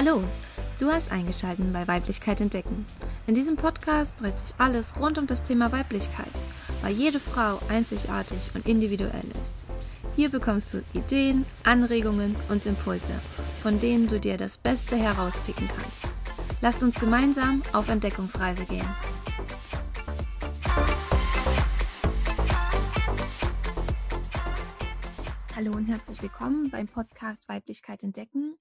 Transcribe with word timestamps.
Hallo, 0.00 0.22
du 0.78 0.92
hast 0.92 1.10
eingeschaltet 1.10 1.72
bei 1.72 1.88
Weiblichkeit 1.88 2.40
entdecken. 2.40 2.86
In 3.26 3.34
diesem 3.34 3.56
Podcast 3.56 4.20
dreht 4.20 4.38
sich 4.38 4.54
alles 4.56 4.94
rund 5.00 5.18
um 5.18 5.26
das 5.26 5.42
Thema 5.42 5.72
Weiblichkeit, 5.72 6.30
weil 6.82 6.92
jede 6.92 7.18
Frau 7.18 7.58
einzigartig 7.68 8.50
und 8.54 8.64
individuell 8.68 9.24
ist. 9.42 9.56
Hier 10.14 10.28
bekommst 10.30 10.72
du 10.72 10.84
Ideen, 10.94 11.44
Anregungen 11.64 12.36
und 12.48 12.64
Impulse, 12.66 13.12
von 13.60 13.80
denen 13.80 14.06
du 14.06 14.20
dir 14.20 14.36
das 14.36 14.56
Beste 14.56 14.94
herauspicken 14.94 15.66
kannst. 15.66 16.14
Lasst 16.60 16.84
uns 16.84 17.00
gemeinsam 17.00 17.64
auf 17.72 17.88
Entdeckungsreise 17.88 18.66
gehen. 18.66 18.86
Hallo 25.56 25.72
und 25.72 25.86
herzlich 25.86 26.22
willkommen 26.22 26.70
beim 26.70 26.86
Podcast 26.86 27.48
Weiblichkeit 27.48 28.04
entdecken. 28.04 28.56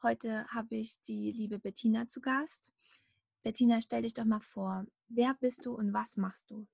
Heute 0.00 0.46
habe 0.46 0.76
ich 0.76 1.00
die 1.08 1.32
liebe 1.32 1.58
Bettina 1.58 2.06
zu 2.06 2.20
Gast. 2.20 2.70
Bettina, 3.42 3.80
stell 3.80 4.02
dich 4.02 4.14
doch 4.14 4.24
mal 4.24 4.38
vor. 4.38 4.86
Wer 5.08 5.34
bist 5.40 5.66
du 5.66 5.74
und 5.74 5.92
was 5.92 6.16
machst 6.16 6.52
du? 6.52 6.68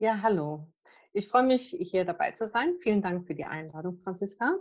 Ja, 0.00 0.20
hallo. 0.20 0.66
Ich 1.12 1.28
freue 1.28 1.44
mich, 1.44 1.76
hier 1.78 2.04
dabei 2.04 2.32
zu 2.32 2.48
sein. 2.48 2.74
Vielen 2.80 3.00
Dank 3.00 3.28
für 3.28 3.36
die 3.36 3.44
Einladung, 3.44 3.96
Franziska. 3.98 4.58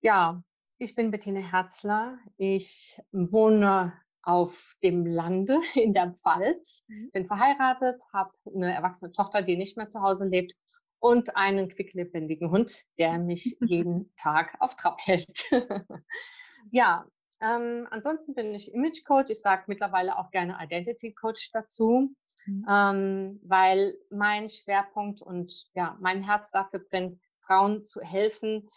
Ja, 0.00 0.42
ich 0.78 0.96
bin 0.96 1.12
Bettina 1.12 1.38
Herzler. 1.38 2.18
Ich 2.38 3.00
wohne 3.12 3.92
auf 4.22 4.74
dem 4.82 5.06
Lande 5.06 5.60
in 5.74 5.94
der 5.94 6.12
Pfalz, 6.12 6.84
mhm. 6.88 7.12
bin 7.12 7.26
verheiratet, 7.26 8.02
habe 8.12 8.32
eine 8.52 8.74
erwachsene 8.74 9.12
Tochter, 9.12 9.42
die 9.42 9.56
nicht 9.56 9.76
mehr 9.76 9.88
zu 9.88 10.02
Hause 10.02 10.26
lebt 10.26 10.56
und 10.98 11.36
einen 11.36 11.68
quicklebendigen 11.68 12.50
Hund, 12.50 12.84
der 12.98 13.18
mich 13.18 13.56
jeden 13.60 14.12
Tag 14.16 14.56
auf 14.60 14.76
Trab 14.76 14.98
hält. 15.04 15.50
ja, 16.70 17.06
ähm, 17.40 17.86
ansonsten 17.90 18.34
bin 18.34 18.54
ich 18.54 18.72
Image 18.72 19.04
Coach. 19.04 19.30
Ich 19.30 19.40
sage 19.40 19.64
mittlerweile 19.66 20.18
auch 20.18 20.30
gerne 20.30 20.56
Identity 20.60 21.12
Coach 21.12 21.50
dazu, 21.52 22.14
mhm. 22.46 22.66
ähm, 22.68 23.40
weil 23.44 23.94
mein 24.10 24.48
Schwerpunkt 24.48 25.20
und 25.20 25.68
ja, 25.74 25.96
mein 26.00 26.22
Herz 26.22 26.50
dafür 26.50 26.80
brennt, 26.80 27.20
Frauen 27.40 27.84
zu 27.84 28.00
helfen, 28.00 28.68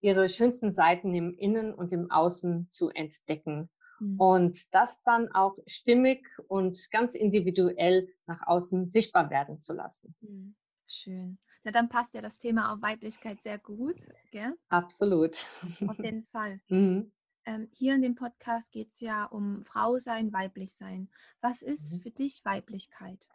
ihre 0.00 0.28
schönsten 0.28 0.72
Seiten 0.72 1.14
im 1.14 1.34
Innen 1.34 1.72
und 1.74 1.92
im 1.92 2.10
Außen 2.10 2.68
zu 2.70 2.90
entdecken. 2.90 3.70
Mhm. 4.00 4.20
Und 4.20 4.74
das 4.74 5.02
dann 5.04 5.30
auch 5.32 5.56
stimmig 5.66 6.26
und 6.48 6.90
ganz 6.90 7.14
individuell 7.14 8.08
nach 8.26 8.46
außen 8.46 8.90
sichtbar 8.90 9.30
werden 9.30 9.58
zu 9.58 9.72
lassen. 9.72 10.14
Mhm. 10.20 10.54
Schön. 10.86 11.38
Na, 11.64 11.72
dann 11.72 11.88
passt 11.88 12.14
ja 12.14 12.20
das 12.20 12.38
Thema 12.38 12.72
auf 12.72 12.82
Weiblichkeit 12.82 13.42
sehr 13.42 13.58
gut, 13.58 13.96
gell? 14.30 14.54
Absolut. 14.68 15.46
Auf 15.86 15.98
jeden 15.98 16.24
Fall. 16.32 16.60
Mhm. 16.68 17.12
Ähm, 17.44 17.68
hier 17.72 17.94
in 17.94 18.02
dem 18.02 18.14
Podcast 18.14 18.72
geht 18.72 18.92
es 18.92 19.00
ja 19.00 19.24
um 19.24 19.64
Frau 19.64 19.98
sein, 19.98 20.32
weiblich 20.32 20.74
sein. 20.74 21.08
Was 21.40 21.62
ist 21.62 21.94
mhm. 21.94 22.00
für 22.00 22.10
dich 22.10 22.44
Weiblichkeit? 22.44 23.26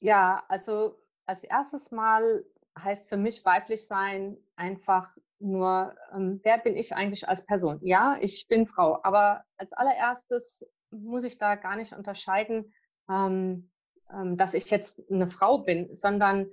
Ja, 0.00 0.44
also 0.48 0.98
als 1.26 1.44
erstes 1.44 1.90
Mal 1.90 2.44
heißt 2.78 3.08
für 3.08 3.16
mich 3.16 3.44
weiblich 3.44 3.86
sein 3.86 4.36
einfach 4.56 5.16
nur, 5.38 5.94
ähm, 6.12 6.40
wer 6.42 6.58
bin 6.58 6.76
ich 6.76 6.94
eigentlich 6.94 7.28
als 7.28 7.46
Person? 7.46 7.78
Ja, 7.82 8.16
ich 8.20 8.46
bin 8.48 8.66
Frau, 8.66 9.00
aber 9.02 9.44
als 9.56 9.72
allererstes 9.72 10.64
muss 10.90 11.24
ich 11.24 11.38
da 11.38 11.56
gar 11.56 11.76
nicht 11.76 11.92
unterscheiden, 11.92 12.72
ähm, 13.08 13.70
ähm, 14.12 14.36
dass 14.36 14.54
ich 14.54 14.70
jetzt 14.70 15.02
eine 15.10 15.28
Frau 15.28 15.58
bin, 15.58 15.94
sondern 15.94 16.50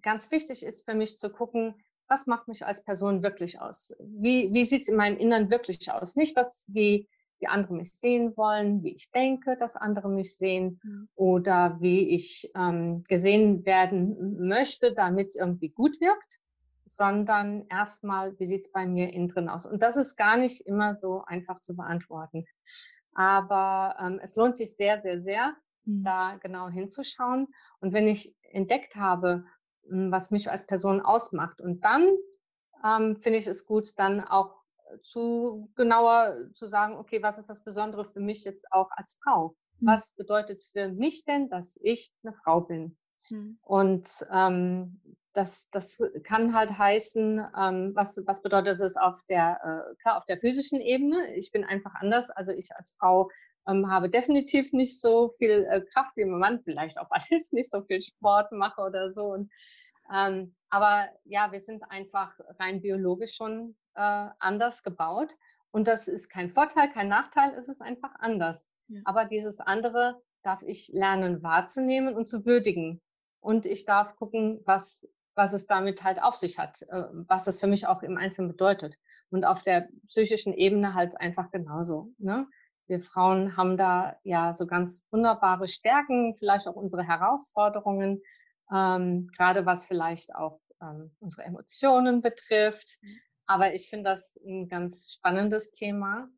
ganz 0.00 0.30
wichtig 0.30 0.64
ist 0.64 0.84
für 0.84 0.94
mich 0.94 1.18
zu 1.18 1.30
gucken, 1.30 1.74
was 2.08 2.26
macht 2.26 2.48
mich 2.48 2.66
als 2.66 2.84
Person 2.84 3.22
wirklich 3.22 3.60
aus? 3.60 3.94
Wie, 3.98 4.52
wie 4.52 4.64
sieht 4.64 4.82
es 4.82 4.88
in 4.88 4.96
meinem 4.96 5.16
Innern 5.18 5.50
wirklich 5.50 5.90
aus? 5.90 6.16
Nicht, 6.16 6.36
dass 6.36 6.66
die, 6.68 7.08
die 7.40 7.48
anderen 7.48 7.78
mich 7.78 7.92
sehen 7.92 8.36
wollen, 8.36 8.82
wie 8.82 8.94
ich 8.94 9.10
denke, 9.10 9.56
dass 9.56 9.76
andere 9.76 10.08
mich 10.08 10.36
sehen 10.36 10.80
mhm. 10.82 11.08
oder 11.14 11.78
wie 11.80 12.14
ich 12.14 12.50
ähm, 12.54 13.04
gesehen 13.04 13.64
werden 13.64 14.46
möchte, 14.46 14.94
damit 14.94 15.28
es 15.28 15.36
irgendwie 15.36 15.70
gut 15.70 16.00
wirkt, 16.00 16.40
sondern 16.84 17.66
erstmal, 17.68 18.38
wie 18.38 18.46
sieht 18.46 18.66
es 18.66 18.72
bei 18.72 18.86
mir 18.86 19.12
innen 19.12 19.28
drin 19.28 19.48
aus? 19.48 19.64
Und 19.64 19.82
das 19.82 19.96
ist 19.96 20.16
gar 20.16 20.36
nicht 20.36 20.60
immer 20.66 20.94
so 20.94 21.22
einfach 21.26 21.60
zu 21.60 21.74
beantworten. 21.74 22.44
Aber 23.14 23.96
ähm, 24.00 24.20
es 24.22 24.36
lohnt 24.36 24.56
sich 24.56 24.76
sehr, 24.76 25.00
sehr, 25.00 25.20
sehr, 25.20 25.54
mhm. 25.84 26.04
da 26.04 26.36
genau 26.40 26.68
hinzuschauen. 26.68 27.48
Und 27.80 27.92
wenn 27.92 28.08
ich 28.08 28.34
entdeckt 28.42 28.96
habe, 28.96 29.44
hm, 29.88 30.10
was 30.10 30.30
mich 30.30 30.50
als 30.50 30.66
Person 30.66 31.00
ausmacht, 31.00 31.60
und 31.60 31.84
dann 31.84 32.08
ähm, 32.84 33.16
finde 33.16 33.38
ich 33.38 33.46
es 33.46 33.66
gut, 33.66 33.92
dann 33.96 34.20
auch 34.20 34.62
zu 35.02 35.70
genauer 35.74 36.50
zu 36.54 36.66
sagen, 36.66 36.96
okay, 36.96 37.22
was 37.22 37.38
ist 37.38 37.48
das 37.48 37.64
Besondere 37.64 38.04
für 38.04 38.20
mich 38.20 38.44
jetzt 38.44 38.70
auch 38.70 38.90
als 38.90 39.16
Frau? 39.22 39.56
Mhm. 39.80 39.86
Was 39.86 40.12
bedeutet 40.12 40.62
für 40.62 40.88
mich 40.88 41.24
denn, 41.24 41.48
dass 41.48 41.78
ich 41.82 42.12
eine 42.22 42.34
Frau 42.34 42.60
bin? 42.60 42.96
Mhm. 43.30 43.58
Und 43.62 44.08
ähm, 44.30 45.00
das, 45.32 45.70
das 45.70 45.98
kann 46.24 46.54
halt 46.54 46.76
heißen, 46.76 47.46
ähm, 47.58 47.92
was, 47.94 48.20
was 48.26 48.42
bedeutet 48.42 48.80
es 48.80 48.96
auf 48.96 49.22
der, 49.28 49.60
äh, 49.62 49.94
klar, 50.02 50.18
auf 50.18 50.26
der 50.26 50.38
physischen 50.38 50.80
Ebene? 50.80 51.34
Ich 51.36 51.52
bin 51.52 51.64
einfach 51.64 51.94
anders. 51.94 52.30
Also 52.30 52.52
ich 52.52 52.74
als 52.76 52.96
Frau 52.98 53.30
ähm, 53.66 53.90
habe 53.90 54.10
definitiv 54.10 54.72
nicht 54.72 55.00
so 55.00 55.34
viel 55.38 55.66
äh, 55.70 55.80
Kraft 55.92 56.16
wie 56.16 56.24
mein 56.24 56.40
Mann, 56.40 56.60
vielleicht 56.62 56.98
auch, 56.98 57.10
weil 57.10 57.22
ich 57.30 57.52
nicht 57.52 57.70
so 57.70 57.82
viel 57.82 58.00
Sport 58.00 58.52
mache 58.52 58.82
oder 58.82 59.12
so. 59.12 59.26
Und, 59.26 59.50
ähm, 60.12 60.52
aber 60.70 61.08
ja, 61.24 61.52
wir 61.52 61.60
sind 61.60 61.82
einfach 61.88 62.38
rein 62.58 62.82
biologisch 62.82 63.34
schon 63.34 63.76
äh, 63.94 64.28
anders 64.38 64.82
gebaut. 64.82 65.34
Und 65.70 65.88
das 65.88 66.08
ist 66.08 66.28
kein 66.28 66.50
Vorteil, 66.50 66.90
kein 66.92 67.08
Nachteil, 67.08 67.54
es 67.58 67.68
ist 67.68 67.80
einfach 67.80 68.14
anders. 68.18 68.68
Ja. 68.88 69.00
Aber 69.04 69.24
dieses 69.24 69.60
andere 69.60 70.20
darf 70.42 70.62
ich 70.62 70.88
lernen 70.88 71.42
wahrzunehmen 71.42 72.14
und 72.14 72.28
zu 72.28 72.44
würdigen. 72.44 73.00
Und 73.40 73.64
ich 73.64 73.84
darf 73.84 74.16
gucken, 74.16 74.60
was, 74.66 75.06
was 75.34 75.52
es 75.52 75.66
damit 75.66 76.02
halt 76.04 76.22
auf 76.22 76.36
sich 76.36 76.58
hat, 76.58 76.82
äh, 76.82 77.04
was 77.26 77.46
es 77.46 77.58
für 77.58 77.66
mich 77.66 77.86
auch 77.86 78.02
im 78.02 78.18
Einzelnen 78.18 78.50
bedeutet. 78.50 78.96
Und 79.30 79.46
auf 79.46 79.62
der 79.62 79.88
psychischen 80.08 80.52
Ebene 80.52 80.94
halt 80.94 81.18
einfach 81.20 81.50
genauso. 81.50 82.12
Ne? 82.18 82.46
Wir 82.92 83.00
Frauen 83.00 83.56
haben 83.56 83.78
da 83.78 84.18
ja 84.22 84.52
so 84.52 84.66
ganz 84.66 85.06
wunderbare 85.10 85.66
Stärken, 85.66 86.34
vielleicht 86.34 86.68
auch 86.68 86.76
unsere 86.76 87.02
Herausforderungen, 87.02 88.20
ähm, 88.70 89.30
gerade 89.34 89.64
was 89.64 89.86
vielleicht 89.86 90.34
auch 90.34 90.60
ähm, 90.82 91.10
unsere 91.18 91.44
Emotionen 91.44 92.20
betrifft. 92.20 92.98
Mhm. 93.00 93.18
Aber 93.46 93.74
ich 93.74 93.88
finde 93.88 94.10
das 94.10 94.38
ein 94.46 94.68
ganz 94.68 95.10
spannendes 95.10 95.72
Thema. 95.72 96.28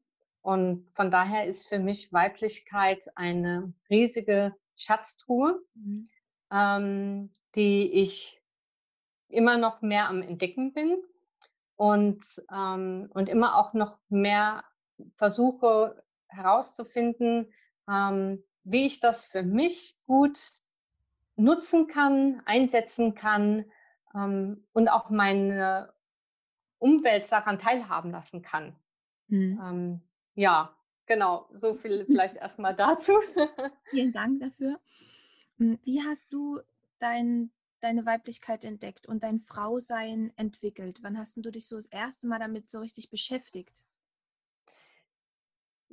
Und 0.43 0.89
von 0.93 1.11
daher 1.11 1.45
ist 1.45 1.67
für 1.67 1.81
mich 1.81 2.13
Weiblichkeit 2.13 3.05
eine 3.17 3.75
riesige 3.91 4.55
Schatztruhe, 4.77 5.61
mhm. 5.75 6.09
ähm, 6.53 7.33
die 7.57 7.91
ich 8.01 8.41
immer 9.27 9.59
noch 9.59 9.83
mehr 9.83 10.09
am 10.09 10.23
Entdecken 10.23 10.73
bin 10.73 11.03
und, 11.75 12.25
ähm, 12.55 13.11
und 13.13 13.29
immer 13.29 13.57
auch 13.57 13.73
noch 13.73 13.99
mehr 14.09 14.63
versuche 15.17 16.01
herauszufinden, 16.35 17.53
ähm, 17.89 18.43
wie 18.65 18.87
ich 18.87 19.01
das 19.01 19.25
für 19.25 19.43
mich 19.43 19.97
gut 20.07 20.39
nutzen 21.37 21.87
kann, 21.87 22.43
einsetzen 22.45 23.15
kann 23.15 23.65
ähm, 24.15 24.67
und 24.73 24.89
auch 24.89 25.11
meine 25.11 25.93
Umwelt 26.79 27.31
daran 27.31 27.59
teilhaben 27.59 28.11
lassen 28.11 28.43
kann. 28.43 28.77
Mhm. 29.29 29.61
Ähm, 29.63 30.01
ja, 30.35 30.77
genau, 31.07 31.49
so 31.53 31.75
viel 31.75 32.05
vielleicht 32.07 32.37
erstmal 32.37 32.75
dazu. 32.75 33.13
Vielen 33.91 34.13
Dank 34.13 34.41
dafür. 34.41 34.81
Hm, 35.59 35.79
wie 35.85 36.03
hast 36.03 36.33
du 36.33 36.61
dein, 36.99 37.53
deine 37.81 38.07
Weiblichkeit 38.07 38.65
entdeckt 38.65 39.07
und 39.07 39.23
dein 39.23 39.39
Frausein 39.39 40.33
entwickelt? 40.37 40.99
Wann 41.03 41.19
hast 41.19 41.37
du 41.37 41.51
dich 41.51 41.69
so 41.69 41.77
das 41.77 41.87
erste 41.87 42.27
Mal 42.27 42.39
damit 42.39 42.69
so 42.69 42.81
richtig 42.81 43.11
beschäftigt? 43.11 43.85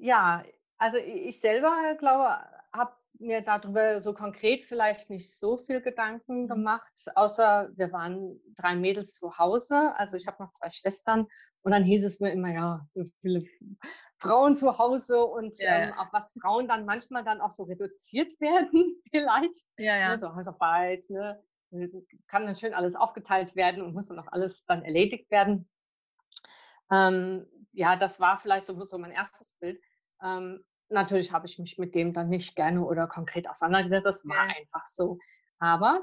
Ja, 0.02 0.44
also 0.78 0.98
ich 0.98 1.40
selber 1.40 1.96
glaube, 2.00 2.44
habe 2.74 2.96
mir 3.20 3.42
darüber 3.42 4.02
so 4.02 4.16
konkret 4.16 4.66
vielleicht 4.66 5.12
nicht 5.12 5.38
so 5.38 5.58
viel 5.58 5.80
Gedanken 5.80 6.44
mhm. 6.44 6.48
gemacht, 6.48 7.06
außer 7.14 7.70
wir 7.76 7.92
waren 7.92 8.42
drei 8.56 8.76
Mädels 8.76 9.14
zu 9.14 9.38
Hause. 9.38 9.94
Also 9.96 10.18
ich 10.18 10.26
habe 10.26 10.42
noch 10.42 10.52
zwei 10.54 10.72
Schwestern 10.72 11.28
und 11.62 11.72
dann 11.72 11.84
hieß 11.84 12.04
es 12.04 12.20
mir 12.20 12.32
immer, 12.32 12.52
ja, 12.52 12.88
so 12.96 13.06
viele 13.22 13.44
Frauen 14.18 14.56
zu 14.56 14.80
Hause 14.80 15.24
und 15.24 15.56
ja, 15.60 15.84
ähm, 15.84 15.94
auf 15.94 16.08
was 16.12 16.34
Frauen 16.42 16.68
dann 16.68 16.86
manchmal 16.86 17.24
dann 17.24 17.40
auch 17.40 17.52
so 17.52 17.64
reduziert 17.64 18.34
werden, 18.42 19.00
vielleicht. 19.12 19.68
Ja, 19.78 19.98
ja. 19.98 20.10
Ne, 20.10 20.20
so 20.20 20.34
Hausarbeit, 20.36 21.08
ne? 21.10 21.44
kann 22.28 22.48
dann 22.48 22.56
schön 22.56 22.74
alles 22.74 22.96
aufgeteilt 22.96 23.56
werden 23.56 23.84
und 23.84 23.94
muss 23.94 24.08
dann 24.08 24.20
auch 24.20 24.32
alles 24.32 24.66
dann 24.66 24.84
erledigt 24.84 25.30
werden. 25.30 25.70
Ähm, 26.92 27.46
ja, 27.72 27.96
das 27.96 28.20
war 28.20 28.38
vielleicht 28.38 28.68
so, 28.68 28.84
so 28.84 28.98
mein 28.98 29.12
erstes 29.12 29.54
Bild. 29.60 29.80
Ähm, 30.24 30.64
natürlich 30.90 31.32
habe 31.32 31.48
ich 31.48 31.60
mich 31.60 31.78
mit 31.78 31.96
dem 31.96 32.14
dann 32.14 32.30
nicht 32.30 32.56
gerne 32.56 32.84
oder 32.84 33.08
konkret 33.08 33.50
auseinandergesetzt. 33.50 34.06
Das 34.06 34.28
war 34.28 34.48
ja. 34.48 34.56
einfach 34.58 34.86
so. 34.86 35.18
Aber 35.60 36.02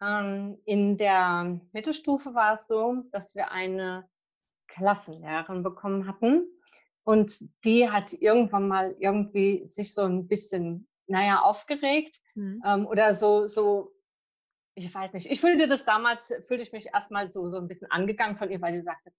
ähm, 0.00 0.58
in 0.64 0.96
der 0.96 1.60
Mittelstufe 1.72 2.34
war 2.34 2.54
es 2.54 2.66
so, 2.66 3.02
dass 3.12 3.34
wir 3.34 3.52
eine 3.52 4.08
Klassenlehrerin 4.68 5.62
bekommen 5.62 6.06
hatten. 6.06 6.46
Und 7.04 7.44
die 7.64 7.90
hat 7.90 8.12
irgendwann 8.14 8.68
mal 8.68 8.96
irgendwie 8.98 9.66
sich 9.66 9.94
so 9.94 10.02
ein 10.02 10.26
bisschen, 10.26 10.88
naja, 11.06 11.42
aufgeregt 11.42 12.18
mhm. 12.34 12.62
ähm, 12.64 12.86
oder 12.86 13.14
so, 13.14 13.46
so, 13.46 13.92
ich 14.74 14.92
weiß 14.92 15.12
nicht. 15.12 15.30
Ich 15.30 15.40
fühlte 15.40 15.68
das 15.68 15.84
damals, 15.84 16.32
fühlte 16.46 16.62
ich 16.62 16.72
mich 16.72 16.86
erstmal 16.86 17.28
so, 17.28 17.48
so 17.50 17.58
ein 17.58 17.68
bisschen 17.68 17.90
angegangen 17.90 18.36
von 18.36 18.50
ihr, 18.50 18.60
weil 18.60 18.74
sie 18.74 18.82
sagte, 18.82 19.12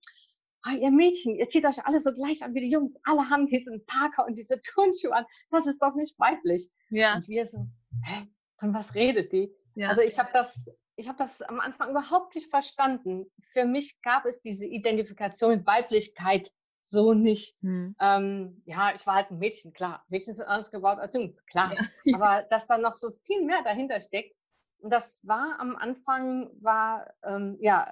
oh, 0.67 0.75
ihr 0.75 0.91
Mädchen, 0.91 1.35
ihr 1.35 1.47
zieht 1.47 1.65
euch 1.65 1.85
alle 1.85 1.99
so 1.99 2.13
gleich 2.13 2.43
an 2.43 2.53
wie 2.53 2.61
die 2.61 2.71
Jungs. 2.71 2.95
Alle 3.03 3.29
haben 3.29 3.47
diesen 3.47 3.85
Parker 3.85 4.25
und 4.25 4.37
diese 4.37 4.61
Turnschuhe 4.61 5.13
an. 5.13 5.25
Das 5.51 5.65
ist 5.65 5.81
doch 5.81 5.95
nicht 5.95 6.19
weiblich. 6.19 6.69
Ja. 6.89 7.15
Und 7.15 7.27
wir 7.27 7.47
so, 7.47 7.67
hä, 8.03 8.27
von 8.57 8.73
was 8.73 8.95
redet 8.95 9.31
die? 9.31 9.53
Ja. 9.75 9.89
Also 9.89 10.01
ich 10.01 10.17
habe 10.19 10.29
das, 10.33 10.69
ich 10.95 11.07
habe 11.07 11.17
das 11.17 11.41
am 11.41 11.59
Anfang 11.59 11.91
überhaupt 11.91 12.35
nicht 12.35 12.49
verstanden. 12.49 13.25
Für 13.51 13.65
mich 13.65 14.01
gab 14.01 14.25
es 14.25 14.41
diese 14.41 14.65
Identifikation 14.65 15.51
mit 15.51 15.67
Weiblichkeit 15.67 16.49
so 16.81 17.13
nicht. 17.13 17.55
Hm. 17.61 17.95
Ähm, 17.99 18.61
ja, 18.65 18.93
ich 18.95 19.05
war 19.07 19.15
halt 19.15 19.31
ein 19.31 19.39
Mädchen, 19.39 19.73
klar. 19.73 20.05
Mädchen 20.07 20.35
sind 20.35 20.45
anders 20.45 20.71
gebaut 20.71 20.99
als 20.99 21.15
Jungs, 21.15 21.43
klar. 21.45 21.73
Ja. 21.73 22.15
Aber 22.15 22.47
dass 22.49 22.67
da 22.67 22.77
noch 22.77 22.95
so 22.95 23.11
viel 23.23 23.43
mehr 23.43 23.63
dahinter 23.63 23.99
steckt. 24.01 24.35
Und 24.79 24.91
das 24.91 25.19
war 25.23 25.59
am 25.59 25.75
Anfang, 25.75 26.51
war, 26.61 27.11
ähm, 27.23 27.57
ja, 27.59 27.91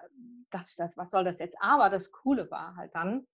dachte 0.53 0.67
ich, 0.69 0.75
das, 0.75 0.97
was 0.97 1.11
soll 1.11 1.23
das 1.23 1.39
jetzt? 1.39 1.57
Aber 1.59 1.89
das 1.89 2.11
Coole 2.11 2.49
war 2.51 2.75
halt 2.75 2.93
dann, 2.93 3.25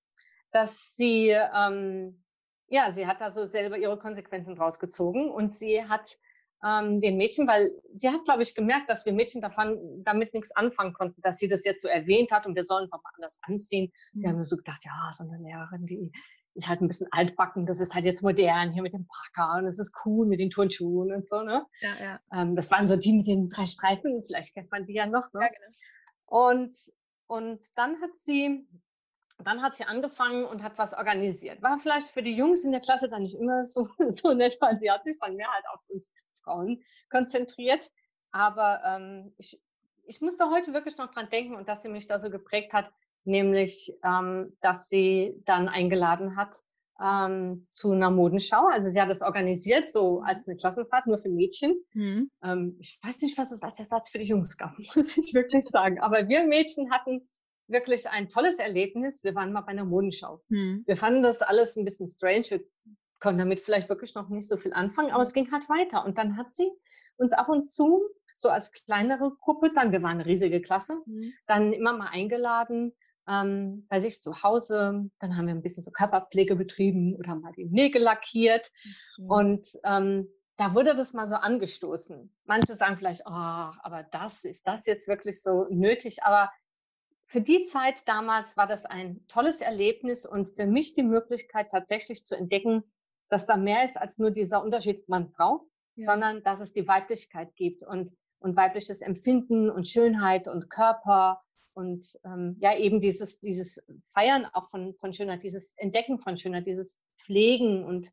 dass 0.51 0.95
sie, 0.95 1.29
ähm, 1.29 2.23
ja, 2.67 2.91
sie 2.91 3.07
hat 3.07 3.21
da 3.21 3.31
so 3.31 3.45
selber 3.45 3.77
ihre 3.77 3.97
Konsequenzen 3.97 4.55
draus 4.55 4.79
gezogen 4.79 5.29
und 5.29 5.51
sie 5.51 5.83
hat 5.85 6.17
ähm, 6.65 6.99
den 6.99 7.17
Mädchen, 7.17 7.47
weil 7.47 7.71
sie 7.93 8.09
hat, 8.09 8.25
glaube 8.25 8.43
ich, 8.43 8.55
gemerkt, 8.55 8.89
dass 8.89 9.05
wir 9.05 9.13
Mädchen 9.13 9.41
davon, 9.41 10.03
damit 10.03 10.33
nichts 10.33 10.51
anfangen 10.51 10.93
konnten, 10.93 11.21
dass 11.21 11.37
sie 11.37 11.47
das 11.47 11.63
jetzt 11.63 11.81
so 11.81 11.87
erwähnt 11.87 12.31
hat 12.31 12.45
und 12.45 12.55
wir 12.55 12.65
sollen 12.65 12.85
es 12.85 12.91
auch 12.91 13.01
mal 13.01 13.11
anders 13.15 13.39
anziehen. 13.43 13.91
Mhm. 14.13 14.21
Wir 14.21 14.29
haben 14.29 14.45
so 14.45 14.57
gedacht, 14.57 14.83
ja, 14.83 15.09
so 15.11 15.23
eine 15.23 15.37
Lehrerin, 15.37 15.85
die 15.85 16.11
ist 16.55 16.67
halt 16.67 16.81
ein 16.81 16.87
bisschen 16.87 17.07
altbacken, 17.11 17.65
das 17.65 17.79
ist 17.79 17.93
halt 17.95 18.05
jetzt 18.05 18.21
modern 18.21 18.73
hier 18.73 18.81
mit 18.81 18.93
dem 18.93 19.07
Packer 19.07 19.59
und 19.59 19.67
es 19.67 19.79
ist 19.79 19.95
cool 20.05 20.27
mit 20.27 20.39
den 20.39 20.49
Turnschuhen 20.49 21.13
und 21.13 21.27
so, 21.27 21.41
ne? 21.41 21.65
Ja, 21.79 21.89
ja. 22.01 22.19
Ähm, 22.33 22.55
das 22.55 22.69
waren 22.71 22.87
so 22.87 22.97
die 22.97 23.13
mit 23.13 23.27
den 23.27 23.49
drei 23.49 23.65
Streifen, 23.65 24.23
vielleicht 24.23 24.53
kennt 24.53 24.71
man 24.71 24.85
die 24.85 24.93
ja 24.93 25.05
noch, 25.05 25.31
ne? 25.33 25.41
Ja, 25.41 25.47
genau. 25.47 25.67
Und, 26.25 26.75
und 27.29 27.63
dann 27.77 28.01
hat 28.01 28.17
sie 28.17 28.67
dann 29.41 29.61
hat 29.61 29.73
sie 29.73 29.85
angefangen 29.85 30.43
und 30.43 30.63
hat 30.63 30.77
was 30.77 30.93
organisiert. 30.93 31.61
War 31.61 31.79
vielleicht 31.79 32.07
für 32.07 32.21
die 32.21 32.35
Jungs 32.35 32.65
in 32.65 32.71
der 32.73 32.81
Klasse 32.81 33.07
dann 33.07 33.23
nicht 33.23 33.35
immer 33.35 33.63
so, 33.63 33.87
so 34.09 34.33
nett, 34.33 34.57
weil 34.59 34.77
sie 34.79 34.91
hat 34.91 35.05
sich 35.05 35.17
dann 35.17 35.35
mehr 35.37 35.49
halt 35.49 35.63
auf 35.73 35.81
uns 35.87 36.11
Frauen 36.43 36.83
konzentriert. 37.09 37.89
Aber 38.31 38.81
ähm, 38.85 39.33
ich, 39.37 39.61
ich 40.03 40.19
muss 40.19 40.35
da 40.35 40.49
heute 40.49 40.73
wirklich 40.73 40.97
noch 40.97 41.11
dran 41.13 41.29
denken 41.29 41.55
und 41.55 41.69
dass 41.69 41.83
sie 41.83 41.89
mich 41.89 42.05
da 42.05 42.19
so 42.19 42.29
geprägt 42.29 42.73
hat, 42.73 42.91
nämlich, 43.23 43.97
ähm, 44.03 44.57
dass 44.59 44.89
sie 44.89 45.41
dann 45.45 45.69
eingeladen 45.69 46.35
hat 46.35 46.63
ähm, 47.01 47.63
zu 47.65 47.91
einer 47.91 48.11
Modenschau. 48.11 48.67
Also 48.67 48.89
sie 48.89 49.01
hat 49.01 49.09
es 49.09 49.21
organisiert, 49.21 49.89
so 49.89 50.21
als 50.21 50.47
eine 50.47 50.57
Klassenfahrt, 50.57 51.07
nur 51.07 51.17
für 51.17 51.29
Mädchen. 51.29 51.75
Mhm. 51.93 52.31
Ähm, 52.43 52.77
ich 52.79 52.99
weiß 53.01 53.21
nicht, 53.21 53.37
was 53.37 53.51
es 53.51 53.63
als 53.63 53.79
Ersatz 53.79 54.09
für 54.09 54.19
die 54.19 54.25
Jungs 54.25 54.57
gab, 54.57 54.77
muss 54.95 55.17
ich 55.17 55.33
wirklich 55.33 55.65
sagen. 55.65 55.99
Aber 55.99 56.27
wir 56.27 56.43
Mädchen 56.45 56.91
hatten 56.91 57.27
wirklich 57.67 58.09
ein 58.09 58.29
tolles 58.29 58.59
Erlebnis. 58.59 59.23
Wir 59.23 59.35
waren 59.35 59.53
mal 59.53 59.61
bei 59.61 59.71
einer 59.71 59.85
Modenschau. 59.85 60.41
Mhm. 60.49 60.83
Wir 60.85 60.97
fanden 60.97 61.23
das 61.23 61.41
alles 61.41 61.77
ein 61.77 61.85
bisschen 61.85 62.09
strange 62.09 62.61
konnte 63.19 63.39
damit 63.39 63.59
vielleicht 63.59 63.89
wirklich 63.89 64.15
noch 64.15 64.29
nicht 64.29 64.47
so 64.47 64.57
viel 64.57 64.73
anfangen, 64.73 65.11
aber 65.11 65.23
es 65.23 65.33
ging 65.33 65.51
halt 65.51 65.67
weiter. 65.69 66.05
Und 66.05 66.17
dann 66.17 66.37
hat 66.37 66.53
sie 66.53 66.69
uns 67.17 67.33
ab 67.33 67.49
und 67.49 67.69
zu, 67.69 68.01
so 68.37 68.49
als 68.49 68.71
kleinere 68.71 69.31
Gruppe, 69.41 69.69
dann, 69.73 69.91
wir 69.91 70.01
waren 70.01 70.19
eine 70.19 70.25
riesige 70.25 70.61
Klasse, 70.61 71.01
mhm. 71.05 71.33
dann 71.45 71.73
immer 71.73 71.97
mal 71.97 72.09
eingeladen 72.11 72.93
ähm, 73.29 73.85
bei 73.89 74.01
sich 74.01 74.21
zu 74.21 74.43
Hause. 74.43 75.09
Dann 75.19 75.37
haben 75.37 75.47
wir 75.47 75.53
ein 75.53 75.61
bisschen 75.61 75.83
so 75.83 75.91
Körperpflege 75.91 76.55
betrieben 76.55 77.15
oder 77.15 77.35
mal 77.35 77.51
die 77.53 77.65
Nägel 77.65 78.01
lackiert. 78.01 78.69
Mhm. 79.17 79.29
Und 79.29 79.67
ähm, 79.85 80.27
da 80.57 80.75
wurde 80.75 80.95
das 80.95 81.13
mal 81.13 81.27
so 81.27 81.35
angestoßen. 81.35 82.33
Manche 82.45 82.75
sagen 82.75 82.97
vielleicht, 82.97 83.21
oh, 83.25 83.31
aber 83.31 84.03
das 84.11 84.43
ist 84.43 84.67
das 84.67 84.85
jetzt 84.85 85.07
wirklich 85.07 85.41
so 85.41 85.67
nötig. 85.69 86.23
Aber 86.23 86.51
für 87.27 87.41
die 87.41 87.63
Zeit 87.63 88.07
damals 88.07 88.57
war 88.57 88.67
das 88.67 88.85
ein 88.85 89.25
tolles 89.27 89.61
Erlebnis 89.61 90.25
und 90.25 90.49
für 90.49 90.65
mich 90.65 90.95
die 90.95 91.03
Möglichkeit 91.03 91.69
tatsächlich 91.71 92.25
zu 92.25 92.35
entdecken, 92.35 92.83
dass 93.29 93.45
da 93.45 93.55
mehr 93.55 93.85
ist 93.85 93.97
als 93.97 94.17
nur 94.17 94.31
dieser 94.31 94.63
Unterschied 94.63 95.07
Mann-Frau, 95.07 95.67
ja. 95.95 96.11
sondern 96.11 96.43
dass 96.43 96.59
es 96.59 96.73
die 96.73 96.87
Weiblichkeit 96.87 97.55
gibt 97.55 97.83
und, 97.83 98.11
und 98.39 98.57
weibliches 98.57 99.01
Empfinden 99.01 99.69
und 99.69 99.87
Schönheit 99.87 100.47
und 100.47 100.69
Körper 100.69 101.41
und 101.73 102.19
ähm, 102.25 102.57
ja 102.59 102.77
eben 102.77 103.01
dieses, 103.01 103.39
dieses 103.39 103.83
Feiern 104.13 104.45
auch 104.45 104.69
von, 104.69 104.93
von 104.95 105.13
Schönheit, 105.13 105.43
dieses 105.43 105.73
Entdecken 105.77 106.19
von 106.19 106.37
Schönheit, 106.37 106.67
dieses 106.67 106.97
Pflegen 107.17 107.85
und, 107.85 108.09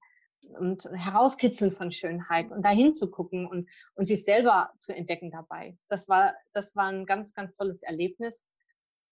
und 0.59 0.85
Herauskitzeln 0.93 1.73
von 1.73 1.91
Schönheit 1.91 2.51
und 2.51 2.63
dahin 2.63 2.93
zu 2.93 3.11
gucken 3.11 3.47
und, 3.47 3.69
und 3.95 4.07
sich 4.07 4.25
selber 4.25 4.73
zu 4.79 4.95
entdecken 4.95 5.31
dabei. 5.31 5.77
Das 5.89 6.09
war, 6.09 6.35
das 6.53 6.77
war 6.77 6.87
ein 6.87 7.07
ganz, 7.07 7.35
ganz 7.35 7.57
tolles 7.57 7.83
Erlebnis. 7.83 8.47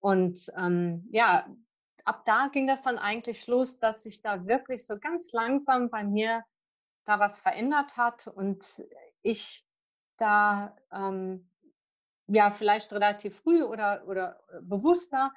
Und 0.01 0.53
ähm, 0.57 1.09
ja, 1.11 1.49
ab 2.05 2.25
da 2.27 2.49
ging 2.49 2.67
das 2.67 2.83
dann 2.83 2.99
eigentlich 2.99 3.47
los, 3.47 3.79
dass 3.79 4.03
sich 4.03 4.21
da 4.21 4.47
wirklich 4.47 4.87
so 4.87 4.99
ganz 4.99 5.33
langsam 5.33 5.91
bei 5.91 6.05
mir 6.05 6.45
da 7.07 7.19
was 7.19 7.41
verändert 7.41 7.97
hat 7.97 8.27
und 8.27 8.65
ich 9.23 9.67
da 10.17 10.77
ähm, 10.93 11.51
ja 12.27 12.51
vielleicht 12.51 12.93
relativ 12.93 13.37
früh 13.37 13.63
oder, 13.63 14.05
oder 14.07 14.41
bewusster 14.63 15.33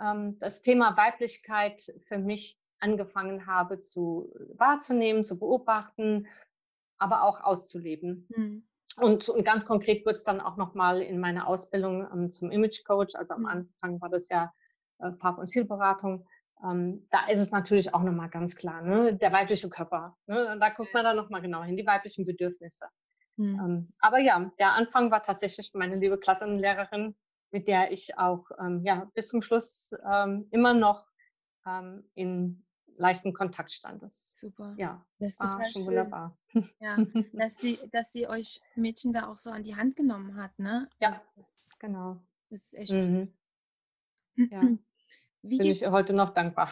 ähm, 0.00 0.38
das 0.38 0.62
Thema 0.62 0.96
Weiblichkeit 0.96 1.92
für 2.06 2.18
mich 2.18 2.58
angefangen 2.80 3.46
habe 3.46 3.80
zu 3.80 4.34
wahrzunehmen, 4.54 5.24
zu 5.24 5.38
beobachten, 5.38 6.26
aber 6.98 7.22
auch 7.22 7.40
auszuleben. 7.40 8.26
Mhm. 8.30 8.66
Und, 8.96 9.28
und, 9.28 9.44
ganz 9.44 9.64
konkret 9.64 10.04
wird 10.04 10.16
es 10.16 10.24
dann 10.24 10.40
auch 10.40 10.56
nochmal 10.56 11.00
in 11.00 11.18
meiner 11.18 11.46
Ausbildung 11.46 12.06
ähm, 12.12 12.28
zum 12.28 12.50
Image 12.50 12.84
Coach, 12.84 13.14
also 13.14 13.34
am 13.34 13.42
mhm. 13.42 13.46
Anfang 13.46 14.00
war 14.00 14.10
das 14.10 14.28
ja 14.28 14.52
äh, 14.98 15.12
Farb- 15.12 15.38
und 15.38 15.46
Zielberatung. 15.46 16.26
Ähm, 16.62 17.06
da 17.10 17.26
ist 17.26 17.40
es 17.40 17.50
natürlich 17.50 17.94
auch 17.94 18.02
nochmal 18.02 18.28
ganz 18.28 18.56
klar, 18.56 18.82
ne? 18.82 19.14
der 19.14 19.32
weibliche 19.32 19.68
Körper. 19.68 20.16
Ne? 20.26 20.56
Da 20.60 20.68
guckt 20.70 20.92
man 20.92 21.04
dann 21.04 21.16
nochmal 21.16 21.40
genau 21.40 21.62
hin, 21.62 21.76
die 21.76 21.86
weiblichen 21.86 22.24
Bedürfnisse. 22.24 22.86
Mhm. 23.36 23.60
Ähm, 23.60 23.92
aber 24.00 24.18
ja, 24.18 24.50
der 24.58 24.74
Anfang 24.74 25.10
war 25.10 25.22
tatsächlich 25.22 25.72
meine 25.74 25.96
liebe 25.96 26.18
Klassenlehrerin, 26.18 27.14
mit 27.50 27.68
der 27.68 27.92
ich 27.92 28.18
auch 28.18 28.50
ähm, 28.58 28.82
ja, 28.84 29.10
bis 29.14 29.28
zum 29.28 29.42
Schluss 29.42 29.92
ähm, 30.10 30.48
immer 30.50 30.74
noch 30.74 31.06
ähm, 31.66 32.04
in 32.14 32.64
leichten 32.96 33.32
Kontakt 33.32 33.72
stand. 33.72 34.02
Das, 34.02 34.36
Super. 34.40 34.74
Ja, 34.76 35.04
das 35.18 35.30
ist 35.30 35.40
total 35.40 35.64
schon 35.64 35.82
schön. 35.82 35.86
wunderbar. 35.86 36.38
Ja, 36.80 36.96
dass 37.32 37.56
sie, 37.56 37.78
dass 37.90 38.12
sie 38.12 38.28
euch 38.28 38.60
Mädchen 38.74 39.12
da 39.12 39.28
auch 39.28 39.38
so 39.38 39.50
an 39.50 39.62
die 39.62 39.76
Hand 39.76 39.96
genommen 39.96 40.36
hat, 40.36 40.58
ne? 40.58 40.88
Ja, 41.00 41.08
also 41.08 41.20
das, 41.36 41.68
genau. 41.78 42.22
Das 42.50 42.60
ist 42.60 42.74
echt 42.74 42.92
mhm. 42.92 43.32
Ja. 44.36 44.62
Wie 45.44 45.58
Bin 45.58 45.66
ich 45.66 45.84
heute 45.84 46.12
noch 46.12 46.30
dankbar. 46.30 46.70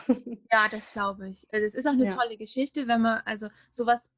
Ja, 0.52 0.68
das 0.70 0.92
glaube 0.92 1.28
ich. 1.28 1.44
Also, 1.52 1.66
es 1.66 1.74
ist 1.74 1.88
auch 1.88 1.92
eine 1.92 2.04
ja. 2.10 2.14
tolle 2.14 2.36
Geschichte, 2.36 2.86
wenn 2.86 3.00
man, 3.00 3.20
also 3.24 3.48
sowas, 3.70 4.08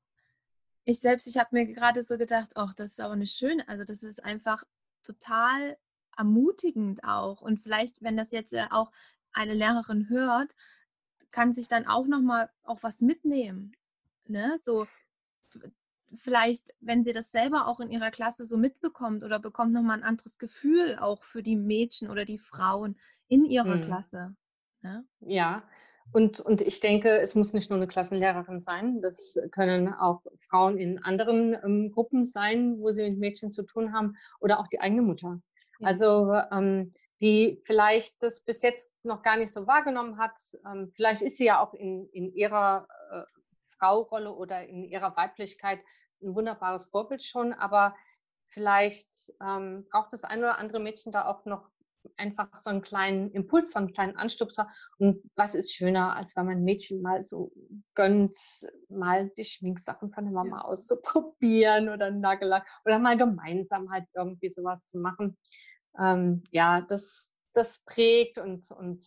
ich 0.85 1.01
selbst, 1.01 1.27
ich 1.27 1.39
habe 1.39 1.51
mir 1.53 1.67
gerade 1.67 2.03
so 2.03 2.19
gedacht, 2.19 2.53
ach, 2.57 2.75
das 2.75 2.93
ist 2.93 3.01
aber 3.01 3.15
eine 3.15 3.27
schöne, 3.27 3.67
also 3.69 3.85
das 3.85 4.03
ist 4.03 4.25
einfach 4.25 4.65
total 5.03 5.77
ermutigend 6.17 7.05
auch. 7.05 7.41
Und 7.41 7.59
vielleicht, 7.59 8.03
wenn 8.03 8.17
das 8.17 8.33
jetzt 8.33 8.55
auch 8.71 8.91
eine 9.33 9.55
Lehrerin 9.55 10.09
hört, 10.09 10.55
kann 11.31 11.53
sich 11.53 11.69
dann 11.69 11.87
auch 11.87 12.07
nochmal 12.07 12.51
auch 12.65 12.83
was 12.83 13.01
mitnehmen. 13.01 13.73
Ne? 14.27 14.57
So, 14.61 14.87
vielleicht, 16.15 16.75
wenn 16.81 17.05
sie 17.05 17.13
das 17.13 17.33
selber 17.33 17.67
auch 17.67 17.81
in 17.81 17.91
ihrer 17.91 18.11
Klasse 18.11 18.45
so 18.45 18.57
mitbekommt 18.57 19.25
oder 19.25 19.39
bekommt 19.39 19.73
nochmal 19.73 19.99
ein 19.99 20.05
anderes 20.05 20.39
Gefühl 20.39 20.99
auch 20.99 21.23
für 21.23 21.43
die 21.43 21.57
Mädchen 21.57 22.11
oder 22.11 22.25
die 22.25 22.39
Frauen 22.39 22.99
in 23.29 23.45
ihrer 23.45 23.81
hm. 23.81 23.85
Klasse. 23.85 24.37
Ne? 24.83 25.07
Ja, 25.21 25.63
und, 26.13 26.41
und 26.41 26.61
ich 26.61 26.81
denke, 26.81 27.09
es 27.19 27.35
muss 27.35 27.53
nicht 27.53 27.71
nur 27.71 27.79
eine 27.79 27.87
Klassenlehrerin 27.87 28.61
sein, 28.61 29.01
das 29.01 29.39
können 29.51 29.93
auch 29.93 30.23
Frauen 30.39 30.77
in 30.79 31.03
anderen 31.03 31.57
ähm, 31.65 31.91
Gruppen 31.93 32.25
sein, 32.25 32.79
wo 32.79 32.91
sie 32.93 33.03
mit 33.03 33.19
Mädchen 33.19 33.51
zu 33.51 33.63
tun 33.63 33.93
haben 33.93 34.17
oder 34.41 34.61
auch 34.61 34.69
die 34.69 34.81
eigene 34.81 35.03
Mutter. 35.03 35.41
Ja. 35.81 35.89
Also 35.89 36.35
ähm, 36.51 36.93
die 37.23 37.63
vielleicht 37.65 38.23
das 38.23 38.41
bis 38.41 38.63
jetzt 38.63 38.93
noch 39.05 39.23
gar 39.23 39.37
nicht 39.37 39.53
so 39.53 39.67
wahrgenommen 39.67 40.19
hat. 40.19 40.37
Ähm, 40.67 40.91
vielleicht 40.93 41.23
ist 41.23 41.39
sie 41.39 41.47
ja 41.47 41.61
auch 41.65 41.73
in, 41.73 42.09
in 42.13 42.35
ihrer 42.35 42.89
äh, 43.13 43.23
Fraurolle 43.79 44.33
oder 44.33 44.67
in 44.67 44.85
ihrer 44.85 45.17
Weiblichkeit 45.17 45.81
ein 46.21 46.35
wunderbares 46.35 46.87
Vorbild 46.87 47.23
schon, 47.23 47.53
aber 47.53 47.95
vielleicht 48.45 49.33
ähm, 49.41 49.87
braucht 49.91 50.13
das 50.13 50.25
ein 50.25 50.41
oder 50.41 50.59
andere 50.59 50.81
Mädchen 50.81 51.13
da 51.13 51.27
auch 51.27 51.45
noch 51.45 51.69
einfach 52.17 52.49
so 52.61 52.71
einen 52.71 52.83
kleinen 52.83 53.31
Impuls, 53.31 53.73
so 53.73 53.79
einen 53.79 53.93
kleinen 53.93 54.17
Anstupser. 54.17 54.69
Und 54.99 55.23
was 55.37 55.55
ist 55.55 55.75
schöner, 55.75 56.17
als 56.17 56.37
wenn 56.37 56.47
man 56.47 56.65
Mädchen 56.65 57.03
mal 57.03 57.23
so 57.23 57.53
gönnt, 57.95 58.37
mal 58.89 59.31
die 59.37 59.45
Schminksachen 59.45 60.11
von 60.11 60.25
der 60.25 60.33
Mama 60.33 60.59
ja. 60.59 60.65
auszuprobieren 60.65 61.89
oder 61.89 62.11
Nagellack 62.11 62.67
oder 62.85 62.99
mal 62.99 63.17
gemeinsam 63.17 63.91
halt 63.91 64.07
irgendwie 64.15 64.49
sowas 64.49 64.87
zu 64.87 64.99
machen. 64.99 65.37
Ähm, 65.99 66.43
ja, 66.51 66.81
das, 66.81 67.37
das 67.53 67.85
prägt 67.85 68.39
und, 68.39 68.71
und 68.71 69.05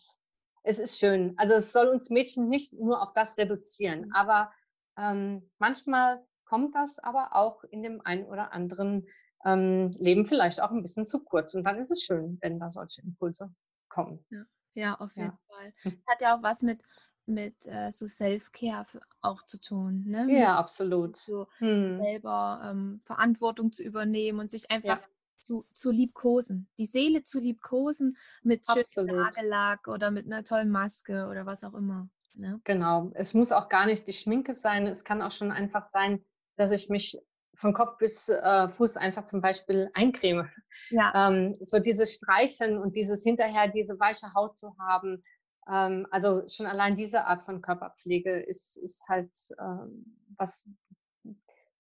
es 0.64 0.80
ist 0.80 1.00
schön. 1.00 1.34
Also 1.38 1.56
es 1.56 1.72
soll 1.72 1.88
uns 1.88 2.10
Mädchen 2.10 2.50
nicht 2.50 2.74
nur 2.74 3.02
auf 3.02 3.14
das 3.14 3.38
reduzieren, 3.38 4.12
aber 4.14 4.52
ähm, 4.98 5.50
manchmal 5.60 6.24
kommt 6.46 6.75
das 6.75 7.00
aber 7.00 7.36
auch 7.36 7.64
in 7.66 7.84
dem 7.84 8.02
einen 8.02 8.25
oder 8.25 8.54
anderen 8.54 9.08
ähm, 9.46 9.92
Leben 10.00 10.25
vielleicht 10.25 10.62
auch 10.62 10.72
ein 10.72 10.82
bisschen 10.82 11.06
zu 11.06 11.20
kurz. 11.24 11.54
Und 11.54 11.64
dann 11.64 11.78
ist 11.78 11.92
es 11.92 12.02
schön, 12.04 12.38
wenn 12.42 12.60
da 12.60 12.70
solche 12.70 13.02
Impulse 13.02 13.54
kommen. 13.90 14.20
Ja, 14.74 14.96
auf 14.96 15.16
jeden 15.16 15.28
Ja. 15.30 15.40
Fall. 15.48 15.74
Hm. 15.84 16.02
Hat 16.08 16.22
ja 16.22 16.36
auch 16.38 16.44
was 16.44 16.62
mit, 16.62 16.82
mit 17.25 17.56
äh, 17.66 17.92
so 17.92 18.06
Self-Care 18.06 18.86
auch 19.22 19.44
zu 19.44 19.60
tun, 19.60 20.04
ne? 20.06 20.28
Ja, 20.30 20.56
absolut. 20.58 21.16
so 21.18 21.48
Hm. 21.60 22.00
selber 22.02 22.62
ähm, 22.66 23.02
Verantwortung 23.06 23.72
zu 23.72 23.84
übernehmen 23.84 24.40
und 24.40 24.52
sich 24.52 24.70
einfach 24.70 25.00
Ja, 25.00 25.08
zu, 25.40 25.66
zu 25.72 25.92
liebkosen. 25.92 26.68
Die 26.78 26.86
Seele 26.88 27.24
zu 27.24 27.40
liebkosen 27.40 28.18
mit 28.44 28.64
schönem. 28.66 29.16
Nagellack 29.16 29.88
oder 29.88 30.12
mit 30.12 30.25
einer 30.25 30.44
tollen 30.44 30.70
Maske 30.72 31.28
oder 31.28 31.46
was 31.46 31.64
auch 31.64 31.74
immer. 31.74 32.10
Ne? 32.34 32.60
Genau. 32.66 33.12
Es 33.14 33.34
muss 33.34 33.52
auch 33.52 33.70
gar 33.70 33.86
nicht 33.86 34.08
die 34.08 34.14
Schminke 34.14 34.54
sein. 34.54 34.88
Es 34.88 35.04
kann 35.06 35.22
auch 35.22 35.32
schon 35.32 35.52
einfach 35.52 35.88
sein, 35.88 36.24
dass 36.58 36.72
ich 36.72 36.90
mich 36.90 37.18
von 37.56 37.74
Kopf 37.74 37.98
bis 37.98 38.30
äh, 38.30 38.70
Fuß 38.70 38.98
einfach 38.98 39.26
zum 39.26 39.42
Beispiel 39.42 39.90
eincreme. 39.94 40.50
Ja, 40.90 41.12
Ähm, 41.16 41.58
so 41.62 41.80
dieses 41.80 42.14
Streicheln 42.14 42.78
und 42.78 42.96
dieses 42.96 43.24
hinterher 43.24 43.70
diese 43.70 44.00
weiche 44.00 44.34
Haut 44.34 44.58
zu 44.58 44.76
haben. 44.78 45.24
Ähm, 45.70 46.08
also 46.12 46.48
schon 46.48 46.66
allein 46.66 46.96
diese 46.96 47.26
Art 47.26 47.44
von 47.44 47.62
Körperpflege 47.62 48.40
ist, 48.42 48.78
ist 48.78 49.04
halt 49.08 49.32
ähm, 49.60 50.18
was, 50.38 50.70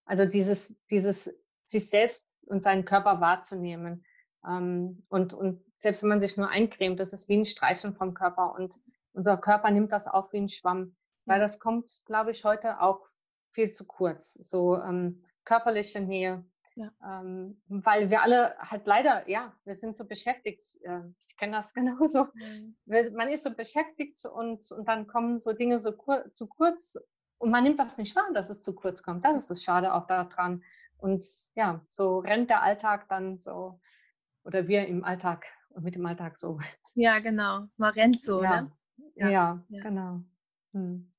also 0.05 0.25
dieses, 0.25 0.75
dieses 0.89 1.33
sich 1.65 1.89
selbst 1.89 2.37
und 2.45 2.63
seinen 2.63 2.85
Körper 2.85 3.21
wahrzunehmen. 3.21 4.05
Ähm, 4.47 5.03
und, 5.09 5.33
und 5.33 5.63
selbst 5.75 6.01
wenn 6.03 6.09
man 6.09 6.19
sich 6.19 6.37
nur 6.37 6.49
eincremt, 6.49 6.99
das 6.99 7.13
ist 7.13 7.27
wie 7.27 7.37
ein 7.37 7.45
Streicheln 7.45 7.95
vom 7.95 8.13
Körper 8.13 8.55
und 8.55 8.79
unser 9.13 9.37
Körper 9.37 9.71
nimmt 9.71 9.91
das 9.91 10.07
auf 10.07 10.33
wie 10.33 10.37
ein 10.37 10.49
Schwamm. 10.49 10.95
Weil 11.25 11.39
das 11.39 11.59
kommt, 11.59 12.03
glaube 12.05 12.31
ich, 12.31 12.45
heute 12.45 12.81
auch 12.81 13.05
viel 13.51 13.71
zu 13.71 13.85
kurz. 13.85 14.33
So 14.33 14.77
ähm, 14.77 15.23
körperliche 15.45 16.01
Nähe. 16.01 16.43
Ja. 16.75 16.91
Ähm, 17.21 17.61
weil 17.69 18.09
wir 18.09 18.21
alle 18.21 18.55
halt 18.59 18.85
leider, 18.85 19.29
ja, 19.29 19.53
wir 19.63 19.75
sind 19.75 19.95
so 19.95 20.05
beschäftigt. 20.05 20.61
Äh, 20.81 21.01
ich 21.27 21.37
kenne 21.37 21.53
das 21.53 21.73
genauso. 21.73 22.25
Mhm. 22.33 22.75
Wir- 22.85 23.11
Man 23.13 23.29
ist 23.29 23.43
so 23.43 23.51
beschäftigt 23.51 24.25
und, 24.25 24.69
und 24.71 24.85
dann 24.87 25.07
kommen 25.07 25.39
so 25.39 25.53
Dinge 25.53 25.79
so 25.79 25.93
kur 25.93 26.25
zu 26.33 26.47
kurz 26.47 26.97
und 27.37 27.51
man 27.51 27.63
nimmt 27.63 27.79
das 27.79 27.97
nicht 27.97 28.15
wahr, 28.15 28.29
dass 28.33 28.49
es 28.49 28.61
zu 28.63 28.73
kurz 28.75 29.03
kommt. 29.03 29.23
Das 29.23 29.37
ist 29.37 29.49
das 29.49 29.63
Schade 29.63 29.93
auch 29.93 30.07
daran. 30.07 30.63
Und 30.97 31.23
ja, 31.55 31.81
so 31.89 32.19
rennt 32.19 32.49
der 32.49 32.61
Alltag 32.63 33.07
dann 33.09 33.37
so, 33.39 33.79
oder 34.43 34.67
wir 34.67 34.87
im 34.87 35.03
Alltag 35.03 35.45
und 35.69 35.83
mit 35.83 35.95
dem 35.95 36.05
Alltag 36.05 36.37
so. 36.39 36.59
ja, 36.95 37.19
genau. 37.19 37.67
Man 37.77 37.91
rennt 37.93 38.19
so, 38.19 38.41
ja, 38.43 38.61
ne? 38.63 38.71
ja, 39.15 39.29
Ja, 39.29 39.63
ja. 39.69 39.81
genau. 39.83 40.21
Hm. 40.73 41.11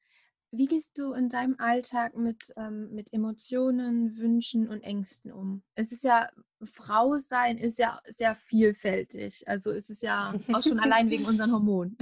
Wie 0.50 0.66
gehst 0.66 0.96
du 0.98 1.12
in 1.12 1.28
deinem 1.28 1.56
Alltag 1.58 2.16
mit, 2.16 2.52
ähm, 2.56 2.90
mit 2.92 3.12
Emotionen, 3.12 4.16
Wünschen 4.16 4.68
und 4.68 4.82
Ängsten 4.82 5.32
um? 5.32 5.62
Es 5.74 5.92
ist 5.92 6.04
ja, 6.04 6.28
Frau 6.62 7.18
sein 7.18 7.58
ist 7.58 7.78
ja 7.78 8.00
sehr 8.06 8.34
vielfältig. 8.34 9.46
Also 9.46 9.72
es 9.72 9.90
ist 9.90 10.02
ja 10.02 10.34
auch 10.52 10.62
schon 10.62 10.78
allein 10.78 11.10
wegen 11.10 11.26
unseren 11.26 11.52
Hormonen. 11.52 11.98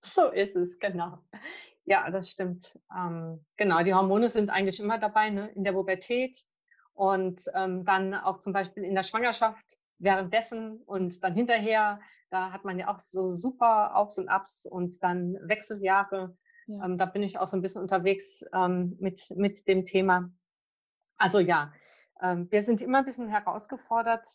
so 0.00 0.30
ist 0.30 0.54
es, 0.54 0.78
genau. 0.78 1.18
Ja, 1.86 2.10
das 2.10 2.30
stimmt. 2.30 2.78
Ähm, 2.96 3.44
genau, 3.56 3.82
die 3.82 3.94
Hormone 3.94 4.30
sind 4.30 4.50
eigentlich 4.50 4.80
immer 4.80 4.98
dabei, 4.98 5.30
ne, 5.30 5.50
in 5.54 5.64
der 5.64 5.72
Pubertät 5.72 6.44
und 6.94 7.42
ähm, 7.54 7.84
dann 7.84 8.14
auch 8.14 8.40
zum 8.40 8.52
Beispiel 8.52 8.84
in 8.84 8.94
der 8.94 9.02
Schwangerschaft, 9.02 9.64
währenddessen 9.98 10.82
und 10.86 11.22
dann 11.22 11.34
hinterher. 11.34 12.00
Da 12.30 12.52
hat 12.52 12.64
man 12.64 12.78
ja 12.78 12.92
auch 12.92 12.98
so 12.98 13.30
super 13.30 13.96
Aufs 13.96 14.18
und 14.18 14.28
Abs 14.28 14.66
und 14.66 15.02
dann 15.02 15.36
Wechseljahre. 15.42 16.36
Ja. 16.66 16.84
Ähm, 16.84 16.98
da 16.98 17.06
bin 17.06 17.22
ich 17.22 17.38
auch 17.38 17.48
so 17.48 17.56
ein 17.56 17.62
bisschen 17.62 17.82
unterwegs 17.82 18.44
ähm, 18.54 18.96
mit, 19.00 19.20
mit 19.36 19.66
dem 19.68 19.84
Thema. 19.84 20.30
Also 21.16 21.38
ja, 21.38 21.72
ähm, 22.22 22.50
wir 22.50 22.62
sind 22.62 22.80
immer 22.80 22.98
ein 22.98 23.04
bisschen 23.04 23.28
herausgefordert. 23.28 24.26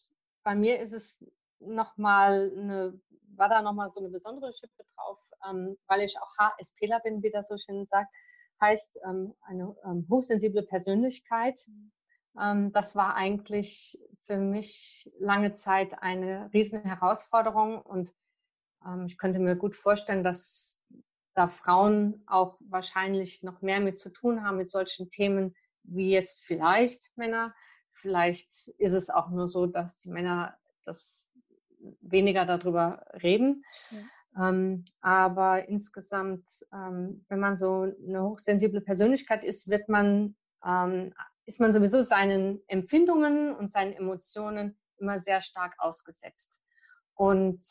Bei 0.44 0.56
mir 0.56 0.80
ist 0.80 0.94
es 0.94 1.26
nochmal 1.60 2.52
eine, 2.56 3.00
war 3.36 3.50
da 3.50 3.62
nochmal 3.62 3.92
so 3.94 4.00
eine 4.00 4.10
besondere 4.10 4.54
Schippe 4.54 4.84
drauf, 4.96 5.20
ähm, 5.50 5.78
weil 5.88 6.02
ich 6.02 6.18
auch 6.20 6.38
HSPler 6.38 7.00
bin, 7.02 7.24
wie 7.24 7.32
das 7.32 7.48
so 7.48 7.58
schön 7.58 7.86
sagt. 7.86 8.14
Heißt 8.62 9.00
ähm, 9.08 9.34
eine 9.42 9.76
ähm, 9.86 10.06
hochsensible 10.10 10.64
Persönlichkeit. 10.64 11.60
Ähm, 12.40 12.72
das 12.72 12.96
war 12.96 13.16
eigentlich 13.16 14.00
für 14.20 14.38
mich 14.38 15.10
lange 15.18 15.54
Zeit 15.54 16.02
eine 16.04 16.50
riesen 16.54 16.84
Herausforderung 16.84 17.82
und 17.82 18.14
ich 19.08 19.18
könnte 19.18 19.40
mir 19.40 19.58
gut 19.58 19.76
vorstellen, 19.76 20.24
dass 20.24 20.79
da 21.34 21.48
Frauen 21.48 22.24
auch 22.28 22.58
wahrscheinlich 22.62 23.44
noch 23.44 23.62
mehr 23.62 23.80
mit 23.80 23.98
zu 23.98 24.10
tun 24.10 24.44
haben 24.44 24.58
mit 24.58 24.70
solchen 24.70 25.10
Themen 25.10 25.56
wie 25.84 26.12
jetzt 26.12 26.42
vielleicht 26.42 27.12
Männer. 27.16 27.54
Vielleicht 27.92 28.70
ist 28.78 28.94
es 28.94 29.10
auch 29.10 29.30
nur 29.30 29.48
so, 29.48 29.66
dass 29.66 29.98
die 29.98 30.10
Männer 30.10 30.58
das 30.84 31.32
weniger 32.02 32.46
darüber 32.46 33.06
reden. 33.22 33.64
Ja. 33.92 34.50
Ähm, 34.50 34.86
aber 35.02 35.68
insgesamt, 35.68 36.50
ähm, 36.74 37.26
wenn 37.30 37.40
man 37.40 37.58
so 37.58 37.92
eine 38.06 38.24
hochsensible 38.24 38.82
Persönlichkeit 38.82 39.44
ist, 39.44 39.70
wird 39.70 39.90
man, 39.90 40.36
ähm, 40.64 41.14
ist 41.46 41.60
man 41.60 41.74
sowieso 41.74 42.04
seinen 42.04 42.62
Empfindungen 42.68 43.56
und 43.56 43.72
seinen 43.72 43.94
Emotionen 43.94 44.78
immer 44.98 45.20
sehr 45.20 45.42
stark 45.42 45.76
ausgesetzt. 45.80 46.62
Und 47.16 47.64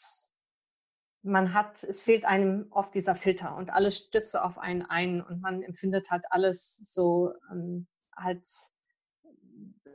man 1.29 1.53
hat, 1.55 1.83
es 1.85 2.03
fehlt 2.03 2.25
einem 2.25 2.67
oft 2.71 2.95
dieser 2.95 3.15
Filter 3.15 3.57
und 3.57 3.71
alles 3.71 3.99
stürzt 3.99 4.33
so 4.33 4.39
auf 4.39 4.59
einen 4.59 4.83
ein 4.83 5.23
und 5.23 5.41
man 5.41 5.63
empfindet 5.63 6.11
halt 6.11 6.25
alles 6.31 6.93
so 6.93 7.33
ähm, 7.51 7.87
halt 8.17 8.47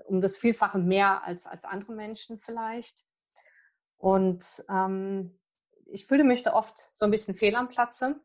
um 0.06 0.22
das 0.22 0.38
Vielfache 0.38 0.78
mehr 0.78 1.24
als, 1.24 1.48
als 1.48 1.66
andere 1.66 1.94
Menschen 1.94 2.38
vielleicht. 2.38 3.04
Und 3.98 4.64
ähm, 4.70 5.40
ich 5.86 6.06
fühle 6.06 6.24
mich 6.24 6.44
da 6.44 6.54
oft 6.54 6.90
so 6.94 7.06
ein 7.06 7.12
bisschen 7.12 7.36
fehl 7.36 7.56
am 7.56 7.70
Platze. 7.70 8.20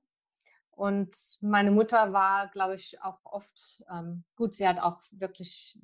Und 0.70 1.16
meine 1.40 1.70
Mutter 1.70 2.12
war, 2.12 2.48
glaube 2.48 2.74
ich, 2.74 3.00
auch 3.02 3.18
oft 3.24 3.82
ähm, 3.90 4.24
gut. 4.36 4.54
Sie 4.54 4.66
hat 4.66 4.78
auch 4.80 5.00
wirklich 5.12 5.78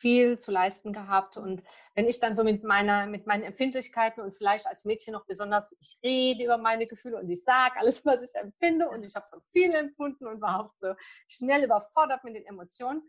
viel 0.00 0.38
zu 0.38 0.50
leisten 0.50 0.92
gehabt. 0.92 1.36
Und 1.36 1.62
wenn 1.94 2.08
ich 2.08 2.18
dann 2.20 2.34
so 2.34 2.42
mit 2.42 2.64
meiner, 2.64 3.06
mit 3.06 3.26
meinen 3.26 3.44
Empfindlichkeiten 3.44 4.22
und 4.22 4.32
vielleicht 4.34 4.66
als 4.66 4.84
Mädchen 4.84 5.12
noch 5.12 5.26
besonders, 5.26 5.76
ich 5.80 5.98
rede 6.02 6.44
über 6.44 6.56
meine 6.56 6.86
Gefühle 6.86 7.18
und 7.18 7.28
ich 7.28 7.44
sage 7.44 7.78
alles, 7.78 8.04
was 8.06 8.22
ich 8.22 8.34
empfinde 8.34 8.88
und 8.88 9.04
ich 9.04 9.14
habe 9.14 9.26
so 9.28 9.40
viel 9.52 9.72
empfunden 9.74 10.26
und 10.26 10.40
war 10.40 10.64
oft 10.64 10.78
so 10.78 10.94
schnell 11.28 11.64
überfordert 11.64 12.24
mit 12.24 12.34
den 12.34 12.46
Emotionen. 12.46 13.02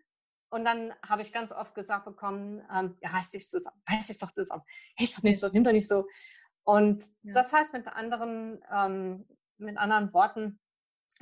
Und 0.50 0.66
dann 0.66 0.94
habe 1.08 1.22
ich 1.22 1.32
ganz 1.32 1.54
oft 1.54 1.74
gesagt 1.76 2.04
bekommen, 2.04 2.62
ähm, 2.76 2.98
ja, 3.02 3.10
reiß 3.10 3.32
dich 3.32 3.48
zusammen, 3.48 3.82
reiß 3.90 4.08
dich 4.08 4.18
doch 4.18 4.34
zusammen. 4.34 4.64
Hey, 4.98 5.06
ist 5.06 5.18
doch 5.18 5.24
nicht 5.24 5.40
so, 5.40 5.48
nimm 5.48 5.64
doch 5.64 5.72
nicht 5.72 5.88
so. 5.88 6.06
Und 6.64 7.04
Ja. 7.24 7.34
das 7.36 7.54
heißt 7.54 7.74
mit 7.74 7.88
anderen, 7.88 8.62
ähm, 8.70 9.26
mit 9.58 9.78
anderen 9.78 10.14
Worten, 10.14 10.60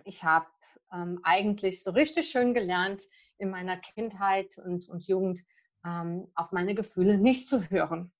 ich 0.04 0.24
habe 0.24 0.48
ähm, 0.92 1.20
eigentlich 1.24 1.84
so 1.84 1.92
richtig 1.92 2.30
schön 2.30 2.56
gelernt 2.56 3.04
in 3.38 3.50
meiner 3.52 3.78
Kindheit 3.78 4.58
und, 4.58 4.90
und 4.90 5.08
Jugend 5.08 5.42
ähm, 5.86 6.28
auf 6.36 6.52
meine 6.52 6.76
Gefühle 6.76 7.18
nicht 7.18 7.48
zu 7.48 7.70
hören, 7.70 8.12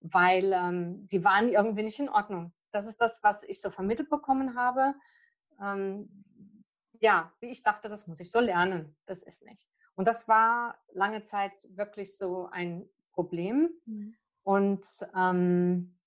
weil 0.00 0.52
ähm, 0.52 1.08
die 1.08 1.24
waren 1.24 1.48
irgendwie 1.48 1.82
nicht 1.82 2.00
in 2.00 2.08
Ordnung. 2.08 2.52
Das 2.72 2.86
ist 2.86 3.00
das, 3.00 3.22
was 3.22 3.42
ich 3.42 3.60
so 3.60 3.70
vermittelt 3.70 4.10
bekommen 4.10 4.56
habe. 4.56 4.94
Ähm, 5.60 6.24
ja, 7.00 7.32
wie 7.40 7.46
ich 7.46 7.62
dachte, 7.62 7.88
das 7.88 8.06
muss 8.06 8.20
ich 8.20 8.30
so 8.30 8.40
lernen. 8.40 8.96
Das 9.06 9.22
ist 9.22 9.44
nicht. 9.44 9.68
Und 9.94 10.06
das 10.08 10.28
war 10.28 10.78
lange 10.92 11.22
Zeit 11.22 11.68
wirklich 11.70 12.16
so 12.16 12.48
ein 12.50 12.88
Problem. 13.12 13.70
Mhm. 13.86 14.14
Und 14.42 14.86
ähm, 15.14 15.98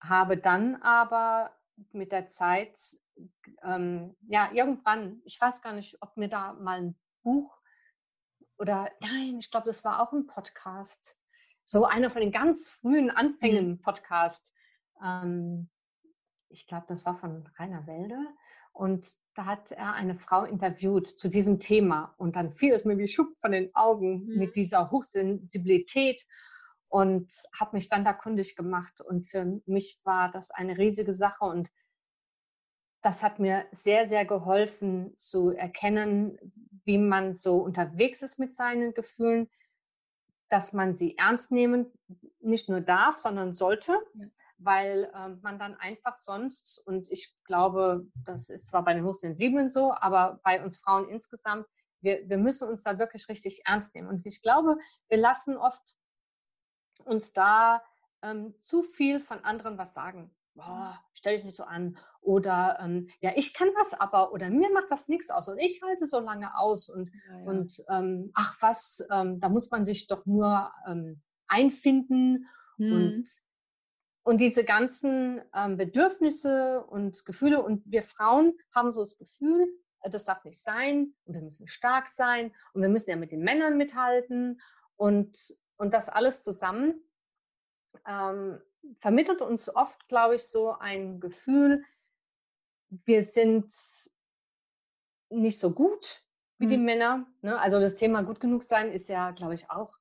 habe 0.00 0.36
dann 0.36 0.76
aber 0.82 1.56
mit 1.92 2.12
der 2.12 2.26
Zeit, 2.26 2.78
ähm, 3.62 4.16
ja, 4.28 4.50
irgendwann, 4.52 5.22
ich 5.24 5.40
weiß 5.40 5.62
gar 5.62 5.72
nicht, 5.72 5.96
ob 6.02 6.16
mir 6.16 6.28
da 6.28 6.52
mal 6.52 6.80
ein 6.80 6.98
Buch 7.22 7.58
oder 8.58 8.90
nein, 9.00 9.36
ich 9.38 9.50
glaube, 9.50 9.66
das 9.66 9.84
war 9.84 10.00
auch 10.02 10.12
ein 10.12 10.26
Podcast. 10.26 11.16
So 11.64 11.84
einer 11.84 12.10
von 12.10 12.22
den 12.22 12.32
ganz 12.32 12.70
frühen 12.70 13.10
Anfängen 13.10 13.80
Podcast. 13.80 14.52
Ähm, 15.04 15.68
ich 16.48 16.66
glaube, 16.66 16.86
das 16.88 17.04
war 17.04 17.14
von 17.14 17.48
Rainer 17.58 17.86
Welde. 17.86 18.16
Und 18.72 19.08
da 19.34 19.44
hat 19.44 19.72
er 19.72 19.94
eine 19.94 20.14
Frau 20.14 20.44
interviewt 20.44 21.06
zu 21.06 21.28
diesem 21.28 21.58
Thema. 21.58 22.14
Und 22.16 22.36
dann 22.36 22.52
fiel 22.52 22.72
es 22.74 22.84
mir 22.84 22.96
wie 22.96 23.08
Schupp 23.08 23.36
von 23.40 23.52
den 23.52 23.74
Augen 23.74 24.24
Mhm. 24.24 24.38
mit 24.38 24.56
dieser 24.56 24.90
Hochsensibilität 24.90 26.24
und 26.88 27.30
habe 27.58 27.76
mich 27.76 27.88
dann 27.88 28.04
da 28.04 28.12
kundig 28.12 28.56
gemacht. 28.56 29.00
Und 29.00 29.26
für 29.26 29.60
mich 29.66 30.00
war 30.04 30.30
das 30.30 30.50
eine 30.50 30.78
riesige 30.78 31.12
Sache 31.14 31.44
und 31.44 31.70
das 33.02 33.22
hat 33.22 33.38
mir 33.38 33.66
sehr, 33.72 34.08
sehr 34.08 34.24
geholfen 34.24 35.16
zu 35.16 35.50
erkennen, 35.52 36.38
wie 36.84 36.98
man 36.98 37.34
so 37.34 37.58
unterwegs 37.58 38.22
ist 38.22 38.38
mit 38.38 38.54
seinen 38.54 38.94
Gefühlen, 38.94 39.48
dass 40.48 40.72
man 40.72 40.94
sie 40.94 41.16
ernst 41.18 41.52
nehmen 41.52 41.92
nicht 42.40 42.68
nur 42.68 42.80
darf, 42.80 43.18
sondern 43.18 43.52
sollte, 43.52 43.92
Ja. 44.14 44.26
weil 44.58 45.10
äh, 45.14 45.28
man 45.42 45.58
dann 45.58 45.74
einfach 45.76 46.16
sonst, 46.16 46.82
und 46.86 47.10
ich 47.10 47.34
glaube, 47.44 48.06
das 48.24 48.48
ist 48.48 48.68
zwar 48.68 48.84
bei 48.84 48.94
den 48.94 49.04
Hochsensiblen 49.04 49.70
so, 49.70 49.92
aber 49.92 50.40
bei 50.42 50.62
uns 50.64 50.78
Frauen 50.78 51.08
insgesamt, 51.08 51.66
wir, 52.00 52.28
wir 52.28 52.38
müssen 52.38 52.68
uns 52.68 52.82
da 52.82 52.98
wirklich 52.98 53.28
richtig 53.28 53.62
ernst 53.66 53.94
nehmen. 53.94 54.08
Und 54.08 54.24
ich 54.24 54.40
glaube, 54.40 54.78
wir 55.08 55.18
lassen 55.18 55.56
oft 55.56 55.96
uns 57.04 57.32
da 57.32 57.82
ähm, 58.22 58.54
zu 58.58 58.82
viel 58.82 59.20
von 59.20 59.44
anderen 59.44 59.78
was 59.78 59.94
sagen. 59.94 60.34
Boah, 60.58 60.98
stell 61.14 61.36
dich 61.36 61.44
nicht 61.44 61.56
so 61.56 61.62
an. 61.62 61.96
Oder 62.20 62.78
ähm, 62.80 63.08
ja, 63.20 63.30
ich 63.36 63.54
kann 63.54 63.68
das 63.78 63.94
aber 63.94 64.32
oder 64.32 64.50
mir 64.50 64.70
macht 64.72 64.90
das 64.90 65.06
nichts 65.06 65.30
aus 65.30 65.48
und 65.48 65.58
ich 65.58 65.80
halte 65.82 66.06
so 66.06 66.18
lange 66.18 66.58
aus 66.58 66.90
und, 66.90 67.10
ja, 67.28 67.38
ja. 67.38 67.44
und 67.44 67.84
ähm, 67.88 68.32
ach 68.34 68.56
was, 68.60 69.06
ähm, 69.10 69.38
da 69.38 69.48
muss 69.48 69.70
man 69.70 69.84
sich 69.84 70.08
doch 70.08 70.26
nur 70.26 70.72
ähm, 70.86 71.20
einfinden 71.46 72.48
hm. 72.76 72.92
und 72.92 73.30
und 74.24 74.38
diese 74.38 74.64
ganzen 74.64 75.40
ähm, 75.54 75.78
Bedürfnisse 75.78 76.84
und 76.84 77.24
Gefühle 77.24 77.62
und 77.62 77.82
wir 77.86 78.02
Frauen 78.02 78.52
haben 78.74 78.92
so 78.92 79.00
das 79.00 79.16
Gefühl, 79.16 79.68
das 80.02 80.26
darf 80.26 80.44
nicht 80.44 80.60
sein 80.60 81.14
und 81.24 81.34
wir 81.34 81.40
müssen 81.40 81.66
stark 81.66 82.08
sein 82.08 82.52
und 82.74 82.82
wir 82.82 82.90
müssen 82.90 83.08
ja 83.08 83.16
mit 83.16 83.32
den 83.32 83.40
Männern 83.40 83.78
mithalten 83.78 84.60
und, 84.96 85.56
und 85.78 85.94
das 85.94 86.10
alles 86.10 86.42
zusammen 86.42 87.00
ähm, 88.06 88.60
vermittelt 88.98 89.42
uns 89.42 89.74
oft, 89.74 90.08
glaube 90.08 90.36
ich, 90.36 90.42
so 90.42 90.72
ein 90.78 91.20
Gefühl, 91.20 91.84
wir 92.90 93.22
sind 93.22 93.72
nicht 95.30 95.58
so 95.58 95.70
gut 95.72 96.22
wie 96.58 96.66
mhm. 96.66 96.70
die 96.70 96.76
Männer. 96.78 97.26
Ne? 97.42 97.58
Also 97.58 97.80
das 97.80 97.94
Thema 97.94 98.22
gut 98.22 98.40
genug 98.40 98.62
sein 98.62 98.92
ist 98.92 99.08
ja, 99.08 99.30
glaube 99.30 99.54
ich, 99.54 99.70
auch 99.70 99.92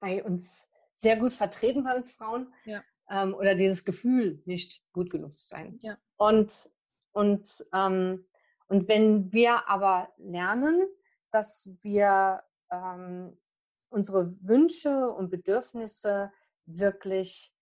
bei 0.00 0.22
uns 0.22 0.70
sehr 0.96 1.16
gut 1.16 1.32
vertreten 1.32 1.84
bei 1.84 1.96
uns 1.96 2.12
Frauen. 2.12 2.52
Ja. 2.64 2.82
Ähm, 3.08 3.34
oder 3.34 3.54
dieses 3.54 3.84
Gefühl, 3.84 4.42
nicht 4.46 4.82
gut 4.92 5.10
genug 5.10 5.30
zu 5.30 5.46
sein. 5.46 5.78
Ja. 5.82 5.98
Und, 6.16 6.70
und, 7.12 7.64
ähm, 7.72 8.26
und 8.68 8.88
wenn 8.88 9.32
wir 9.32 9.68
aber 9.68 10.12
lernen, 10.18 10.86
dass 11.30 11.70
wir 11.82 12.42
ähm, 12.70 13.36
unsere 13.90 14.30
Wünsche 14.46 15.10
und 15.10 15.30
Bedürfnisse 15.30 16.32
wirklich 16.66 17.52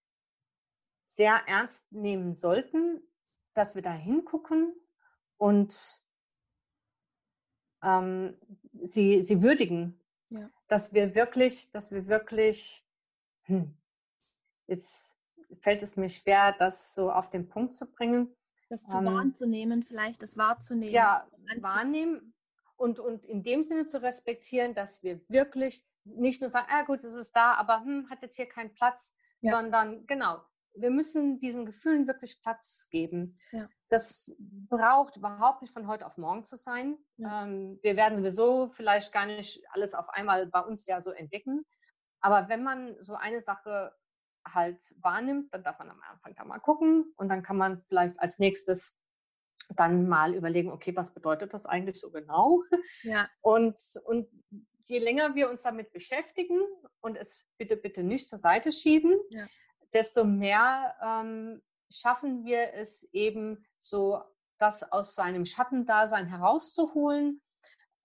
sehr 1.13 1.43
ernst 1.47 1.93
nehmen 1.93 2.35
sollten, 2.35 3.03
dass 3.53 3.75
wir 3.75 3.83
da 3.83 3.93
hingucken 3.93 4.75
und 5.37 6.03
ähm, 7.83 8.39
sie, 8.83 9.23
sie 9.23 9.43
würdigen. 9.43 10.01
Ja. 10.31 10.49
Dass 10.69 10.95
wir 10.95 11.15
wirklich, 11.15 11.71
dass 11.73 11.93
wir 11.93 12.07
wirklich, 12.09 12.87
hm, 13.43 13.77
jetzt 14.67 15.19
fällt 15.61 15.83
es 15.83 15.97
mir 15.97 16.09
schwer, 16.09 16.55
das 16.59 16.95
so 16.95 17.13
auf 17.13 17.29
den 17.29 17.47
Punkt 17.47 17.77
zu 17.77 17.85
bringen. 17.91 18.35
Das 18.71 18.85
zu 18.85 18.97
ähm, 18.97 19.05
wahrzunehmen, 19.05 19.83
vielleicht 19.83 20.23
das 20.23 20.39
wahrzunehmen. 20.39 20.95
Ja, 20.95 21.29
wahrnehmen 21.61 22.33
und, 22.77 22.99
und 23.01 23.27
in 23.27 23.43
dem 23.43 23.65
Sinne 23.65 23.87
zu 23.87 24.01
respektieren, 24.01 24.75
dass 24.75 25.03
wir 25.03 25.21
wirklich 25.29 25.85
nicht 26.05 26.41
nur 26.41 26.49
sagen, 26.49 26.69
ah 26.71 26.85
gut, 26.85 27.05
es 27.05 27.13
ist 27.13 27.37
da, 27.37 27.53
aber 27.53 27.83
hm, 27.83 28.09
hat 28.09 28.23
jetzt 28.23 28.37
hier 28.37 28.47
keinen 28.47 28.73
Platz, 28.73 29.13
ja. 29.43 29.53
sondern 29.55 30.07
genau, 30.07 30.43
wir 30.75 30.91
müssen 30.91 31.39
diesen 31.39 31.67
Gefühlen 31.67 32.07
wirklich 32.07 32.41
Platz 32.41 32.89
geben. 32.91 33.39
Ja. 33.51 33.69
Das 33.89 34.35
braucht 34.39 35.17
überhaupt 35.17 35.63
nicht 35.63 35.73
von 35.73 35.87
heute 35.87 36.07
auf 36.07 36.17
morgen 36.17 36.45
zu 36.45 36.57
sein. 36.57 36.97
Ja. 37.17 37.45
Ähm, 37.45 37.79
wir 37.83 37.97
werden 37.97 38.17
sowieso 38.17 38.69
vielleicht 38.69 39.13
gar 39.13 39.27
nicht 39.27 39.63
alles 39.71 39.95
auf 39.95 40.09
einmal 40.09 40.47
bei 40.47 40.61
uns 40.61 40.87
ja 40.87 41.03
so 41.03 41.11
entdecken. 41.11 41.65
Aber 42.21 42.49
wenn 42.49 42.63
man 42.63 42.97
so 43.01 43.15
eine 43.15 43.41
Sache 43.41 43.93
halt 44.47 44.81
wahrnimmt, 45.01 45.53
dann 45.53 45.63
darf 45.63 45.79
man 45.79 45.91
am 45.91 46.01
Anfang 46.11 46.35
da 46.35 46.45
mal 46.45 46.59
gucken 46.59 47.13
und 47.17 47.29
dann 47.29 47.43
kann 47.43 47.57
man 47.57 47.81
vielleicht 47.81 48.19
als 48.21 48.39
nächstes 48.39 48.99
dann 49.77 50.09
mal 50.09 50.35
überlegen, 50.35 50.71
okay, 50.71 50.97
was 50.97 51.15
bedeutet 51.15 51.55
das 51.55 51.67
eigentlich 51.67 52.01
so 52.01 52.11
genau? 52.11 52.63
Ja. 53.03 53.29
Und, 53.41 53.81
und 54.05 54.29
je 54.87 54.99
länger 54.99 55.35
wir 55.35 55.49
uns 55.49 55.63
damit 55.63 55.93
beschäftigen 55.93 56.61
und 57.01 57.17
es 57.17 57.39
bitte, 57.57 57.77
bitte 57.77 58.03
nicht 58.03 58.29
zur 58.29 58.39
Seite 58.39 58.73
schieben, 58.73 59.19
ja 59.31 59.47
desto 59.93 60.25
mehr 60.25 60.95
ähm, 61.03 61.63
schaffen 61.91 62.45
wir 62.45 62.73
es 62.75 63.05
eben 63.13 63.65
so, 63.79 64.23
das 64.59 64.91
aus 64.93 65.15
seinem 65.15 65.45
Schattendasein 65.45 66.27
herauszuholen, 66.27 67.43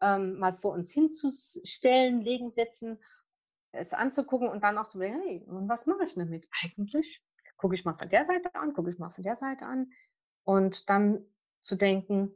ähm, 0.01 0.39
mal 0.39 0.53
vor 0.53 0.73
uns 0.73 0.91
hinzustellen, 0.91 2.21
legen, 2.21 2.49
setzen, 2.49 2.99
es 3.71 3.93
anzugucken 3.93 4.49
und 4.49 4.63
dann 4.63 4.77
auch 4.77 4.87
zu 4.87 4.97
überlegen, 4.97 5.21
hey, 5.21 5.43
und 5.47 5.69
was 5.69 5.85
mache 5.85 6.03
ich 6.03 6.15
damit 6.15 6.47
eigentlich? 6.63 7.21
Gucke 7.57 7.75
ich 7.75 7.85
mal 7.85 7.97
von 7.97 8.09
der 8.09 8.25
Seite 8.25 8.53
an, 8.55 8.73
gucke 8.73 8.89
ich 8.89 8.97
mal 8.97 9.09
von 9.09 9.23
der 9.23 9.35
Seite 9.35 9.65
an 9.65 9.91
und 10.43 10.89
dann 10.89 11.25
zu 11.61 11.75
denken, 11.75 12.31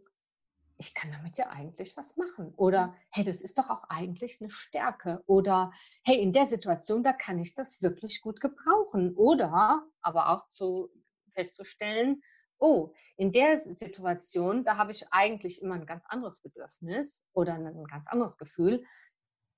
ich 0.81 0.95
kann 0.95 1.11
damit 1.11 1.37
ja 1.37 1.51
eigentlich 1.51 1.95
was 1.95 2.17
machen. 2.17 2.53
Oder 2.57 2.87
mhm. 2.87 2.93
hey, 3.11 3.23
das 3.23 3.41
ist 3.41 3.59
doch 3.59 3.69
auch 3.69 3.83
eigentlich 3.89 4.41
eine 4.41 4.49
Stärke. 4.49 5.23
Oder 5.27 5.71
hey, 6.03 6.19
in 6.19 6.33
der 6.33 6.47
Situation, 6.47 7.03
da 7.03 7.13
kann 7.13 7.37
ich 7.37 7.53
das 7.53 7.83
wirklich 7.83 8.21
gut 8.21 8.41
gebrauchen. 8.41 9.13
Oder 9.15 9.85
aber 10.01 10.29
auch 10.29 10.49
zu 10.49 10.89
festzustellen, 11.33 12.23
oh, 12.57 12.93
in 13.15 13.31
der 13.31 13.59
Situation, 13.59 14.63
da 14.63 14.77
habe 14.77 14.91
ich 14.91 15.05
eigentlich 15.11 15.61
immer 15.61 15.75
ein 15.75 15.85
ganz 15.85 16.05
anderes 16.07 16.39
Bedürfnis 16.39 17.21
oder 17.33 17.53
ein 17.53 17.85
ganz 17.85 18.07
anderes 18.07 18.37
Gefühl. 18.37 18.83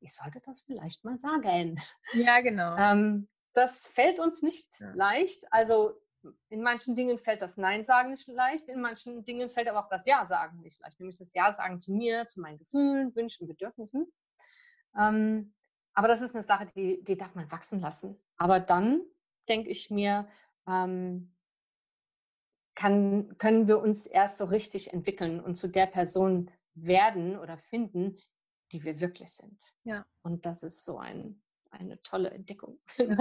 Ich 0.02 0.14
sollte 0.14 0.42
das 0.42 0.62
vielleicht 0.62 1.06
mal 1.06 1.18
sagen. 1.20 1.82
Ja, 2.12 2.42
genau. 2.42 2.76
ähm, 2.78 3.30
das 3.54 3.88
fällt 3.88 4.20
uns 4.20 4.42
nicht 4.42 4.68
ja. 4.82 4.92
leicht. 4.94 5.46
Also 5.52 5.94
in 6.50 6.62
manchen 6.62 6.96
Dingen 6.96 7.18
fällt 7.18 7.42
das 7.42 7.58
Nein 7.58 7.84
sagen 7.84 8.12
nicht 8.12 8.28
leicht, 8.28 8.68
in 8.68 8.82
manchen 8.82 9.24
Dingen 9.26 9.50
fällt 9.50 9.68
aber 9.68 9.80
auch 9.80 9.90
das 9.90 10.06
Ja 10.06 10.26
sagen 10.26 10.62
nicht 10.62 10.82
leicht, 10.82 11.00
nämlich 11.00 11.18
das 11.18 11.32
Ja 11.34 11.54
sagen 11.54 11.80
zu 11.80 11.94
mir, 11.94 12.28
zu 12.28 12.42
meinen 12.42 12.58
Gefühlen, 12.58 13.16
Wünschen, 13.16 13.48
Bedürfnissen. 13.48 14.12
Ähm, 14.98 15.54
aber 15.94 16.08
das 16.08 16.22
ist 16.22 16.36
eine 16.36 16.44
Sache, 16.44 16.68
die, 16.76 17.04
die 17.04 17.18
darf 17.18 17.36
man 17.36 17.52
wachsen 17.52 17.80
lassen. 17.80 18.20
Aber 18.38 18.60
dann 18.60 19.02
denke 19.48 19.70
ich 19.70 19.92
mir, 19.92 20.28
ähm, 20.68 21.36
kann, 22.76 23.38
können 23.38 23.68
wir 23.68 23.80
uns 23.80 24.08
erst 24.08 24.38
so 24.38 24.46
richtig 24.46 24.94
entwickeln 24.94 25.40
und 25.40 25.58
zu 25.58 25.68
der 25.68 25.86
Person 25.86 26.50
werden 26.74 27.38
oder 27.38 27.58
finden, 27.58 28.18
die 28.72 28.84
wir 28.84 29.00
wirklich 29.00 29.32
sind. 29.34 29.62
Ja. 29.84 30.06
Und 30.24 30.46
das 30.46 30.64
ist 30.64 30.84
so 30.84 30.98
ein, 30.98 31.43
eine 31.74 32.02
tolle 32.04 32.32
Entdeckung, 32.32 32.80
ja. 32.98 33.18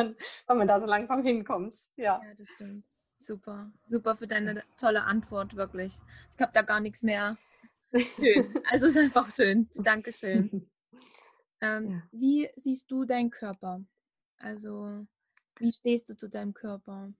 wenn 0.46 0.58
man 0.58 0.68
da 0.68 0.80
so 0.80 0.86
langsam 0.86 1.24
hinkommt. 1.24 1.74
Ja, 1.96 2.20
ja 2.22 2.34
das 2.36 2.48
stimmt. 2.48 2.84
Super, 3.18 3.70
super 3.86 4.16
für 4.16 4.26
deine 4.26 4.62
tolle 4.78 5.04
Antwort, 5.04 5.54
wirklich. 5.54 5.98
Ich 6.34 6.40
habe 6.40 6.52
da 6.52 6.62
gar 6.62 6.80
nichts 6.80 7.02
mehr. 7.02 7.36
Schön. 7.94 8.54
Also 8.70 8.86
es 8.86 8.96
ist 8.96 9.02
einfach 9.02 9.34
schön. 9.34 9.68
Dankeschön. 9.74 10.68
Ähm, 11.64 11.90
ja. 11.90 12.02
Wie 12.10 12.50
siehst 12.56 12.90
du 12.90 13.04
deinen 13.04 13.30
Körper? 13.30 13.84
Also, 14.38 15.06
wie 15.58 15.70
stehst 15.70 16.08
du 16.08 16.16
zu 16.16 16.28
deinem 16.28 16.54
Körper? 16.54 17.12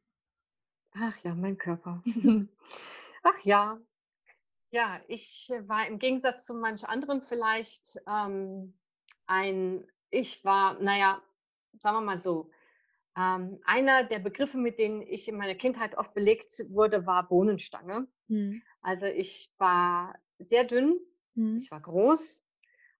Ach 0.95 1.17
ja, 1.19 1.33
mein 1.37 1.57
Körper. 1.57 2.03
Ach 3.23 3.45
ja. 3.45 3.79
Ja, 4.73 5.01
ich 5.07 5.49
war 5.61 5.87
im 5.87 6.01
Gegensatz 6.01 6.45
zu 6.45 6.55
manch 6.55 6.89
anderen 6.89 7.23
vielleicht 7.23 8.01
ähm, 8.09 8.75
ein, 9.27 9.87
ich 10.13 10.45
war, 10.45 10.79
naja, 10.81 11.21
sagen 11.81 11.97
wir 11.97 12.03
mal 12.03 12.19
so, 12.19 12.51
ähm, 13.17 13.61
einer 13.65 14.05
der 14.05 14.21
Begriffe, 14.21 14.59
mit 14.59 14.79
denen 14.79 15.03
ich 15.03 15.27
in 15.27 15.37
meiner 15.37 15.55
Kindheit 15.55 15.97
oft 15.97 16.15
belegt 16.15 16.53
wurde, 16.69 17.07
war 17.07 17.29
Bohnenstange. 17.29 18.07
Mhm. 18.29 18.63
Also 18.83 19.07
ich 19.07 19.53
war 19.59 20.15
sehr 20.39 20.65
dünn, 20.65 20.99
mhm. 21.35 21.57
ich 21.57 21.71
war 21.71 21.81
groß 21.81 22.43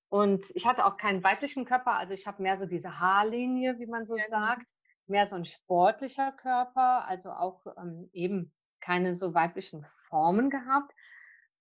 und 0.09 0.45
ich 0.55 0.67
hatte 0.67 0.87
auch 0.87 0.97
keinen 0.97 1.23
weiblichen 1.23 1.65
Körper. 1.65 1.95
Also 1.95 2.15
ich 2.15 2.27
habe 2.27 2.43
mehr 2.43 2.59
so 2.59 2.67
diese 2.67 2.99
Haarlinie, 2.99 3.79
wie 3.79 3.87
man 3.87 4.07
so 4.07 4.17
ja, 4.17 4.29
sagt, 4.29 4.69
mehr 5.07 5.27
so 5.27 5.37
ein 5.37 5.45
sportlicher 5.45 6.33
Körper, 6.33 7.07
also 7.07 7.31
auch 7.31 7.67
ähm, 7.79 8.09
eben 8.13 8.53
keine 8.81 9.17
so 9.17 9.35
weiblichen 9.35 9.85
Formen 9.85 10.51
gehabt. 10.51 10.93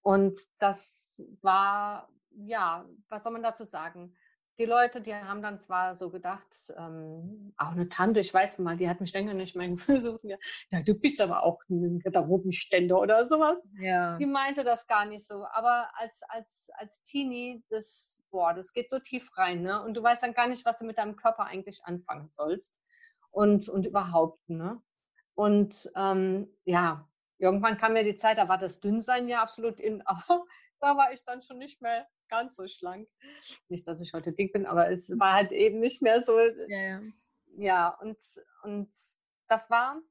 Und 0.01 0.37
das 0.59 1.21
war, 1.41 2.09
ja, 2.31 2.85
was 3.09 3.23
soll 3.23 3.33
man 3.33 3.43
dazu 3.43 3.65
sagen? 3.65 4.15
Die 4.61 4.67
Leute, 4.67 5.01
die 5.01 5.15
haben 5.15 5.41
dann 5.41 5.59
zwar 5.59 5.95
so 5.95 6.11
gedacht, 6.11 6.71
ähm, 6.77 7.51
auch 7.57 7.71
eine 7.71 7.89
Tante, 7.89 8.19
ich 8.19 8.31
weiß 8.31 8.59
mal, 8.59 8.77
die 8.77 8.87
hat 8.87 9.01
mich 9.01 9.11
länger 9.11 9.33
nicht 9.33 9.55
mehr 9.55 9.75
besucht. 9.87 10.23
Ja, 10.23 10.83
du 10.83 10.93
bist 10.93 11.19
aber 11.19 11.43
auch 11.43 11.59
ein 11.67 11.97
Garderobenständer 11.97 12.99
oder 12.99 13.25
sowas. 13.25 13.67
Ja. 13.79 14.19
Die 14.19 14.27
meinte 14.27 14.63
das 14.63 14.85
gar 14.85 15.07
nicht 15.07 15.25
so. 15.25 15.45
Aber 15.51 15.89
als, 15.95 16.21
als, 16.27 16.69
als 16.75 17.01
Teenie, 17.01 17.63
das, 17.69 18.21
boah, 18.29 18.53
das 18.53 18.71
geht 18.71 18.87
so 18.87 18.99
tief 18.99 19.35
rein, 19.35 19.63
ne? 19.63 19.81
Und 19.83 19.95
du 19.95 20.03
weißt 20.03 20.21
dann 20.21 20.35
gar 20.35 20.47
nicht, 20.47 20.63
was 20.63 20.77
du 20.77 20.85
mit 20.85 20.99
deinem 20.99 21.15
Körper 21.15 21.45
eigentlich 21.45 21.81
anfangen 21.83 22.29
sollst. 22.29 22.79
Und, 23.31 23.67
und 23.67 23.87
überhaupt, 23.87 24.47
ne? 24.47 24.79
Und 25.33 25.89
ähm, 25.95 26.53
ja, 26.65 27.09
irgendwann 27.39 27.77
kam 27.77 27.95
ja 27.95 28.03
die 28.03 28.15
Zeit, 28.15 28.37
da 28.37 28.47
war 28.47 28.59
das 28.59 28.79
Dünnsein 28.79 29.27
ja 29.27 29.41
absolut 29.41 29.79
in, 29.79 30.03
da 30.81 30.97
war 30.97 31.13
ich 31.13 31.23
dann 31.23 31.41
schon 31.41 31.57
nicht 31.57 31.81
mehr 31.81 32.07
ganz 32.27 32.55
so 32.55 32.67
schlank. 32.67 33.07
Nicht, 33.69 33.87
dass 33.87 34.01
ich 34.01 34.13
heute 34.13 34.33
dick 34.33 34.51
bin, 34.51 34.65
aber 34.65 34.89
es 34.89 35.17
war 35.19 35.33
halt 35.33 35.51
eben 35.51 35.79
nicht 35.79 36.01
mehr 36.01 36.21
so. 36.23 36.37
Ja, 36.39 36.77
ja. 36.77 37.01
ja 37.57 37.89
und, 38.01 38.17
und 38.63 38.89
das 39.47 39.69
war 39.69 40.01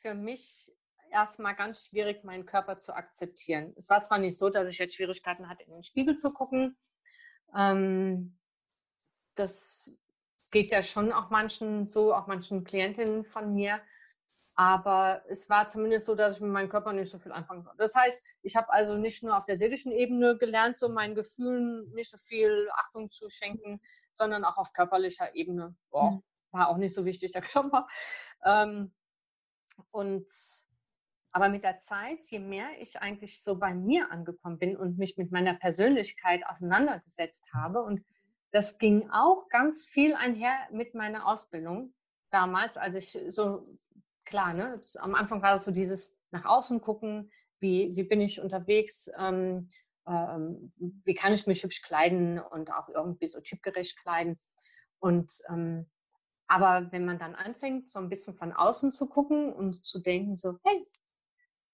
für 0.00 0.14
mich 0.14 0.72
erstmal 1.10 1.54
ganz 1.54 1.86
schwierig, 1.86 2.24
meinen 2.24 2.46
Körper 2.46 2.78
zu 2.78 2.94
akzeptieren. 2.94 3.74
Es 3.76 3.88
war 3.88 4.02
zwar 4.02 4.18
nicht 4.18 4.38
so, 4.38 4.50
dass 4.50 4.68
ich 4.68 4.78
jetzt 4.78 4.94
Schwierigkeiten 4.94 5.48
hatte, 5.48 5.64
in 5.64 5.70
den 5.70 5.82
Spiegel 5.82 6.16
zu 6.16 6.32
gucken. 6.32 6.76
Ähm, 7.54 8.38
das 9.34 9.92
geht 10.50 10.70
ja 10.70 10.82
schon 10.82 11.12
auch 11.12 11.30
manchen 11.30 11.86
so, 11.86 12.14
auch 12.14 12.26
manchen 12.26 12.64
Klientinnen 12.64 13.24
von 13.24 13.50
mir. 13.50 13.80
Aber 14.58 15.22
es 15.28 15.50
war 15.50 15.68
zumindest 15.68 16.06
so, 16.06 16.14
dass 16.14 16.36
ich 16.36 16.42
mit 16.42 16.50
meinem 16.50 16.70
Körper 16.70 16.94
nicht 16.94 17.10
so 17.10 17.18
viel 17.18 17.32
anfangen 17.32 17.62
konnte. 17.62 17.78
Das 17.78 17.94
heißt, 17.94 18.22
ich 18.42 18.56
habe 18.56 18.72
also 18.72 18.94
nicht 18.94 19.22
nur 19.22 19.36
auf 19.36 19.44
der 19.44 19.58
seelischen 19.58 19.92
Ebene 19.92 20.38
gelernt, 20.38 20.78
so 20.78 20.88
meinen 20.88 21.14
Gefühlen 21.14 21.92
nicht 21.92 22.10
so 22.10 22.16
viel 22.16 22.68
Achtung 22.72 23.10
zu 23.10 23.28
schenken, 23.28 23.80
sondern 24.12 24.44
auch 24.44 24.56
auf 24.56 24.72
körperlicher 24.72 25.34
Ebene. 25.34 25.76
Boah, 25.90 26.12
mhm. 26.12 26.22
war 26.52 26.68
auch 26.68 26.78
nicht 26.78 26.94
so 26.94 27.04
wichtig, 27.04 27.32
der 27.32 27.42
Körper. 27.42 27.86
Ähm, 28.44 28.94
und 29.90 30.26
aber 31.32 31.50
mit 31.50 31.64
der 31.64 31.76
Zeit, 31.76 32.24
je 32.30 32.38
mehr 32.38 32.68
ich 32.80 32.98
eigentlich 32.98 33.42
so 33.42 33.58
bei 33.58 33.74
mir 33.74 34.10
angekommen 34.10 34.58
bin 34.58 34.74
und 34.74 34.96
mich 34.96 35.18
mit 35.18 35.32
meiner 35.32 35.52
Persönlichkeit 35.52 36.46
auseinandergesetzt 36.46 37.44
habe, 37.52 37.82
und 37.82 38.02
das 38.52 38.78
ging 38.78 39.10
auch 39.10 39.50
ganz 39.50 39.84
viel 39.84 40.14
einher 40.14 40.56
mit 40.70 40.94
meiner 40.94 41.26
Ausbildung 41.26 41.92
damals, 42.30 42.78
als 42.78 42.94
ich 42.94 43.18
so, 43.28 43.62
klar, 44.26 44.52
ne, 44.52 44.78
am 44.96 45.14
Anfang 45.14 45.40
war 45.40 45.54
das 45.54 45.64
so 45.64 45.70
dieses 45.70 46.18
nach 46.30 46.44
außen 46.44 46.80
gucken, 46.80 47.30
wie, 47.60 47.90
wie 47.96 48.04
bin 48.04 48.20
ich 48.20 48.40
unterwegs, 48.40 49.10
ähm, 49.18 49.68
ähm, 50.06 50.72
wie 50.78 51.14
kann 51.14 51.32
ich 51.32 51.46
mich 51.46 51.62
hübsch 51.62 51.82
kleiden 51.82 52.38
und 52.38 52.72
auch 52.72 52.88
irgendwie 52.88 53.28
so 53.28 53.40
typgerecht 53.40 53.98
kleiden. 54.02 54.38
Und 54.98 55.32
ähm, 55.48 55.86
aber 56.48 56.92
wenn 56.92 57.04
man 57.04 57.18
dann 57.18 57.34
anfängt, 57.34 57.90
so 57.90 57.98
ein 57.98 58.08
bisschen 58.08 58.34
von 58.34 58.52
außen 58.52 58.92
zu 58.92 59.08
gucken 59.08 59.52
und 59.52 59.84
zu 59.84 59.98
denken, 59.98 60.36
so, 60.36 60.58
hey, 60.62 60.86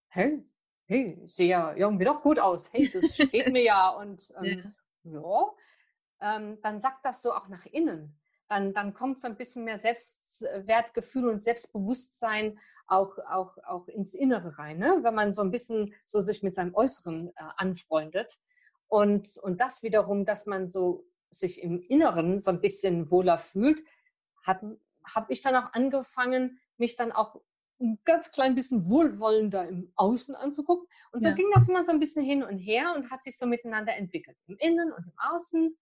hey, 0.08 0.42
hey, 0.86 1.22
sehe 1.26 1.48
ja 1.48 1.74
irgendwie 1.74 2.04
doch 2.04 2.22
gut 2.22 2.38
aus, 2.38 2.72
hey, 2.72 2.90
das 2.90 3.14
steht 3.14 3.48
mir 3.52 3.62
ja 3.62 3.90
und 3.90 4.32
ähm, 4.42 4.74
ja, 5.04 5.20
ja 5.20 6.36
ähm, 6.36 6.58
dann 6.62 6.80
sagt 6.80 7.04
das 7.04 7.20
so 7.22 7.32
auch 7.32 7.48
nach 7.48 7.66
innen. 7.66 8.18
Dann, 8.52 8.74
dann 8.74 8.92
kommt 8.92 9.18
so 9.18 9.28
ein 9.28 9.36
bisschen 9.38 9.64
mehr 9.64 9.78
Selbstwertgefühl 9.78 11.26
und 11.26 11.40
Selbstbewusstsein 11.40 12.58
auch, 12.86 13.16
auch, 13.30 13.56
auch 13.66 13.88
ins 13.88 14.12
Innere 14.12 14.58
rein, 14.58 14.76
ne? 14.78 14.98
wenn 15.00 15.14
man 15.14 15.32
so 15.32 15.40
ein 15.40 15.50
bisschen 15.50 15.94
so 16.04 16.20
sich 16.20 16.42
mit 16.42 16.54
seinem 16.54 16.74
Äußeren 16.74 17.28
äh, 17.28 17.32
anfreundet. 17.56 18.34
Und, 18.88 19.38
und 19.38 19.58
das 19.58 19.82
wiederum, 19.82 20.26
dass 20.26 20.44
man 20.44 20.68
so 20.68 21.06
sich 21.30 21.62
im 21.62 21.80
Inneren 21.80 22.42
so 22.42 22.50
ein 22.50 22.60
bisschen 22.60 23.10
wohler 23.10 23.38
fühlt, 23.38 23.82
habe 24.44 24.76
ich 25.28 25.40
dann 25.40 25.56
auch 25.56 25.72
angefangen, 25.72 26.60
mich 26.76 26.96
dann 26.96 27.10
auch 27.10 27.40
ein 27.80 28.00
ganz 28.04 28.32
klein 28.32 28.54
bisschen 28.54 28.90
wohlwollender 28.90 29.66
im 29.66 29.90
Außen 29.96 30.34
anzugucken. 30.34 30.86
Und 31.10 31.22
so 31.22 31.30
ja. 31.30 31.34
ging 31.34 31.46
das 31.54 31.70
immer 31.70 31.84
so 31.84 31.90
ein 31.90 32.00
bisschen 32.00 32.22
hin 32.22 32.42
und 32.42 32.58
her 32.58 32.92
und 32.94 33.10
hat 33.10 33.22
sich 33.22 33.38
so 33.38 33.46
miteinander 33.46 33.96
entwickelt, 33.96 34.36
im 34.46 34.58
Innen 34.58 34.92
und 34.92 35.06
im 35.06 35.14
Außen. 35.16 35.74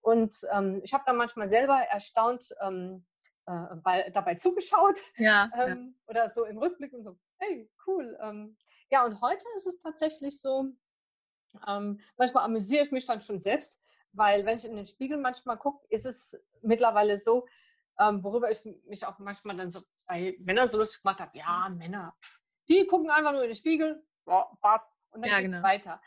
Und 0.00 0.34
ähm, 0.52 0.80
ich 0.82 0.94
habe 0.94 1.04
da 1.06 1.12
manchmal 1.12 1.48
selber 1.48 1.76
erstaunt 1.76 2.54
ähm, 2.60 3.04
äh, 3.46 3.76
bei, 3.82 4.10
dabei 4.10 4.34
zugeschaut 4.34 4.98
ja, 5.16 5.50
ähm, 5.56 5.94
ja, 6.06 6.10
oder 6.10 6.30
so 6.30 6.44
im 6.44 6.58
Rückblick 6.58 6.92
und 6.92 7.04
so, 7.04 7.18
hey, 7.38 7.70
cool. 7.86 8.18
Ähm, 8.22 8.56
ja, 8.90 9.04
und 9.04 9.20
heute 9.20 9.44
ist 9.56 9.66
es 9.66 9.78
tatsächlich 9.78 10.40
so, 10.40 10.72
ähm, 11.66 12.00
manchmal 12.16 12.44
amüsiere 12.44 12.84
ich 12.84 12.92
mich 12.92 13.06
dann 13.06 13.22
schon 13.22 13.40
selbst, 13.40 13.78
weil 14.12 14.46
wenn 14.46 14.58
ich 14.58 14.64
in 14.64 14.76
den 14.76 14.86
Spiegel 14.86 15.18
manchmal 15.18 15.58
gucke, 15.58 15.86
ist 15.88 16.06
es 16.06 16.36
mittlerweile 16.62 17.18
so, 17.18 17.46
ähm, 17.98 18.24
worüber 18.24 18.50
ich 18.50 18.64
mich 18.86 19.06
auch 19.06 19.18
manchmal 19.18 19.56
dann 19.56 19.70
so 19.70 19.80
bei 20.08 20.36
Männern 20.40 20.68
so 20.68 20.78
lustig 20.78 21.02
gemacht 21.02 21.20
habe, 21.20 21.36
ja, 21.36 21.68
Männer, 21.70 22.14
pff, 22.22 22.40
die 22.68 22.86
gucken 22.86 23.10
einfach 23.10 23.32
nur 23.32 23.42
in 23.42 23.48
den 23.48 23.56
Spiegel, 23.56 24.02
boah, 24.24 24.56
passt, 24.60 24.90
und 25.10 25.22
dann 25.22 25.30
ja, 25.30 25.40
geht 25.40 25.50
es 25.50 25.56
genau. 25.56 25.68
weiter. 25.68 26.00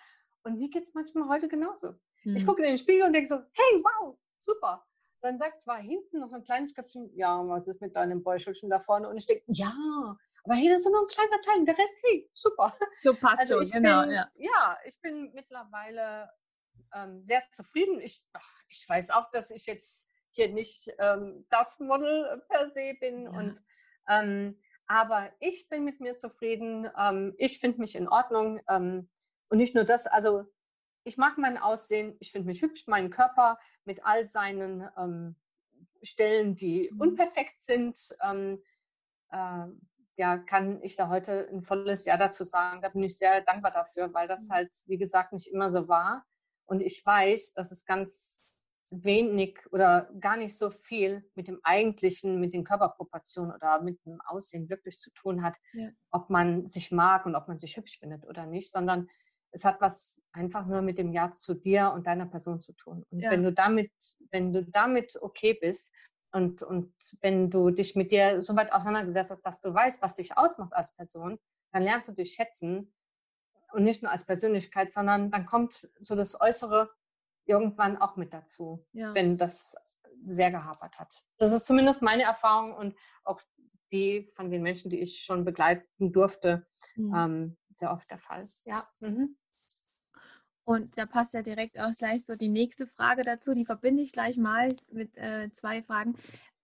Und 0.44 0.58
mir 0.58 0.70
geht 0.70 0.84
es 0.84 0.94
manchmal 0.94 1.30
heute 1.30 1.48
genauso. 1.48 2.00
Mhm. 2.24 2.36
Ich 2.36 2.46
gucke 2.46 2.62
in 2.62 2.70
den 2.70 2.78
Spiegel 2.78 3.04
und 3.04 3.14
denke 3.14 3.30
so, 3.30 3.36
hey, 3.36 3.84
wow, 3.84 4.18
super. 4.40 4.86
Dann 5.22 5.38
sagt 5.38 5.62
zwar 5.62 5.78
hinten 5.78 6.20
noch 6.20 6.30
so 6.30 6.36
ein 6.36 6.44
kleines 6.44 6.74
Köpfchen, 6.74 7.10
ja, 7.16 7.42
was 7.48 7.68
ist 7.68 7.82
mit 7.82 7.96
deinem 7.96 8.24
Bäuchelchen 8.24 8.70
da 8.70 8.80
vorne? 8.80 9.08
Und 9.08 9.18
ich 9.18 9.26
denke, 9.26 9.44
ja, 9.48 9.74
aber 10.44 10.56
hier 10.56 10.76
ist 10.76 10.86
nur 10.86 11.02
ein 11.02 11.08
kleiner 11.08 11.42
Teil, 11.42 11.64
der 11.64 11.78
Rest, 11.78 11.98
hey, 12.04 12.30
super. 12.34 12.76
So 13.02 13.16
passt 13.16 13.40
also 13.40 13.62
schon, 13.62 13.82
genau. 13.82 14.02
Bin, 14.02 14.12
ja. 14.12 14.30
ja, 14.36 14.78
ich 14.86 15.00
bin 15.00 15.32
mittlerweile 15.34 16.30
ähm, 16.94 17.24
sehr 17.24 17.42
zufrieden. 17.52 18.02
Ich, 18.02 18.22
ach, 18.34 18.64
ich 18.70 18.88
weiß 18.88 19.12
auch, 19.12 19.30
dass 19.32 19.52
ich 19.52 19.66
jetzt 19.66 20.06
hier 20.32 20.50
nicht 20.50 20.92
ähm, 21.00 21.46
das 21.50 21.80
Model 21.80 22.44
per 22.50 22.70
se 22.70 22.96
bin. 23.00 23.24
Ja. 23.24 23.30
Und, 23.32 23.62
ähm, 24.10 24.60
aber 24.88 25.32
ich 25.40 25.70
bin 25.70 25.86
mit 25.86 26.02
mir 26.02 26.16
zufrieden. 26.16 26.90
Ähm, 26.98 27.34
ich 27.38 27.60
finde 27.60 27.80
mich 27.80 27.96
in 27.96 28.10
Ordnung. 28.10 28.60
Ähm, 28.68 29.10
und 29.50 29.58
nicht 29.58 29.76
nur 29.76 29.86
das, 29.86 30.08
also 30.08 30.46
ich 31.04 31.18
mag 31.18 31.38
mein 31.38 31.58
Aussehen, 31.58 32.16
ich 32.20 32.32
finde 32.32 32.48
mich 32.48 32.62
hübsch, 32.62 32.88
meinen 32.88 33.10
Körper 33.10 33.60
mit 33.86 34.06
all 34.06 34.26
seinen 34.26 34.88
ähm, 34.98 35.36
Stellen, 36.02 36.56
die 36.56 36.90
mhm. 36.92 37.02
unperfekt 37.02 37.60
sind. 37.60 37.98
Äh, 38.22 39.66
ja, 40.16 40.38
kann 40.38 40.82
ich 40.84 40.96
da 40.96 41.10
heute 41.10 41.50
ein 41.52 41.64
volles 41.64 42.06
Ja 42.06 42.18
dazu 42.18 42.44
sagen. 42.44 42.82
Da 42.82 42.90
bin 42.90 43.04
ich 43.04 43.18
sehr 43.18 43.42
dankbar 43.42 43.72
dafür, 43.72 44.14
weil 44.14 44.28
das 44.28 44.48
mhm. 44.48 44.54
halt, 44.54 44.74
wie 44.86 44.98
gesagt, 44.98 45.34
nicht 45.34 45.48
immer 45.48 45.72
so 45.72 45.88
war. 45.88 46.26
Und 46.66 46.82
ich 46.82 47.02
weiß, 47.06 47.54
dass 47.54 47.72
es 47.72 47.86
ganz 47.86 48.44
wenig 48.92 49.60
oder 49.72 50.10
gar 50.20 50.38
nicht 50.38 50.58
so 50.58 50.70
viel 50.70 51.28
mit 51.36 51.48
dem 51.48 51.60
eigentlichen, 51.64 52.40
mit 52.40 52.54
den 52.54 52.64
Körperproportionen 52.64 53.54
oder 53.54 53.82
mit 53.82 54.06
dem 54.06 54.22
Aussehen 54.22 54.70
wirklich 54.70 55.00
zu 55.00 55.12
tun 55.12 55.44
hat, 55.44 55.56
ja. 55.74 55.90
ob 56.12 56.30
man 56.30 56.68
sich 56.68 56.92
mag 56.92 57.26
und 57.26 57.36
ob 57.36 57.48
man 57.48 57.58
sich 57.58 57.76
hübsch 57.76 58.00
findet 58.00 58.26
oder 58.26 58.46
nicht, 58.46 58.72
sondern 58.72 59.10
es 59.54 59.64
hat 59.66 59.80
was 59.82 60.22
einfach 60.32 60.66
nur 60.66 60.82
mit 60.82 60.98
dem 60.98 61.14
Ja 61.14 61.32
zu 61.32 61.54
dir 61.54 61.92
und 61.94 62.08
deiner 62.08 62.26
Person 62.26 62.60
zu 62.60 62.74
tun. 62.74 63.06
Und 63.12 63.20
ja. 63.20 63.32
wenn 63.32 63.44
du 63.44 63.54
damit, 63.54 63.92
wenn 64.32 64.52
du 64.52 64.66
damit 64.66 65.18
okay 65.22 65.54
bist 65.54 65.92
und, 66.32 66.64
und 66.64 66.94
wenn 67.22 67.52
du 67.52 67.70
dich 67.70 67.96
mit 67.96 68.12
dir 68.12 68.42
so 68.42 68.56
weit 68.56 68.74
auseinandergesetzt 68.74 69.30
hast, 69.30 69.46
dass 69.46 69.62
du 69.62 69.74
weißt, 69.74 70.02
was 70.02 70.16
dich 70.16 70.36
ausmacht 70.36 70.74
als 70.74 70.94
Person, 70.96 71.40
dann 71.72 71.84
lernst 71.84 72.10
du 72.10 72.14
dich 72.14 72.34
schätzen 72.34 72.94
und 73.72 73.84
nicht 73.84 74.02
nur 74.02 74.12
als 74.12 74.26
Persönlichkeit, 74.26 74.92
sondern 74.92 75.30
dann 75.30 75.46
kommt 75.46 75.88
so 76.00 76.16
das 76.16 76.40
Äußere 76.42 76.90
irgendwann 77.46 77.98
auch 77.98 78.16
mit 78.16 78.34
dazu, 78.34 78.84
ja. 78.92 79.14
wenn 79.14 79.38
das 79.38 79.76
sehr 80.20 80.52
gehapert 80.52 80.98
hat. 80.98 81.12
Das 81.38 81.52
ist 81.52 81.66
zumindest 81.66 82.02
meine 82.02 82.24
Erfahrung 82.24 82.74
und 82.74 82.96
auch 83.24 83.42
die 83.92 84.26
von 84.34 84.50
den 84.50 84.64
Menschen, 84.64 84.90
die 84.90 85.00
ich 85.00 85.24
schon 85.24 85.46
begleiten 85.46 86.12
durfte, 86.12 86.66
mhm. 86.96 87.14
ähm, 87.16 87.58
sehr 87.70 87.92
oft 87.92 88.10
der 88.10 88.18
Fall. 88.18 88.44
Ja. 88.66 88.84
Mhm. 89.00 89.38
Und 90.66 90.98
da 90.98 91.06
passt 91.06 91.34
ja 91.34 91.42
direkt 91.42 91.80
auch 91.80 91.94
gleich 91.96 92.24
so 92.24 92.36
die 92.36 92.50
nächste 92.50 92.88
Frage 92.88 93.24
dazu. 93.24 93.54
Die 93.54 93.66
verbinde 93.66 94.02
ich 94.02 94.14
gleich 94.14 94.38
mal 94.38 94.68
mit 94.92 95.18
äh, 95.18 95.52
zwei 95.52 95.84
Fragen. 95.84 96.16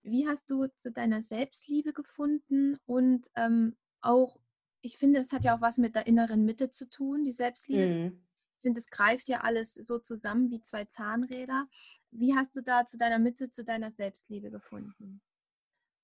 Wie 0.03 0.27
hast 0.27 0.49
du 0.49 0.67
zu 0.77 0.91
deiner 0.91 1.21
Selbstliebe 1.21 1.91
gefunden? 1.91 2.77
Und 2.85 3.27
ähm, 3.35 3.75
auch, 4.01 4.39
ich 4.81 4.97
finde, 4.97 5.19
es 5.19 5.33
hat 5.33 5.43
ja 5.43 5.57
auch 5.57 5.61
was 5.61 5.77
mit 5.77 5.95
der 5.95 6.07
inneren 6.07 6.45
Mitte 6.45 6.69
zu 6.69 6.89
tun, 6.89 7.25
die 7.25 7.33
Selbstliebe. 7.33 7.87
Mhm. 7.87 8.25
Ich 8.55 8.61
finde, 8.61 8.79
es 8.79 8.87
greift 8.87 9.27
ja 9.27 9.41
alles 9.41 9.73
so 9.73 9.99
zusammen 9.99 10.49
wie 10.49 10.61
zwei 10.61 10.85
Zahnräder. 10.85 11.67
Wie 12.11 12.35
hast 12.35 12.55
du 12.55 12.61
da 12.61 12.85
zu 12.85 12.97
deiner 12.97 13.19
Mitte, 13.19 13.49
zu 13.49 13.63
deiner 13.63 13.91
Selbstliebe 13.91 14.49
gefunden? 14.49 15.21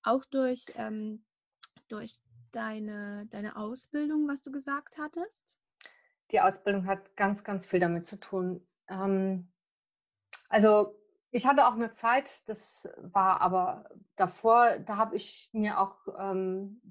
Auch 0.04 0.26
durch, 0.26 0.66
ähm, 0.76 1.24
durch 1.88 2.22
deine, 2.52 3.26
deine 3.28 3.56
Ausbildung, 3.56 4.28
was 4.28 4.42
du 4.42 4.52
gesagt 4.52 4.98
hattest? 4.98 5.58
Die 6.32 6.42
Ausbildung 6.42 6.86
hat 6.88 7.16
ganz, 7.16 7.44
ganz 7.44 7.66
viel 7.66 7.80
damit 7.80 8.06
zu 8.06 8.20
tun. 8.20 8.66
Ähm, 8.88 9.52
also 10.50 10.96
ich 11.32 11.46
hatte 11.48 11.68
auch 11.68 11.74
eine 11.74 11.92
Zeit, 11.92 12.48
das 12.48 12.90
war 12.98 13.42
aber 13.42 13.90
davor, 14.16 14.80
da 14.80 14.98
habe 14.98 15.16
ich 15.16 15.50
mir 15.54 15.80
auch 15.80 15.96
ähm, 16.18 16.82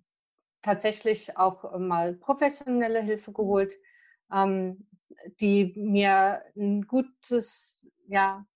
tatsächlich 0.62 1.37
auch 1.37 1.79
mal 1.79 2.14
professionelle 2.14 3.01
Hilfe 3.01 3.33
geholt. 3.33 3.75
Ähm, 4.33 4.87
die 5.40 5.73
mir 5.77 6.42
ein 6.57 6.87
gutes, 6.87 7.87
ja, 8.07 8.47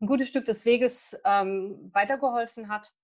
ein 0.00 0.06
gutes 0.06 0.28
Stück 0.28 0.46
des 0.46 0.64
Weges 0.64 1.18
ähm, 1.24 1.90
weitergeholfen 1.92 2.68
hat. 2.68 2.94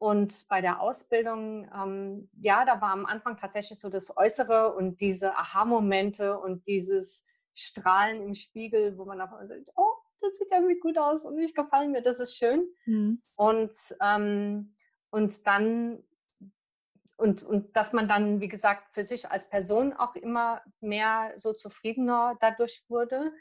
Und 0.00 0.48
bei 0.48 0.62
der 0.62 0.80
Ausbildung, 0.80 1.70
ähm, 1.74 2.30
ja, 2.40 2.64
da 2.64 2.80
war 2.80 2.92
am 2.92 3.04
Anfang 3.04 3.36
tatsächlich 3.36 3.78
so 3.78 3.90
das 3.90 4.16
Äußere 4.16 4.74
und 4.74 4.98
diese 5.02 5.36
Aha-Momente 5.36 6.38
und 6.38 6.66
dieses 6.66 7.26
Strahlen 7.52 8.22
im 8.22 8.34
Spiegel, 8.34 8.96
wo 8.96 9.04
man 9.04 9.20
einfach 9.20 9.46
sagt, 9.46 9.68
oh, 9.76 9.92
das 10.22 10.38
sieht 10.38 10.50
irgendwie 10.50 10.80
gut 10.80 10.96
aus 10.96 11.26
und 11.26 11.38
ich 11.38 11.54
gefallen 11.54 11.92
mir, 11.92 12.00
das 12.00 12.18
ist 12.18 12.34
schön. 12.38 12.66
Mhm. 12.86 13.20
Und, 13.36 13.74
ähm, 14.00 14.74
und 15.10 15.46
dann 15.46 16.02
und, 17.18 17.42
und 17.42 17.76
dass 17.76 17.92
man 17.92 18.08
dann, 18.08 18.40
wie 18.40 18.48
gesagt, 18.48 18.94
für 18.94 19.04
sich 19.04 19.30
als 19.30 19.50
Person 19.50 19.92
auch 19.92 20.16
immer 20.16 20.62
mehr 20.80 21.34
so 21.36 21.52
zufriedener 21.52 22.38
dadurch 22.40 22.84
wurde. 22.88 23.34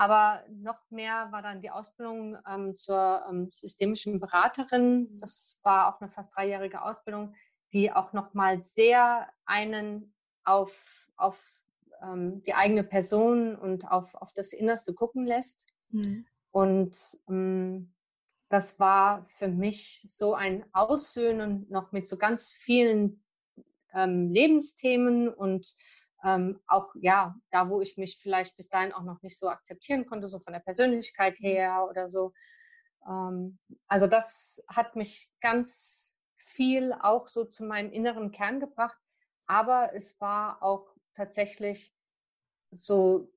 Aber 0.00 0.42
noch 0.48 0.90
mehr 0.90 1.28
war 1.30 1.42
dann 1.42 1.60
die 1.60 1.70
Ausbildung 1.70 2.38
ähm, 2.50 2.74
zur 2.74 3.22
ähm, 3.28 3.50
systemischen 3.52 4.18
Beraterin. 4.18 5.14
Das 5.20 5.60
war 5.62 5.94
auch 5.94 6.00
eine 6.00 6.08
fast 6.08 6.34
dreijährige 6.34 6.80
Ausbildung, 6.80 7.34
die 7.74 7.92
auch 7.92 8.14
nochmal 8.14 8.62
sehr 8.62 9.28
einen 9.44 10.14
auf, 10.42 11.10
auf 11.18 11.66
ähm, 12.02 12.42
die 12.44 12.54
eigene 12.54 12.82
Person 12.82 13.54
und 13.54 13.90
auf, 13.90 14.14
auf 14.14 14.32
das 14.32 14.54
Innerste 14.54 14.94
gucken 14.94 15.26
lässt. 15.26 15.66
Mhm. 15.90 16.24
Und 16.50 16.96
ähm, 17.28 17.92
das 18.48 18.80
war 18.80 19.26
für 19.26 19.48
mich 19.48 20.06
so 20.08 20.32
ein 20.32 20.64
Aussöhnen 20.72 21.66
noch 21.68 21.92
mit 21.92 22.08
so 22.08 22.16
ganz 22.16 22.50
vielen 22.52 23.22
ähm, 23.92 24.30
Lebensthemen 24.30 25.28
und 25.28 25.76
ähm, 26.24 26.60
auch 26.66 26.94
ja, 27.00 27.34
da 27.50 27.68
wo 27.68 27.80
ich 27.80 27.96
mich 27.96 28.18
vielleicht 28.18 28.56
bis 28.56 28.68
dahin 28.68 28.92
auch 28.92 29.02
noch 29.02 29.22
nicht 29.22 29.38
so 29.38 29.48
akzeptieren 29.48 30.06
konnte, 30.06 30.28
so 30.28 30.38
von 30.40 30.52
der 30.52 30.60
Persönlichkeit 30.60 31.40
mhm. 31.40 31.44
her 31.44 31.86
oder 31.88 32.08
so. 32.08 32.32
Ähm, 33.08 33.58
also 33.86 34.06
das 34.06 34.64
hat 34.68 34.96
mich 34.96 35.30
ganz 35.40 36.18
viel 36.34 36.92
auch 36.92 37.28
so 37.28 37.44
zu 37.44 37.64
meinem 37.64 37.92
inneren 37.92 38.32
Kern 38.32 38.60
gebracht, 38.60 38.98
aber 39.46 39.94
es 39.94 40.20
war 40.20 40.62
auch 40.62 40.94
tatsächlich 41.14 41.94
so 42.70 43.32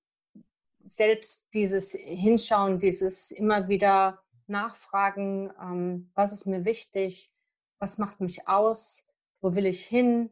selbst 0.83 1.47
dieses 1.53 1.93
Hinschauen, 1.93 2.79
dieses 2.79 3.31
immer 3.31 3.67
wieder 3.67 4.21
Nachfragen, 4.47 5.51
ähm, 5.59 6.11
was 6.13 6.33
ist 6.33 6.45
mir 6.45 6.65
wichtig, 6.65 7.31
was 7.79 7.97
macht 7.97 8.19
mich 8.19 8.47
aus, 8.47 9.05
wo 9.41 9.55
will 9.55 9.65
ich 9.65 9.85
hin, 9.85 10.29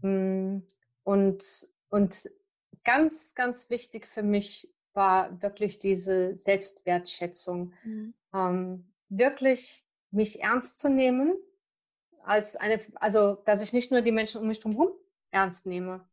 hm, 0.00 0.66
und, 1.04 1.68
und 1.88 2.30
ganz, 2.84 3.34
ganz 3.34 3.70
wichtig 3.70 4.06
für 4.06 4.22
mich 4.22 4.72
war 4.94 5.40
wirklich 5.42 5.78
diese 5.78 6.36
Selbstwertschätzung. 6.36 7.72
Mhm. 7.84 8.14
Ähm, 8.34 8.92
wirklich 9.08 9.84
mich 10.10 10.42
ernst 10.42 10.78
zu 10.78 10.88
nehmen, 10.88 11.36
als 12.22 12.56
eine, 12.56 12.80
also 12.96 13.34
dass 13.44 13.62
ich 13.62 13.72
nicht 13.72 13.90
nur 13.90 14.02
die 14.02 14.12
Menschen 14.12 14.40
um 14.40 14.46
mich 14.46 14.64
herum 14.64 14.90
ernst 15.30 15.66
nehme 15.66 16.06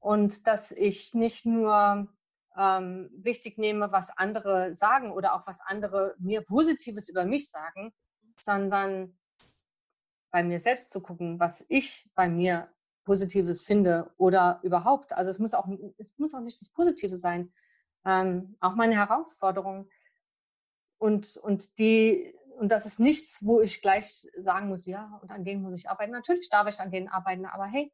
und 0.00 0.46
dass 0.46 0.72
ich 0.72 1.14
nicht 1.14 1.46
nur 1.46 2.08
ähm, 2.56 3.10
wichtig 3.14 3.58
nehme, 3.58 3.92
was 3.92 4.10
andere 4.16 4.74
sagen 4.74 5.12
oder 5.12 5.34
auch 5.34 5.46
was 5.46 5.60
andere 5.60 6.14
mir 6.18 6.42
Positives 6.42 7.08
über 7.08 7.24
mich 7.24 7.50
sagen, 7.50 7.92
sondern 8.38 9.16
bei 10.30 10.42
mir 10.42 10.58
selbst 10.58 10.90
zu 10.90 11.00
gucken, 11.00 11.38
was 11.38 11.64
ich 11.68 12.08
bei 12.14 12.28
mir 12.28 12.72
Positives 13.04 13.62
finde 13.62 14.12
oder 14.16 14.60
überhaupt. 14.62 15.12
Also 15.12 15.30
es 15.30 15.38
muss 15.38 15.54
auch, 15.54 15.66
es 15.98 16.16
muss 16.18 16.34
auch 16.34 16.40
nicht 16.40 16.60
das 16.60 16.70
Positive 16.70 17.16
sein. 17.16 17.52
Ähm, 18.04 18.56
auch 18.60 18.74
meine 18.74 18.94
Herausforderung. 18.94 19.88
Und, 20.98 21.36
und 21.36 21.78
die, 21.78 22.34
und 22.58 22.70
das 22.70 22.86
ist 22.86 23.00
nichts, 23.00 23.44
wo 23.44 23.60
ich 23.60 23.82
gleich 23.82 24.28
sagen 24.36 24.68
muss, 24.68 24.86
ja, 24.86 25.18
und 25.20 25.32
an 25.32 25.44
denen 25.44 25.62
muss 25.62 25.74
ich 25.74 25.90
arbeiten. 25.90 26.12
Natürlich 26.12 26.48
darf 26.48 26.68
ich 26.68 26.80
an 26.80 26.90
denen 26.90 27.08
arbeiten, 27.08 27.46
aber 27.46 27.66
hey, 27.66 27.92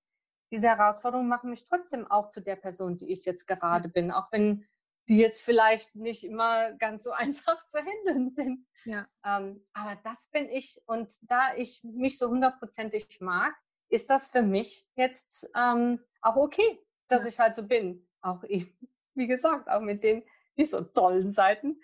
diese 0.51 0.69
Herausforderungen 0.69 1.29
machen 1.29 1.51
mich 1.51 1.65
trotzdem 1.65 2.07
auch 2.07 2.29
zu 2.29 2.41
der 2.41 2.57
Person, 2.57 2.99
die 2.99 3.11
ich 3.11 3.25
jetzt 3.25 3.47
gerade 3.47 3.89
bin, 3.89 4.11
auch 4.11 4.31
wenn 4.33 4.67
die 5.09 5.17
jetzt 5.17 5.43
vielleicht 5.43 5.95
nicht 5.95 6.25
immer 6.25 6.73
ganz 6.73 7.03
so 7.03 7.11
einfach 7.13 7.67
zu 7.67 7.79
handeln 7.79 8.31
sind. 8.31 8.67
Ja. 8.85 9.07
Ähm, 9.25 9.65
aber 9.73 9.99
das 10.05 10.29
bin 10.29 10.49
ich 10.49 10.81
und 10.87 11.15
da 11.23 11.55
ich 11.57 11.83
mich 11.83 12.19
so 12.19 12.29
hundertprozentig 12.29 13.19
mag, 13.21 13.55
ist 13.89 14.11
das 14.11 14.29
für 14.29 14.43
mich 14.43 14.87
jetzt 14.95 15.51
ähm, 15.57 16.01
auch 16.21 16.37
okay, 16.37 16.81
dass 17.09 17.23
ja. 17.23 17.29
ich 17.29 17.39
halt 17.39 17.55
so 17.55 17.67
bin. 17.67 18.07
Auch 18.21 18.43
ich, 18.45 18.67
wie 19.15 19.27
gesagt, 19.27 19.69
auch 19.69 19.81
mit 19.81 20.03
den 20.03 20.23
nicht 20.57 20.71
so 20.71 20.81
tollen 20.83 21.33
Seiten. 21.33 21.81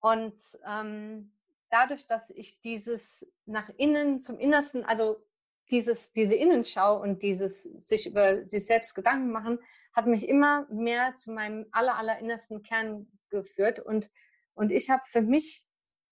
Und 0.00 0.34
ähm, 0.66 1.32
dadurch, 1.70 2.06
dass 2.06 2.30
ich 2.30 2.60
dieses 2.60 3.30
nach 3.46 3.68
innen 3.76 4.18
zum 4.18 4.38
Innersten, 4.38 4.84
also 4.84 5.24
dieses, 5.70 6.12
diese 6.12 6.34
Innenschau 6.34 7.00
und 7.00 7.22
dieses 7.22 7.62
sich 7.62 8.06
über 8.06 8.44
sich 8.44 8.66
selbst 8.66 8.94
Gedanken 8.94 9.30
machen, 9.30 9.58
hat 9.92 10.06
mich 10.06 10.28
immer 10.28 10.66
mehr 10.70 11.14
zu 11.14 11.32
meinem 11.32 11.66
aller, 11.72 11.96
aller 11.96 12.18
innersten 12.18 12.62
Kern 12.62 13.06
geführt. 13.28 13.78
Und, 13.78 14.10
und 14.54 14.72
ich 14.72 14.90
habe 14.90 15.02
für 15.04 15.22
mich 15.22 15.66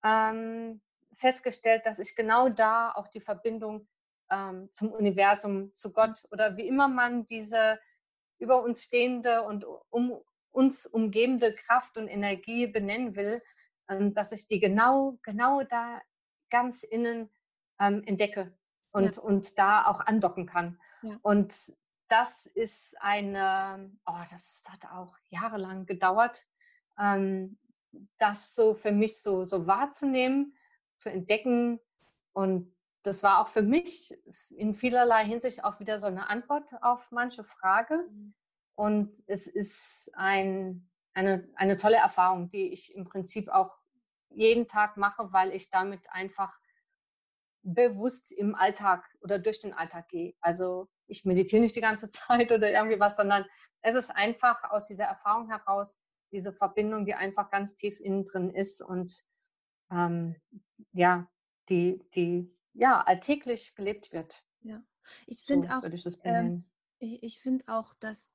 ähm, 0.05 0.81
festgestellt, 1.13 1.87
dass 1.87 1.99
ich 1.99 2.15
genau 2.15 2.49
da 2.49 2.93
auch 2.93 3.09
die 3.09 3.21
Verbindung 3.21 3.89
ähm, 4.31 4.69
zum 4.73 4.93
Universum, 4.93 5.73
zu 5.75 5.93
Gott 5.93 6.25
oder 6.31 6.57
wie 6.57 6.67
immer 6.67 6.89
man 6.89 7.27
diese 7.27 7.79
über 8.39 8.63
uns 8.63 8.85
stehende 8.85 9.43
und 9.43 9.65
um 9.91 10.21
uns 10.51 10.87
umgebende 10.87 11.55
Kraft 11.55 11.97
und 11.97 12.09
Energie 12.09 12.67
benennen 12.67 13.17
will, 13.17 13.43
ähm, 13.89 14.15
dass 14.15 14.33
ich 14.33 14.49
die 14.49 14.61
genau, 14.61 15.19
genau 15.23 15.63
da 15.63 16.01
ganz 16.51 16.83
innen 16.83 17.31
ähm, 17.79 18.03
entdecke 18.05 18.57
und, 18.93 19.17
ja. 19.17 19.23
und 19.23 19.59
da 19.59 19.87
auch 19.87 20.01
andocken 20.01 20.47
kann. 20.47 20.81
Ja. 21.03 21.19
Und 21.23 21.55
das 22.09 22.47
ist 22.47 22.97
eine, 23.01 23.91
oh, 24.07 24.23
das 24.31 24.65
hat 24.69 24.91
auch 24.91 25.17
jahrelang 25.29 25.87
gedauert, 25.87 26.47
ähm, 26.99 27.59
das 28.19 28.55
so 28.55 28.75
für 28.75 28.93
mich 28.93 29.21
so, 29.21 29.45
so 29.45 29.67
wahrzunehmen, 29.67 30.55
zu 30.97 31.11
entdecken 31.11 31.79
und 32.33 32.75
das 33.03 33.23
war 33.23 33.41
auch 33.41 33.49
für 33.49 33.63
mich 33.63 34.17
in 34.51 34.75
vielerlei 34.75 35.25
Hinsicht 35.25 35.65
auch 35.65 35.81
wieder 35.81 35.99
so 35.99 36.07
eine 36.07 36.29
Antwort 36.29 36.71
auf 36.83 37.11
manche 37.11 37.45
Frage. 37.45 38.09
Mhm. 38.11 38.35
Und 38.75 39.23
es 39.27 39.47
ist 39.47 40.11
ein, 40.15 40.89
eine, 41.15 41.49
eine 41.55 41.77
tolle 41.77 41.97
Erfahrung, 41.97 42.51
die 42.51 42.73
ich 42.73 42.95
im 42.95 43.05
Prinzip 43.05 43.49
auch 43.49 43.77
jeden 44.31 44.69
Tag 44.69 44.97
mache, 44.97 45.33
weil 45.33 45.53
ich 45.53 45.71
damit 45.71 46.01
einfach 46.11 46.59
bewusst 47.63 48.33
im 48.33 48.55
Alltag 48.55 49.05
oder 49.21 49.39
durch 49.39 49.61
den 49.61 49.75
Alltag 49.75 50.09
gehe. 50.09 50.35
Also 50.41 50.89
ich 51.07 51.25
meditiere 51.25 51.63
nicht 51.63 51.77
die 51.77 51.81
ganze 51.81 52.09
Zeit 52.11 52.53
oder 52.53 52.71
irgendwie 52.71 53.01
was, 53.01 53.17
sondern 53.17 53.45
es 53.83 53.95
ist 53.95 54.11
einfach 54.11 54.71
aus 54.71 54.87
dieser 54.87 55.05
Erfahrung 55.05 55.49
heraus 55.49 56.01
diese 56.31 56.53
Verbindung, 56.53 57.07
die 57.07 57.15
einfach 57.15 57.51
ganz 57.51 57.75
tief 57.75 58.01
innen 58.01 58.25
drin 58.25 58.51
ist 58.51 58.83
und 58.83 59.25
ähm, 59.91 60.37
ja, 60.93 61.27
die, 61.69 62.07
die 62.15 62.55
ja, 62.79 63.03
alltäglich 63.03 63.75
gelebt 63.75 64.13
wird. 64.13 64.45
Ja, 64.63 64.83
ich 65.27 65.43
finde 65.43 65.69
so 65.69 65.75
auch, 65.75 65.85
ich, 65.85 66.19
ähm, 66.25 66.65
ich, 66.99 67.23
ich 67.23 67.41
finde 67.41 67.65
auch, 67.69 67.95
dass, 67.95 68.35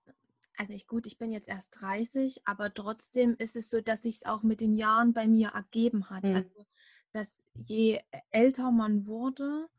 also 0.58 0.73
ich 0.73 0.86
gut, 0.88 1.08
ich 1.08 1.17
bin 1.17 1.32
jetzt 1.32 1.47
erst 1.47 1.82
30, 1.82 2.45
aber 2.45 2.73
trotzdem 2.73 3.36
ist 3.38 3.56
es 3.56 3.69
so, 3.69 3.79
dass 3.82 4.03
sich 4.03 4.15
es 4.17 4.25
auch 4.25 4.43
mit 4.43 4.60
den 4.60 4.75
Jahren 4.75 5.13
bei 5.13 5.27
mir 5.27 5.49
ergeben 5.49 6.10
hat. 6.10 6.23
Mhm. 6.23 6.36
Also, 6.36 6.65
dass 7.13 7.45
je 7.53 8.01
älter 8.32 8.71
man 8.71 9.06
wurde, 9.06 9.69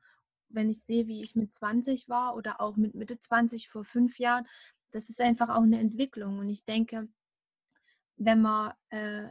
wenn 0.48 0.70
ich 0.70 0.84
sehe, 0.84 1.08
wie 1.08 1.20
ich 1.20 1.34
mit 1.34 1.52
20 1.52 2.08
war 2.08 2.36
oder 2.36 2.60
auch 2.60 2.76
mit 2.76 2.94
Mitte 2.94 3.18
20 3.18 3.68
vor 3.68 3.84
fünf 3.84 4.18
Jahren, 4.18 4.46
das 4.92 5.10
ist 5.10 5.20
einfach 5.20 5.50
auch 5.50 5.62
eine 5.62 5.80
Entwicklung. 5.80 6.38
Und 6.38 6.48
ich 6.48 6.64
denke, 6.64 7.08
wenn 8.16 8.40
man, 8.40 8.72
äh, 8.90 9.28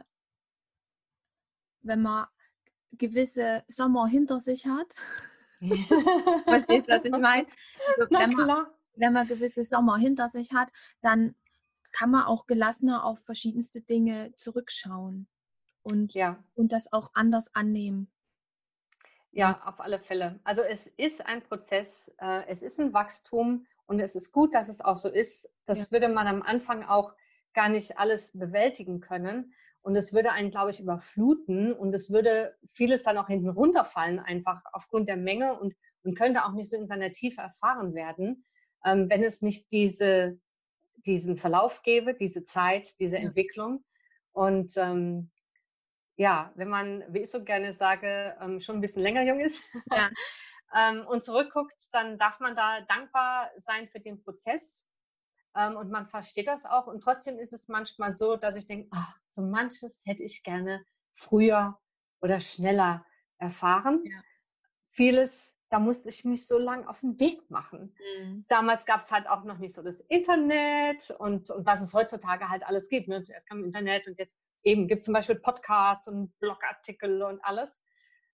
wenn 1.80 2.02
man 2.02 2.26
gewisse 2.96 3.64
Sommer 3.68 4.06
hinter 4.06 4.40
sich 4.40 4.66
hat. 4.66 4.94
Verstehst 6.44 6.88
du, 6.88 6.92
was 6.92 7.04
ich 7.04 7.10
meine? 7.10 7.46
Also, 7.96 8.10
wenn, 8.10 8.30
man, 8.32 8.66
wenn 8.96 9.12
man 9.12 9.26
gewisse 9.26 9.64
Sommer 9.64 9.96
hinter 9.98 10.28
sich 10.28 10.52
hat, 10.52 10.68
dann 11.00 11.34
kann 11.92 12.10
man 12.10 12.24
auch 12.24 12.46
gelassener 12.46 13.04
auf 13.04 13.24
verschiedenste 13.24 13.80
Dinge 13.80 14.34
zurückschauen 14.36 15.28
und, 15.82 16.12
ja. 16.14 16.42
und 16.54 16.72
das 16.72 16.92
auch 16.92 17.10
anders 17.14 17.54
annehmen. 17.54 18.10
Ja, 19.30 19.62
auf 19.64 19.80
alle 19.80 19.98
Fälle. 19.98 20.40
Also 20.44 20.62
es 20.62 20.86
ist 20.86 21.24
ein 21.24 21.42
Prozess, 21.42 22.14
äh, 22.18 22.44
es 22.46 22.62
ist 22.62 22.78
ein 22.80 22.92
Wachstum 22.92 23.66
und 23.86 24.00
es 24.00 24.14
ist 24.14 24.32
gut, 24.32 24.54
dass 24.54 24.68
es 24.68 24.80
auch 24.80 24.96
so 24.96 25.08
ist. 25.08 25.50
Das 25.64 25.86
ja. 25.86 25.92
würde 25.92 26.08
man 26.08 26.26
am 26.26 26.42
Anfang 26.42 26.84
auch 26.84 27.14
gar 27.52 27.68
nicht 27.68 27.98
alles 27.98 28.32
bewältigen 28.32 29.00
können. 29.00 29.52
Und 29.84 29.96
es 29.96 30.14
würde 30.14 30.32
einen, 30.32 30.50
glaube 30.50 30.70
ich, 30.70 30.80
überfluten 30.80 31.74
und 31.74 31.94
es 31.94 32.10
würde 32.10 32.56
vieles 32.64 33.02
dann 33.02 33.18
auch 33.18 33.26
hinten 33.26 33.50
runterfallen, 33.50 34.18
einfach 34.18 34.62
aufgrund 34.72 35.10
der 35.10 35.18
Menge 35.18 35.60
und, 35.60 35.74
und 36.02 36.16
könnte 36.16 36.46
auch 36.46 36.52
nicht 36.52 36.70
so 36.70 36.78
in 36.78 36.86
seiner 36.86 37.12
Tiefe 37.12 37.42
erfahren 37.42 37.94
werden, 37.94 38.46
ähm, 38.82 39.10
wenn 39.10 39.22
es 39.22 39.42
nicht 39.42 39.70
diese, 39.72 40.40
diesen 41.04 41.36
Verlauf 41.36 41.82
gäbe, 41.82 42.14
diese 42.14 42.44
Zeit, 42.44 42.98
diese 42.98 43.16
ja. 43.16 43.22
Entwicklung. 43.24 43.84
Und 44.32 44.72
ähm, 44.78 45.30
ja, 46.16 46.50
wenn 46.54 46.70
man, 46.70 47.04
wie 47.10 47.20
ich 47.20 47.30
so 47.30 47.44
gerne 47.44 47.74
sage, 47.74 48.34
ähm, 48.40 48.60
schon 48.60 48.76
ein 48.76 48.80
bisschen 48.80 49.02
länger 49.02 49.24
jung 49.24 49.40
ist 49.40 49.62
ja. 49.92 50.08
ähm, 50.74 51.06
und 51.06 51.24
zurückguckt, 51.24 51.78
dann 51.92 52.18
darf 52.18 52.40
man 52.40 52.56
da 52.56 52.80
dankbar 52.88 53.50
sein 53.58 53.86
für 53.86 54.00
den 54.00 54.22
Prozess 54.22 54.90
ähm, 55.56 55.76
und 55.76 55.90
man 55.90 56.06
versteht 56.06 56.48
das 56.48 56.64
auch. 56.64 56.86
Und 56.86 57.02
trotzdem 57.02 57.38
ist 57.38 57.52
es 57.52 57.68
manchmal 57.68 58.14
so, 58.14 58.36
dass 58.36 58.56
ich 58.56 58.66
denke, 58.66 58.88
ach, 58.90 59.16
so 59.28 59.42
manches 59.42 60.02
hätte 60.04 60.22
ich 60.22 60.42
gerne 60.42 60.84
früher 61.12 61.78
oder 62.20 62.40
schneller 62.40 63.04
erfahren. 63.38 64.02
Ja. 64.04 64.20
Vieles, 64.88 65.60
da 65.70 65.78
musste 65.78 66.08
ich 66.08 66.24
mich 66.24 66.46
so 66.46 66.58
lange 66.58 66.88
auf 66.88 67.00
den 67.00 67.18
Weg 67.18 67.50
machen. 67.50 67.94
Mhm. 68.18 68.44
Damals 68.48 68.86
gab 68.86 69.00
es 69.00 69.10
halt 69.10 69.28
auch 69.28 69.44
noch 69.44 69.58
nicht 69.58 69.74
so 69.74 69.82
das 69.82 70.00
Internet 70.00 71.10
und, 71.18 71.50
und 71.50 71.66
was 71.66 71.80
es 71.80 71.94
heutzutage 71.94 72.48
halt 72.48 72.64
alles 72.64 72.88
gibt. 72.88 73.08
Ne? 73.08 73.22
Zuerst 73.22 73.48
kam 73.48 73.64
Internet 73.64 74.06
und 74.06 74.18
jetzt 74.18 74.36
eben 74.62 74.88
gibt 74.88 75.00
es 75.00 75.04
zum 75.04 75.14
Beispiel 75.14 75.36
Podcasts 75.36 76.08
und 76.08 76.38
Blogartikel 76.38 77.22
und 77.22 77.44
alles. 77.44 77.82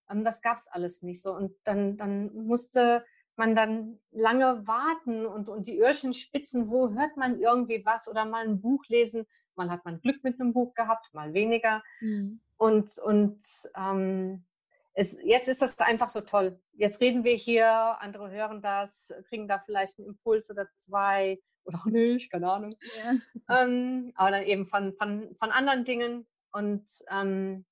Ähm, 0.09 0.23
das 0.23 0.41
gab 0.41 0.57
es 0.57 0.67
alles 0.67 1.01
nicht 1.01 1.21
so. 1.21 1.33
Und 1.33 1.55
dann, 1.63 1.97
dann 1.97 2.33
musste 2.33 3.05
man 3.37 3.55
dann 3.55 3.99
lange 4.11 4.65
warten 4.67 5.25
und, 5.25 5.49
und 5.49 5.67
die 5.67 5.79
Öhrchen 5.79 6.13
spitzen, 6.13 6.69
wo 6.69 6.89
hört 6.89 7.17
man 7.17 7.39
irgendwie 7.39 7.83
was 7.85 8.07
oder 8.07 8.25
mal 8.25 8.45
ein 8.45 8.61
Buch 8.61 8.83
lesen. 8.87 9.25
Mal 9.55 9.69
hat 9.69 9.85
man 9.85 10.01
Glück 10.01 10.23
mit 10.23 10.39
einem 10.39 10.53
Buch 10.53 10.73
gehabt, 10.73 11.13
mal 11.13 11.33
weniger. 11.33 11.83
Mhm. 11.99 12.41
Und, 12.57 12.97
und 12.99 13.39
ähm, 13.75 14.45
es, 14.93 15.17
jetzt 15.23 15.47
ist 15.47 15.61
das 15.61 15.79
einfach 15.79 16.09
so 16.09 16.21
toll. 16.21 16.59
Jetzt 16.73 17.01
reden 17.01 17.23
wir 17.23 17.35
hier, 17.35 18.01
andere 18.01 18.29
hören 18.29 18.61
das, 18.61 19.13
kriegen 19.29 19.47
da 19.47 19.59
vielleicht 19.59 19.99
einen 19.99 20.09
Impuls 20.09 20.49
oder 20.49 20.67
zwei 20.75 21.39
oder 21.63 21.79
auch 21.79 21.85
nicht, 21.85 22.31
keine 22.31 22.51
Ahnung. 22.51 22.75
Ja. 22.97 23.63
Ähm, 23.63 24.11
aber 24.15 24.31
dann 24.31 24.43
eben 24.43 24.65
von, 24.65 24.93
von, 24.93 25.35
von 25.37 25.51
anderen 25.51 25.85
Dingen. 25.85 26.27
Und 26.51 26.85
ähm, 27.09 27.65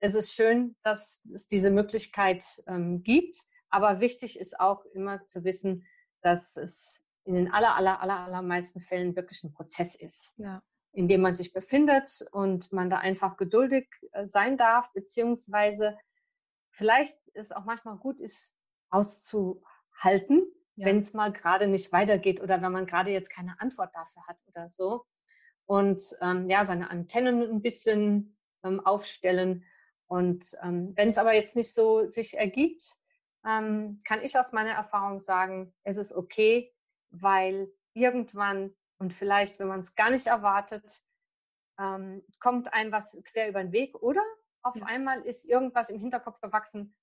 es 0.00 0.14
ist 0.14 0.32
schön, 0.32 0.76
dass 0.82 1.22
es 1.32 1.46
diese 1.46 1.70
Möglichkeit 1.70 2.44
ähm, 2.66 3.02
gibt. 3.02 3.36
Aber 3.70 4.00
wichtig 4.00 4.38
ist 4.38 4.58
auch 4.58 4.84
immer 4.86 5.24
zu 5.26 5.44
wissen, 5.44 5.86
dass 6.22 6.56
es 6.56 7.02
in 7.24 7.34
den 7.34 7.52
aller, 7.52 7.74
aller, 7.74 8.00
aller, 8.00 8.20
allermeisten 8.20 8.80
Fällen 8.80 9.16
wirklich 9.16 9.42
ein 9.44 9.52
Prozess 9.52 9.94
ist, 9.94 10.34
ja. 10.38 10.62
in 10.92 11.08
dem 11.08 11.20
man 11.20 11.34
sich 11.34 11.52
befindet 11.52 12.24
und 12.32 12.72
man 12.72 12.88
da 12.88 12.98
einfach 12.98 13.36
geduldig 13.36 13.88
äh, 14.12 14.28
sein 14.28 14.56
darf, 14.56 14.92
beziehungsweise 14.92 15.98
vielleicht 16.70 17.16
ist 17.34 17.54
auch 17.54 17.64
manchmal 17.64 17.96
gut 17.96 18.20
ist, 18.20 18.54
auszuhalten, 18.90 20.44
ja. 20.76 20.86
wenn 20.86 20.98
es 20.98 21.14
mal 21.14 21.32
gerade 21.32 21.66
nicht 21.66 21.92
weitergeht 21.92 22.40
oder 22.40 22.62
wenn 22.62 22.72
man 22.72 22.86
gerade 22.86 23.10
jetzt 23.10 23.30
keine 23.30 23.60
Antwort 23.60 23.94
dafür 23.94 24.26
hat 24.26 24.38
oder 24.46 24.68
so. 24.68 25.04
Und 25.64 26.02
ähm, 26.20 26.46
ja, 26.46 26.64
seine 26.64 26.90
Antennen 26.90 27.42
ein 27.42 27.60
bisschen 27.60 28.36
ähm, 28.62 28.78
aufstellen. 28.86 29.64
Und 30.06 30.56
ähm, 30.62 30.92
wenn 30.94 31.08
es 31.08 31.18
aber 31.18 31.34
jetzt 31.34 31.56
nicht 31.56 31.74
so 31.74 32.06
sich 32.06 32.38
ergibt, 32.38 32.84
ähm, 33.46 33.98
kann 34.04 34.22
ich 34.22 34.38
aus 34.38 34.52
meiner 34.52 34.72
Erfahrung 34.72 35.20
sagen, 35.20 35.72
es 35.84 35.96
ist 35.96 36.12
okay, 36.12 36.74
weil 37.10 37.70
irgendwann 37.94 38.74
und 38.98 39.14
vielleicht, 39.14 39.58
wenn 39.58 39.68
man 39.68 39.80
es 39.80 39.94
gar 39.94 40.10
nicht 40.10 40.26
erwartet, 40.26 41.02
ähm, 41.78 42.22
kommt 42.40 42.72
einem 42.72 42.92
was 42.92 43.16
quer 43.24 43.48
über 43.48 43.62
den 43.62 43.72
Weg 43.72 43.94
oder 43.96 44.22
auf 44.62 44.82
einmal 44.82 45.20
ist 45.20 45.44
irgendwas 45.44 45.90
im 45.90 46.00
Hinterkopf 46.00 46.40
gewachsen 46.40 46.94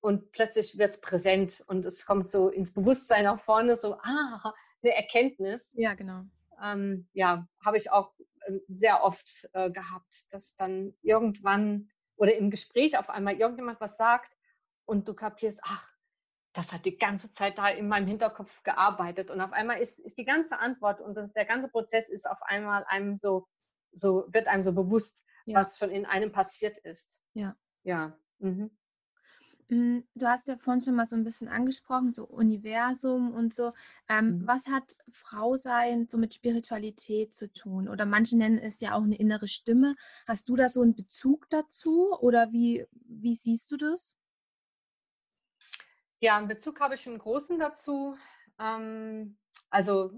und 0.00 0.32
plötzlich 0.32 0.76
wird 0.78 0.90
es 0.90 1.00
präsent 1.00 1.62
und 1.68 1.84
es 1.86 2.04
kommt 2.04 2.28
so 2.28 2.48
ins 2.48 2.74
Bewusstsein 2.74 3.24
nach 3.24 3.38
vorne, 3.38 3.76
so, 3.76 3.94
ah, 4.02 4.52
eine 4.82 4.94
Erkenntnis. 4.96 5.74
Ja, 5.76 5.94
genau. 5.94 6.22
Ähm, 6.62 7.08
ja, 7.12 7.46
habe 7.64 7.76
ich 7.76 7.92
auch 7.92 8.12
äh, 8.46 8.58
sehr 8.68 9.04
oft 9.04 9.48
äh, 9.52 9.70
gehabt, 9.70 10.32
dass 10.32 10.56
dann 10.56 10.94
irgendwann 11.02 11.90
oder 12.16 12.34
im 12.34 12.50
Gespräch 12.50 12.98
auf 12.98 13.10
einmal 13.10 13.36
irgendjemand 13.36 13.80
was 13.80 13.96
sagt 13.96 14.36
und 14.84 15.06
du 15.06 15.14
kapierst, 15.14 15.60
ach, 15.62 15.91
das 16.52 16.72
hat 16.72 16.84
die 16.84 16.98
ganze 16.98 17.30
Zeit 17.30 17.58
da 17.58 17.68
in 17.68 17.88
meinem 17.88 18.06
Hinterkopf 18.06 18.62
gearbeitet 18.62 19.30
und 19.30 19.40
auf 19.40 19.52
einmal 19.52 19.78
ist, 19.78 19.98
ist 19.98 20.18
die 20.18 20.24
ganze 20.24 20.58
Antwort 20.58 21.00
und 21.00 21.14
das, 21.14 21.32
der 21.32 21.46
ganze 21.46 21.68
Prozess 21.68 22.08
ist 22.08 22.28
auf 22.28 22.42
einmal 22.42 22.84
einem 22.88 23.16
so, 23.16 23.46
so 23.92 24.24
wird 24.28 24.46
einem 24.48 24.62
so 24.62 24.72
bewusst, 24.72 25.24
ja. 25.46 25.60
was 25.60 25.78
schon 25.78 25.90
in 25.90 26.04
einem 26.04 26.32
passiert 26.32 26.78
ist. 26.78 27.22
Ja. 27.32 27.56
Ja. 27.84 28.16
Mhm. 28.38 28.70
Hm, 29.68 30.04
du 30.14 30.26
hast 30.26 30.48
ja 30.48 30.58
vorhin 30.58 30.82
schon 30.82 30.96
mal 30.96 31.06
so 31.06 31.16
ein 31.16 31.24
bisschen 31.24 31.48
angesprochen, 31.48 32.12
so 32.12 32.26
Universum 32.26 33.32
und 33.32 33.54
so. 33.54 33.72
Ähm, 34.06 34.40
mhm. 34.40 34.46
Was 34.46 34.66
hat 34.66 34.84
Frau 35.10 35.56
sein 35.56 36.06
so 36.08 36.18
mit 36.18 36.34
Spiritualität 36.34 37.32
zu 37.32 37.50
tun? 37.50 37.88
Oder 37.88 38.04
manche 38.04 38.36
nennen 38.36 38.58
es 38.58 38.80
ja 38.80 38.92
auch 38.92 39.04
eine 39.04 39.16
innere 39.16 39.48
Stimme. 39.48 39.94
Hast 40.26 40.50
du 40.50 40.56
da 40.56 40.68
so 40.68 40.82
einen 40.82 40.94
Bezug 40.94 41.48
dazu 41.48 42.12
oder 42.20 42.52
wie, 42.52 42.84
wie 42.92 43.34
siehst 43.34 43.72
du 43.72 43.78
das? 43.78 44.14
Ja, 46.22 46.36
einen 46.36 46.46
Bezug 46.46 46.78
habe 46.78 46.94
ich 46.94 47.08
einen 47.08 47.18
großen 47.18 47.58
dazu. 47.58 48.16
Ähm, 48.60 49.36
also 49.70 50.12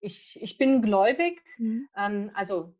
ich, 0.00 0.40
ich 0.40 0.56
bin 0.56 0.80
gläubig, 0.80 1.44
mhm. 1.58 1.86
ähm, 1.94 2.30
also 2.32 2.74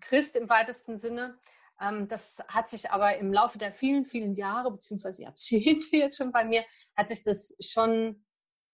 Christ 0.00 0.36
im 0.36 0.48
weitesten 0.48 0.96
Sinne. 0.96 1.36
Ähm, 1.80 2.06
das 2.06 2.38
hat 2.46 2.68
sich 2.68 2.92
aber 2.92 3.16
im 3.16 3.32
Laufe 3.32 3.58
der 3.58 3.72
vielen, 3.72 4.04
vielen 4.04 4.36
Jahre 4.36 4.70
beziehungsweise 4.70 5.22
Jahrzehnte 5.22 5.88
jetzt 5.96 6.16
schon 6.16 6.30
bei 6.30 6.44
mir, 6.44 6.64
hat 6.94 7.08
sich 7.08 7.24
das 7.24 7.56
schon 7.58 8.24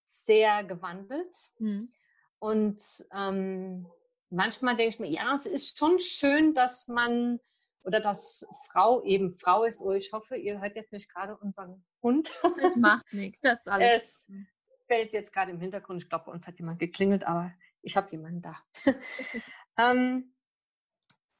sehr 0.05 0.65
gewandelt. 0.65 1.35
Mhm. 1.59 1.95
Und 2.41 2.83
ähm, 3.15 3.87
manchmal 4.29 4.77
denke 4.77 4.91
ich 4.91 5.01
mir, 5.01 5.11
ja, 5.11 5.35
es 5.35 5.47
ist 5.47 5.79
schon 5.79 5.99
schön, 5.99 6.53
dass 6.53 6.89
man 6.89 7.41
oder 7.85 8.01
dass 8.01 8.47
Frau 8.67 9.03
eben 9.05 9.31
Frau 9.31 9.65
ist. 9.65 9.81
Oh, 9.81 9.93
ich 9.93 10.13
hoffe, 10.13 10.37
ihr 10.37 10.61
hört 10.61 10.75
jetzt 10.75 10.93
nicht 10.93 11.13
gerade 11.13 11.37
unseren 11.37 11.85
Hund. 12.03 12.33
Das 12.61 12.77
macht 12.77 13.13
nichts, 13.13 13.41
das 13.41 13.61
ist 13.61 13.69
alles. 13.69 14.27
Es 14.29 14.87
fällt 14.87 15.13
jetzt 15.13 15.33
gerade 15.33 15.51
im 15.51 15.61
Hintergrund. 15.61 16.03
Ich 16.03 16.09
glaube, 16.09 16.27
bei 16.27 16.33
uns 16.33 16.47
hat 16.47 16.59
jemand 16.59 16.79
geklingelt, 16.79 17.25
aber 17.25 17.53
ich 17.83 17.97
habe 17.97 18.11
jemanden 18.11 18.43
da. 18.43 18.57
ähm, 19.79 20.35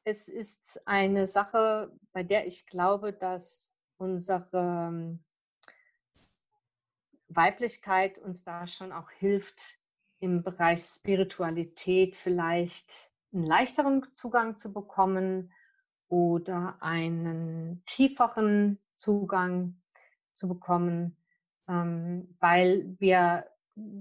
es 0.03 0.27
ist 0.27 0.81
eine 0.87 1.25
Sache, 1.27 1.91
bei 2.13 2.23
der 2.23 2.45
ich 2.45 2.67
glaube, 2.67 3.11
dass 3.11 3.73
unsere 3.97 4.47
ähm, 4.53 5.23
Weiblichkeit 7.27 8.19
uns 8.19 8.43
da 8.43 8.67
schon 8.67 8.91
auch 8.91 9.09
hilft, 9.09 9.79
im 10.19 10.43
Bereich 10.43 10.83
Spiritualität 10.83 12.15
vielleicht 12.15 13.11
einen 13.33 13.43
leichteren 13.43 14.05
Zugang 14.13 14.55
zu 14.55 14.71
bekommen 14.71 15.51
oder 16.09 16.77
einen 16.79 17.83
tieferen 17.85 18.79
Zugang 18.95 19.81
zu 20.33 20.47
bekommen, 20.47 21.17
ähm, 21.67 22.35
weil 22.39 22.95
wir 22.99 23.45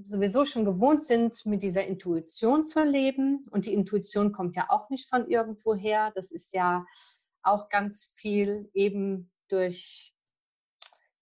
sowieso 0.05 0.45
schon 0.45 0.65
gewohnt 0.65 1.05
sind, 1.05 1.45
mit 1.47 1.63
dieser 1.63 1.85
Intuition 1.85 2.65
zu 2.65 2.83
leben. 2.85 3.45
Und 3.51 3.67
die 3.67 3.73
Intuition 3.73 4.33
kommt 4.33 4.55
ja 4.57 4.67
auch 4.71 4.89
nicht 4.91 5.09
von 5.09 5.29
irgendwoher. 5.29 6.13
Das 6.15 6.31
ist 6.31 6.55
ja 6.55 6.87
auch 7.43 7.69
ganz 7.69 8.13
viel 8.15 8.71
eben 8.73 9.31
durch 9.49 10.15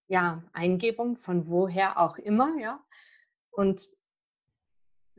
ja, 0.09 0.45
Eingebung 0.53 1.16
von 1.16 1.49
woher 1.49 1.99
auch 1.99 2.18
immer, 2.18 2.59
ja. 2.61 2.85
Und 3.51 3.88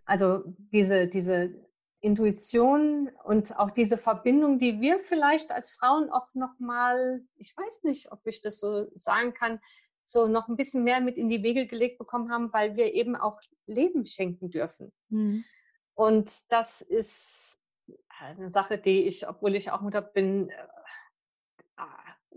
also 0.06 0.44
diese, 0.46 1.08
diese 1.08 1.56
Intuition 2.04 3.10
und 3.24 3.58
auch 3.58 3.72
diese 3.72 3.98
Verbindung, 3.98 4.60
die 4.60 4.82
wir 4.82 5.00
vielleicht 5.00 5.52
als 5.52 5.72
Frauen 5.72 6.10
auch 6.10 6.28
noch 6.34 6.60
mal, 6.60 7.22
ich 7.38 7.56
weiß 7.56 7.84
nicht, 7.84 8.12
ob 8.12 8.20
ich 8.28 8.42
das 8.42 8.60
so 8.60 8.88
sagen 8.96 9.34
kann, 9.34 9.60
so 10.04 10.28
noch 10.28 10.50
ein 10.50 10.58
bisschen 10.58 10.84
mehr 10.84 11.00
mit 11.00 11.16
in 11.16 11.30
die 11.30 11.44
Wege 11.44 11.66
gelegt 11.66 11.98
bekommen 11.98 12.30
haben, 12.30 12.52
weil 12.52 12.76
wir 12.76 12.94
eben 12.94 13.16
auch 13.16 13.40
Leben 13.68 14.06
schenken 14.06 14.50
dürfen. 14.50 14.92
Mhm. 15.08 15.46
Und 15.94 16.52
das 16.52 16.82
ist 16.82 17.58
eine 18.20 18.50
Sache, 18.50 18.78
die 18.78 19.04
ich, 19.04 19.28
obwohl 19.28 19.56
ich 19.56 19.72
auch 19.72 19.80
Mutter 19.80 20.02
bin, 20.02 20.50
äh, 20.50 20.56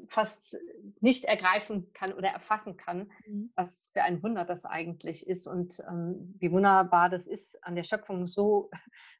fast 0.08 0.56
nicht 1.00 1.24
ergreifen 1.24 1.92
kann 1.92 2.12
oder 2.12 2.28
erfassen 2.28 2.76
kann, 2.76 3.10
mhm. 3.26 3.52
was 3.54 3.88
für 3.92 4.02
ein 4.02 4.22
Wunder 4.22 4.44
das 4.44 4.64
eigentlich 4.64 5.26
ist 5.26 5.46
und 5.46 5.80
ähm, 5.88 6.34
wie 6.38 6.50
wunderbar 6.50 7.08
das 7.08 7.26
ist, 7.26 7.62
an 7.64 7.74
der 7.74 7.84
Schöpfung 7.84 8.26
so, 8.26 8.70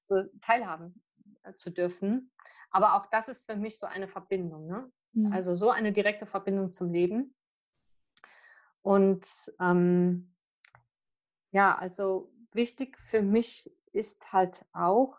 so 0.03 0.23
teilhaben 0.41 1.03
äh, 1.43 1.55
zu 1.55 1.71
dürfen. 1.71 2.31
Aber 2.71 2.95
auch 2.95 3.07
das 3.07 3.29
ist 3.29 3.51
für 3.51 3.57
mich 3.57 3.79
so 3.79 3.87
eine 3.87 4.09
Verbindung. 4.09 4.67
Ne? 4.67 4.91
Mhm. 5.13 5.33
Also 5.33 5.55
so 5.55 5.71
eine 5.71 5.93
direkte 5.93 6.27
Verbindung 6.27 6.71
zum 6.73 6.91
Leben. 6.91 7.35
Und 8.83 9.27
ähm, 9.61 10.33
ja, 11.51 11.77
also 11.77 12.33
wichtig 12.53 12.99
für 12.99 13.23
mich 13.23 13.71
ist 13.93 14.33
halt 14.33 14.65
auch, 14.73 15.19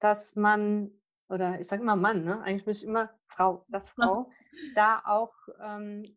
dass 0.00 0.36
man, 0.36 0.90
oder 1.28 1.60
ich 1.60 1.68
sage 1.68 1.82
immer 1.82 1.96
Mann, 1.96 2.24
ne? 2.24 2.40
eigentlich 2.42 2.64
bin 2.64 2.72
ich 2.72 2.84
immer 2.84 3.10
Frau, 3.26 3.64
das 3.68 3.90
Frau, 3.90 4.30
da 4.74 5.02
auch 5.04 5.34
ähm, 5.60 6.16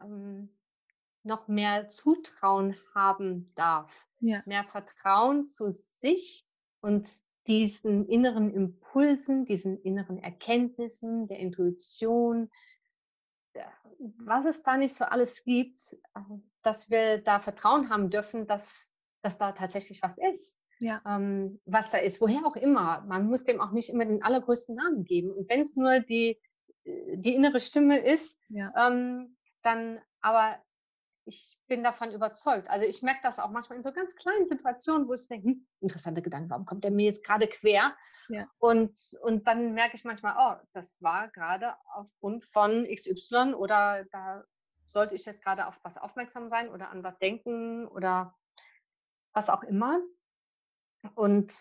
ähm, 0.00 0.48
noch 1.22 1.48
mehr 1.48 1.88
Zutrauen 1.88 2.76
haben 2.94 3.52
darf, 3.54 3.92
ja. 4.20 4.42
mehr 4.46 4.64
Vertrauen 4.64 5.46
zu 5.46 5.72
sich 5.72 6.46
und 6.80 7.08
diesen 7.46 8.06
inneren 8.08 8.52
Impulsen, 8.52 9.44
diesen 9.44 9.80
inneren 9.82 10.18
Erkenntnissen, 10.18 11.28
der 11.28 11.38
Intuition, 11.38 12.50
was 13.98 14.44
es 14.44 14.62
da 14.62 14.76
nicht 14.76 14.94
so 14.94 15.04
alles 15.04 15.44
gibt, 15.44 15.96
dass 16.62 16.90
wir 16.90 17.18
da 17.18 17.40
Vertrauen 17.40 17.88
haben 17.90 18.10
dürfen, 18.10 18.46
dass, 18.46 18.92
dass 19.22 19.38
da 19.38 19.52
tatsächlich 19.52 20.02
was 20.02 20.18
ist. 20.18 20.60
Ja. 20.80 21.02
Ähm, 21.06 21.60
was 21.64 21.90
da 21.90 21.98
ist, 21.98 22.20
woher 22.20 22.46
auch 22.46 22.56
immer. 22.56 23.04
Man 23.06 23.26
muss 23.26 23.44
dem 23.44 23.60
auch 23.60 23.72
nicht 23.72 23.90
immer 23.90 24.04
den 24.04 24.22
allergrößten 24.22 24.74
Namen 24.74 25.04
geben. 25.04 25.30
Und 25.32 25.48
wenn 25.48 25.60
es 25.60 25.76
nur 25.76 26.00
die, 26.00 26.40
äh, 26.84 27.16
die 27.16 27.34
innere 27.34 27.60
Stimme 27.60 27.98
ist, 27.98 28.40
ja. 28.48 28.72
ähm, 28.76 29.36
dann 29.62 30.00
aber 30.20 30.56
ich 31.28 31.58
bin 31.66 31.84
davon 31.84 32.10
überzeugt. 32.10 32.70
Also 32.70 32.86
ich 32.86 33.02
merke 33.02 33.20
das 33.22 33.38
auch 33.38 33.50
manchmal 33.50 33.76
in 33.76 33.84
so 33.84 33.92
ganz 33.92 34.16
kleinen 34.16 34.48
Situationen, 34.48 35.08
wo 35.08 35.14
ich 35.14 35.28
denke, 35.28 35.48
hm, 35.48 35.66
interessante 35.80 36.22
Gedanken, 36.22 36.50
warum 36.50 36.64
kommt 36.64 36.84
der 36.84 36.90
mir 36.90 37.04
jetzt 37.04 37.22
gerade 37.22 37.46
quer? 37.46 37.94
Ja. 38.28 38.46
Und, 38.58 38.96
und 39.22 39.46
dann 39.46 39.74
merke 39.74 39.94
ich 39.94 40.04
manchmal, 40.04 40.34
oh, 40.38 40.66
das 40.72 40.96
war 41.00 41.28
gerade 41.28 41.74
aufgrund 41.92 42.44
von 42.46 42.86
XY 42.86 43.54
oder 43.54 44.04
da 44.10 44.42
sollte 44.86 45.14
ich 45.14 45.26
jetzt 45.26 45.42
gerade 45.42 45.66
auf 45.66 45.78
was 45.82 45.98
aufmerksam 45.98 46.48
sein 46.48 46.70
oder 46.70 46.90
an 46.90 47.04
was 47.04 47.18
denken 47.18 47.86
oder 47.86 48.34
was 49.34 49.50
auch 49.50 49.62
immer. 49.62 50.00
Und 51.14 51.52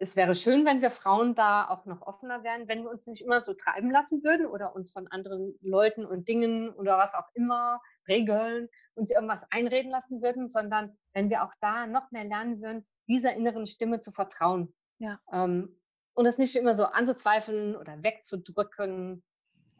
es 0.00 0.16
wäre 0.16 0.34
schön, 0.34 0.64
wenn 0.64 0.80
wir 0.80 0.90
Frauen 0.90 1.34
da 1.34 1.68
auch 1.68 1.84
noch 1.84 2.02
offener 2.02 2.44
wären, 2.44 2.68
wenn 2.68 2.84
wir 2.84 2.90
uns 2.90 3.06
nicht 3.06 3.22
immer 3.22 3.40
so 3.40 3.54
treiben 3.54 3.90
lassen 3.90 4.22
würden 4.22 4.46
oder 4.46 4.74
uns 4.76 4.92
von 4.92 5.08
anderen 5.08 5.58
Leuten 5.60 6.04
und 6.04 6.28
Dingen 6.28 6.70
oder 6.70 6.98
was 6.98 7.14
auch 7.14 7.28
immer, 7.34 7.80
Regeln, 8.06 8.68
uns 8.94 9.10
irgendwas 9.10 9.46
einreden 9.50 9.90
lassen 9.90 10.22
würden, 10.22 10.48
sondern 10.48 10.96
wenn 11.12 11.30
wir 11.30 11.42
auch 11.44 11.52
da 11.60 11.86
noch 11.86 12.10
mehr 12.10 12.24
lernen 12.24 12.62
würden, 12.62 12.86
dieser 13.08 13.34
inneren 13.34 13.66
Stimme 13.66 14.00
zu 14.00 14.12
vertrauen. 14.12 14.72
Ja. 14.98 15.18
Ähm, 15.32 15.80
und 16.14 16.26
es 16.26 16.38
nicht 16.38 16.56
immer 16.56 16.74
so 16.74 16.84
anzuzweifeln 16.84 17.76
oder 17.76 18.02
wegzudrücken, 18.02 19.22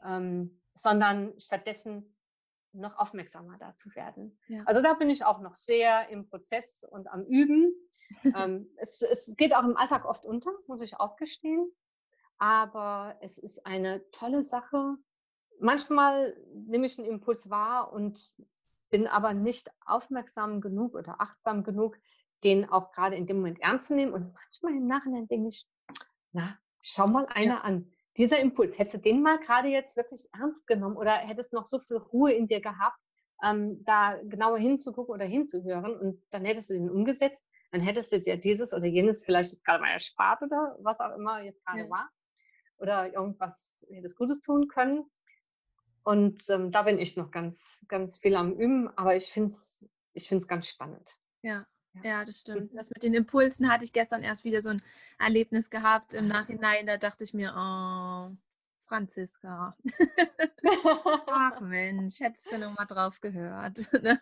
ähm, 0.04 0.60
sondern 0.74 1.38
stattdessen 1.40 2.14
noch 2.72 2.96
aufmerksamer 2.98 3.56
dazu 3.58 3.94
werden. 3.94 4.38
Ja. 4.46 4.62
Also 4.66 4.82
da 4.82 4.94
bin 4.94 5.10
ich 5.10 5.24
auch 5.24 5.40
noch 5.40 5.54
sehr 5.54 6.08
im 6.10 6.28
Prozess 6.28 6.84
und 6.84 7.08
am 7.08 7.24
Üben. 7.24 7.72
Ähm, 8.24 8.68
es, 8.76 9.02
es 9.02 9.34
geht 9.36 9.54
auch 9.54 9.64
im 9.64 9.76
Alltag 9.76 10.04
oft 10.04 10.24
unter, 10.24 10.52
muss 10.66 10.82
ich 10.82 10.98
auch 10.98 11.16
gestehen. 11.16 11.70
Aber 12.38 13.16
es 13.20 13.38
ist 13.38 13.66
eine 13.66 14.08
tolle 14.10 14.42
Sache. 14.42 14.96
Manchmal 15.60 16.36
nehme 16.54 16.86
ich 16.86 16.98
einen 16.98 17.08
Impuls 17.08 17.50
wahr 17.50 17.92
und 17.92 18.32
bin 18.90 19.06
aber 19.06 19.34
nicht 19.34 19.70
aufmerksam 19.84 20.60
genug 20.60 20.94
oder 20.94 21.20
achtsam 21.20 21.64
genug, 21.64 21.98
den 22.44 22.68
auch 22.70 22.92
gerade 22.92 23.16
in 23.16 23.26
dem 23.26 23.38
Moment 23.38 23.60
ernst 23.60 23.88
zu 23.88 23.96
nehmen. 23.96 24.12
Und 24.12 24.32
manchmal 24.32 24.72
im 24.72 24.86
Nachhinein 24.86 25.26
denke 25.26 25.48
ich, 25.48 25.66
na, 26.32 26.58
schau 26.80 27.08
mal 27.08 27.26
einer 27.26 27.54
ja. 27.54 27.60
an 27.60 27.90
dieser 28.16 28.40
Impuls, 28.40 28.78
hättest 28.78 28.96
du 28.96 29.00
den 29.00 29.22
mal 29.22 29.38
gerade 29.38 29.68
jetzt 29.68 29.96
wirklich 29.96 30.28
ernst 30.32 30.66
genommen 30.66 30.96
oder 30.96 31.12
hättest 31.12 31.52
noch 31.52 31.66
so 31.66 31.78
viel 31.78 31.96
Ruhe 31.96 32.32
in 32.32 32.48
dir 32.48 32.60
gehabt, 32.60 32.98
ähm, 33.42 33.84
da 33.84 34.16
genauer 34.24 34.58
hinzugucken 34.58 35.14
oder 35.14 35.24
hinzuhören 35.24 35.96
und 35.96 36.22
dann 36.30 36.44
hättest 36.44 36.70
du 36.70 36.74
den 36.74 36.90
umgesetzt, 36.90 37.44
dann 37.70 37.80
hättest 37.80 38.12
du 38.12 38.20
dir 38.20 38.36
dieses 38.36 38.72
oder 38.72 38.86
jenes 38.86 39.24
vielleicht 39.24 39.52
jetzt 39.52 39.64
gerade 39.64 39.82
mal 39.82 39.90
erspart 39.90 40.42
oder 40.42 40.76
was 40.80 40.98
auch 41.00 41.14
immer 41.16 41.42
jetzt 41.42 41.64
gerade 41.64 41.82
ja. 41.82 41.90
war 41.90 42.10
oder 42.78 43.12
irgendwas 43.12 43.72
hättest 43.90 44.16
Gutes 44.16 44.40
tun 44.40 44.68
können. 44.68 45.04
Und 46.04 46.40
ähm, 46.48 46.70
da 46.70 46.82
bin 46.82 46.98
ich 46.98 47.16
noch 47.16 47.30
ganz, 47.30 47.84
ganz 47.88 48.18
viel 48.18 48.34
am 48.36 48.52
Üben, 48.54 48.88
aber 48.96 49.16
ich 49.16 49.26
finde 49.26 49.48
es 49.48 49.86
ich 50.14 50.28
find's 50.28 50.48
ganz 50.48 50.68
spannend. 50.68 51.16
Ja, 51.42 51.66
ja, 52.02 52.24
das 52.24 52.40
stimmt. 52.40 52.74
Das 52.74 52.90
mit 52.90 53.02
den 53.02 53.14
Impulsen 53.14 53.70
hatte 53.70 53.84
ich 53.84 53.92
gestern 53.92 54.22
erst 54.22 54.44
wieder 54.44 54.62
so 54.62 54.70
ein 54.70 54.82
Erlebnis 55.18 55.70
gehabt 55.70 56.14
im 56.14 56.26
Nachhinein. 56.26 56.86
Da 56.86 56.96
dachte 56.96 57.24
ich 57.24 57.34
mir, 57.34 57.52
oh, 57.56 58.34
Franziska. 58.86 59.76
Ach 61.30 61.60
Mensch, 61.60 62.20
hättest 62.20 62.50
du 62.50 62.58
noch 62.58 62.76
mal 62.76 62.86
drauf 62.86 63.20
gehört. 63.20 63.78
Ne? 64.02 64.20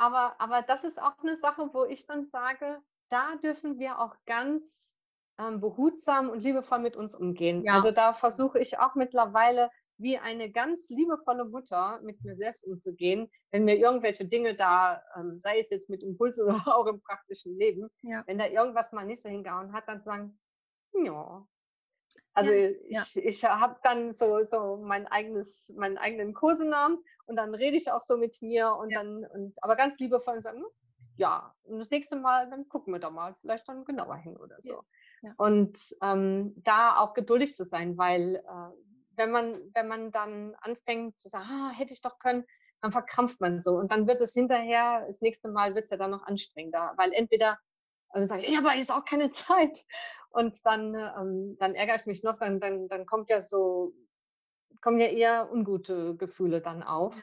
Aber, 0.00 0.34
aber 0.40 0.62
das 0.62 0.84
ist 0.84 1.00
auch 1.00 1.18
eine 1.22 1.36
Sache, 1.36 1.68
wo 1.74 1.84
ich 1.84 2.06
dann 2.06 2.24
sage, 2.24 2.80
da 3.10 3.36
dürfen 3.36 3.78
wir 3.78 4.00
auch 4.00 4.16
ganz 4.24 4.98
ähm, 5.38 5.60
behutsam 5.60 6.30
und 6.30 6.40
liebevoll 6.40 6.78
mit 6.78 6.96
uns 6.96 7.14
umgehen. 7.14 7.62
Ja. 7.64 7.74
Also 7.74 7.90
da 7.90 8.14
versuche 8.14 8.58
ich 8.58 8.78
auch 8.78 8.94
mittlerweile 8.94 9.70
wie 9.98 10.16
eine 10.16 10.50
ganz 10.50 10.88
liebevolle 10.88 11.44
Mutter 11.44 12.00
mit 12.02 12.24
mir 12.24 12.34
selbst 12.34 12.64
umzugehen, 12.64 13.30
wenn 13.50 13.66
mir 13.66 13.76
irgendwelche 13.76 14.24
Dinge 14.24 14.54
da, 14.54 15.02
ähm, 15.16 15.38
sei 15.38 15.60
es 15.60 15.68
jetzt 15.68 15.90
mit 15.90 16.02
Impulsen 16.02 16.46
oder 16.46 16.62
auch 16.78 16.86
im 16.86 17.02
praktischen 17.02 17.58
Leben, 17.58 17.90
ja. 18.00 18.22
wenn 18.26 18.38
da 18.38 18.46
irgendwas 18.46 18.92
mal 18.92 19.04
nicht 19.04 19.20
so 19.20 19.28
hingehauen 19.28 19.74
hat, 19.74 19.86
dann 19.86 20.00
zu 20.00 20.06
sagen, 20.06 20.38
ja. 20.94 21.46
Also 22.32 22.52
ja, 22.52 23.02
ich, 23.04 23.16
ich 23.16 23.44
habe 23.44 23.76
dann 23.82 24.12
so, 24.12 24.42
so 24.44 24.78
mein 24.78 25.06
eigenes, 25.08 25.74
meinen 25.76 25.98
eigenen 25.98 26.32
Kosenamen 26.32 26.98
und 27.30 27.36
dann 27.36 27.54
rede 27.54 27.76
ich 27.76 27.90
auch 27.90 28.02
so 28.02 28.16
mit 28.16 28.42
mir 28.42 28.74
und 28.74 28.92
dann, 28.94 29.24
und, 29.24 29.54
aber 29.62 29.76
ganz 29.76 29.98
liebevoll 29.98 30.34
und 30.34 30.42
sagen, 30.42 30.58
hm, 30.58 30.66
ja, 31.16 31.54
und 31.62 31.78
das 31.78 31.90
nächste 31.90 32.16
Mal, 32.16 32.50
dann 32.50 32.68
gucken 32.68 32.92
wir 32.92 33.00
da 33.00 33.10
mal 33.10 33.34
vielleicht 33.34 33.68
dann 33.68 33.84
genauer 33.84 34.16
hin 34.16 34.36
oder 34.36 34.56
so. 34.58 34.82
Und 35.36 35.78
ähm, 36.02 36.54
da 36.64 36.98
auch 36.98 37.14
geduldig 37.14 37.54
zu 37.54 37.64
sein, 37.64 37.96
weil 37.96 38.36
äh, 38.36 38.74
wenn 39.16 39.30
man, 39.30 39.60
wenn 39.74 39.86
man 39.86 40.10
dann 40.10 40.56
anfängt 40.60 41.18
zu 41.18 41.28
sagen, 41.28 41.46
ah, 41.48 41.70
hätte 41.70 41.92
ich 41.92 42.00
doch 42.00 42.18
können, 42.18 42.44
dann 42.80 42.90
verkrampft 42.90 43.40
man 43.40 43.60
so. 43.62 43.72
Und 43.72 43.92
dann 43.92 44.08
wird 44.08 44.20
es 44.20 44.32
hinterher, 44.32 45.04
das 45.06 45.20
nächste 45.20 45.48
Mal 45.50 45.74
wird 45.74 45.84
es 45.84 45.90
ja 45.90 45.98
dann 45.98 46.10
noch 46.10 46.22
anstrengender, 46.24 46.94
weil 46.96 47.12
entweder 47.12 47.58
also 48.12 48.26
sage 48.26 48.42
ich, 48.42 48.48
ich 48.48 48.56
habe 48.56 48.70
jetzt 48.70 48.90
auch 48.90 49.04
keine 49.04 49.30
Zeit. 49.30 49.78
Und 50.30 50.58
dann, 50.64 50.94
ähm, 50.94 51.56
dann 51.58 51.74
ärgere 51.74 51.96
ich 51.96 52.06
mich 52.06 52.22
noch, 52.22 52.38
dann, 52.38 52.60
dann, 52.60 52.88
dann 52.88 53.06
kommt 53.06 53.30
ja 53.30 53.42
so, 53.42 53.92
kommen 54.80 55.00
ja 55.00 55.06
eher 55.06 55.52
ungute 55.52 56.16
Gefühle 56.16 56.60
dann 56.60 56.82
auf. 56.82 57.22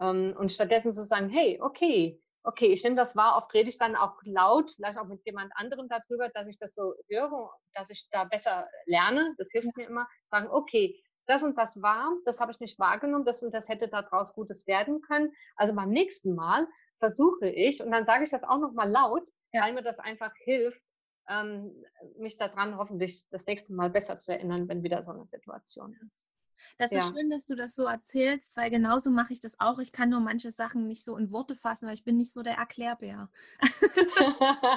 Ja. 0.00 0.10
Ähm, 0.10 0.34
und 0.36 0.52
stattdessen 0.52 0.92
zu 0.92 1.04
sagen, 1.04 1.28
hey, 1.28 1.58
okay, 1.60 2.20
okay, 2.44 2.66
ich 2.66 2.82
nehme 2.82 2.96
das 2.96 3.16
wahr, 3.16 3.36
oft 3.36 3.52
rede 3.54 3.68
ich 3.68 3.78
dann 3.78 3.94
auch 3.96 4.16
laut, 4.24 4.70
vielleicht 4.74 4.98
auch 4.98 5.06
mit 5.06 5.24
jemand 5.24 5.52
anderem 5.54 5.88
darüber, 5.88 6.28
dass 6.28 6.48
ich 6.48 6.58
das 6.58 6.74
so 6.74 6.94
höre, 7.08 7.50
dass 7.74 7.90
ich 7.90 8.08
da 8.10 8.24
besser 8.24 8.66
lerne. 8.86 9.30
Das 9.38 9.48
hilft 9.52 9.76
mir 9.76 9.86
immer. 9.86 10.08
Sagen, 10.30 10.48
okay, 10.50 11.00
das 11.26 11.42
und 11.42 11.56
das 11.56 11.80
war, 11.82 12.12
das 12.24 12.40
habe 12.40 12.50
ich 12.50 12.60
nicht 12.60 12.78
wahrgenommen, 12.78 13.24
das 13.24 13.42
und 13.42 13.52
das 13.52 13.68
hätte 13.68 13.88
daraus 13.88 14.34
Gutes 14.34 14.66
werden 14.66 15.00
können. 15.02 15.32
Also 15.56 15.74
beim 15.74 15.90
nächsten 15.90 16.34
Mal 16.34 16.66
versuche 16.98 17.48
ich, 17.48 17.82
und 17.82 17.92
dann 17.92 18.04
sage 18.04 18.24
ich 18.24 18.30
das 18.30 18.44
auch 18.44 18.58
nochmal 18.58 18.90
laut, 18.90 19.26
ja. 19.52 19.62
weil 19.62 19.72
mir 19.72 19.82
das 19.82 19.98
einfach 19.98 20.32
hilft, 20.44 20.82
ähm, 21.28 21.72
mich 22.18 22.38
daran 22.38 22.76
hoffentlich 22.76 23.24
das 23.30 23.46
nächste 23.46 23.72
Mal 23.72 23.90
besser 23.90 24.18
zu 24.18 24.32
erinnern, 24.32 24.68
wenn 24.68 24.82
wieder 24.82 25.02
so 25.02 25.12
eine 25.12 25.26
Situation 25.26 25.96
ist. 26.04 26.32
Das 26.78 26.90
ja. 26.90 26.98
ist 26.98 27.14
schön, 27.14 27.30
dass 27.30 27.46
du 27.46 27.54
das 27.54 27.74
so 27.74 27.84
erzählst, 27.84 28.56
weil 28.56 28.70
genauso 28.70 29.10
mache 29.10 29.32
ich 29.32 29.40
das 29.40 29.58
auch. 29.60 29.78
Ich 29.78 29.92
kann 29.92 30.10
nur 30.10 30.20
manche 30.20 30.52
Sachen 30.52 30.86
nicht 30.86 31.04
so 31.04 31.16
in 31.16 31.30
Worte 31.30 31.56
fassen, 31.56 31.86
weil 31.86 31.94
ich 31.94 32.04
bin 32.04 32.16
nicht 32.16 32.32
so 32.32 32.42
der 32.42 32.56
Erklärbär. 32.56 33.30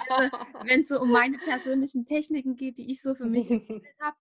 also, 0.10 0.38
Wenn 0.64 0.82
es 0.82 0.90
so 0.90 1.02
um 1.02 1.12
meine 1.12 1.38
persönlichen 1.38 2.06
Techniken 2.06 2.56
geht, 2.56 2.78
die 2.78 2.90
ich 2.90 3.02
so 3.02 3.16
für 3.16 3.26
mich 3.26 3.50
entwickelt 3.52 3.98
habe, 4.00 4.18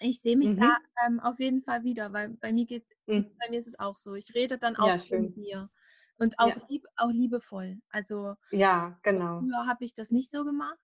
ich 0.00 0.20
sehe 0.20 0.36
mich 0.36 0.50
mhm. 0.50 0.60
da 0.60 0.78
ähm, 1.06 1.20
auf 1.20 1.38
jeden 1.40 1.62
Fall 1.62 1.82
wieder, 1.84 2.12
weil 2.12 2.30
bei 2.30 2.52
mir 2.52 2.66
geht, 2.66 2.84
mhm. 3.06 3.30
bei 3.38 3.48
mir 3.50 3.58
ist 3.58 3.68
es 3.68 3.78
auch 3.78 3.96
so. 3.96 4.14
Ich 4.14 4.34
rede 4.34 4.58
dann 4.58 4.76
auch 4.76 4.88
ja, 4.88 5.18
mit 5.18 5.36
mir 5.36 5.70
und 6.18 6.38
auch, 6.38 6.48
ja. 6.48 6.62
lieb, 6.68 6.82
auch 6.96 7.10
liebevoll. 7.10 7.80
Also 7.90 8.34
ja, 8.50 8.98
genau. 9.02 9.40
Früher 9.40 9.66
habe 9.66 9.84
ich 9.84 9.94
das 9.94 10.10
nicht 10.10 10.30
so 10.30 10.44
gemacht, 10.44 10.78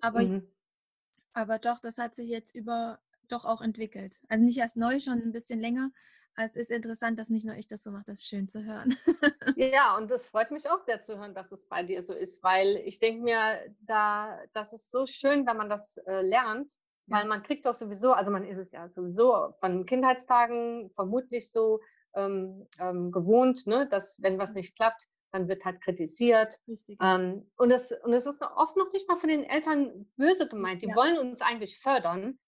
aber 0.00 0.22
mhm. 0.22 0.48
aber 1.32 1.58
doch, 1.58 1.80
das 1.80 1.98
hat 1.98 2.14
sich 2.14 2.28
jetzt 2.28 2.54
über 2.54 3.00
doch 3.28 3.44
auch 3.44 3.60
entwickelt. 3.60 4.20
Also 4.28 4.44
nicht 4.44 4.58
erst 4.58 4.76
neu, 4.76 5.00
schon 5.00 5.22
ein 5.22 5.32
bisschen 5.32 5.60
länger. 5.60 5.90
es 6.36 6.56
ist 6.56 6.70
interessant, 6.70 7.18
dass 7.18 7.30
nicht 7.30 7.46
nur 7.46 7.56
ich 7.56 7.68
das 7.68 7.82
so 7.82 7.90
mache, 7.90 8.04
das 8.06 8.20
ist 8.20 8.28
schön 8.28 8.48
zu 8.48 8.64
hören. 8.64 8.96
ja, 9.56 9.96
und 9.96 10.10
es 10.10 10.28
freut 10.28 10.50
mich 10.50 10.68
auch 10.68 10.84
sehr 10.84 11.00
zu 11.00 11.18
hören, 11.18 11.34
dass 11.34 11.52
es 11.52 11.66
bei 11.66 11.82
dir 11.82 12.02
so 12.02 12.12
ist, 12.12 12.42
weil 12.42 12.82
ich 12.84 12.98
denke 12.98 13.22
mir, 13.22 13.60
da, 13.80 14.38
das 14.52 14.72
ist 14.72 14.90
so 14.90 15.06
schön, 15.06 15.46
wenn 15.46 15.56
man 15.56 15.68
das 15.68 15.96
äh, 16.06 16.22
lernt, 16.22 16.70
weil 17.06 17.26
man 17.26 17.42
kriegt 17.42 17.66
doch 17.66 17.74
sowieso, 17.74 18.12
also 18.12 18.30
man 18.30 18.44
ist 18.44 18.58
es 18.58 18.72
ja 18.72 18.88
sowieso 18.88 19.54
von 19.60 19.86
Kindheitstagen 19.86 20.90
vermutlich 20.94 21.50
so 21.50 21.80
ähm, 22.14 22.66
ähm, 22.78 23.12
gewohnt, 23.12 23.66
ne, 23.66 23.86
dass 23.88 24.20
wenn 24.22 24.38
was 24.38 24.54
nicht 24.54 24.74
klappt, 24.76 25.06
dann 25.34 25.48
wird 25.48 25.64
halt 25.64 25.80
kritisiert. 25.82 26.60
Ähm, 27.02 27.50
und, 27.56 27.70
es, 27.72 27.92
und 28.04 28.12
ist 28.12 28.26
oft 28.26 28.76
noch 28.76 28.92
nicht 28.92 29.08
mal 29.08 29.18
von 29.18 29.28
den 29.28 29.42
Eltern 29.42 30.08
böse 30.16 30.48
gemeint. 30.48 30.80
Die 30.82 30.88
ja. 30.88 30.94
wollen 30.94 31.18
uns 31.18 31.40
eigentlich 31.40 31.78
fördern. 31.80 32.38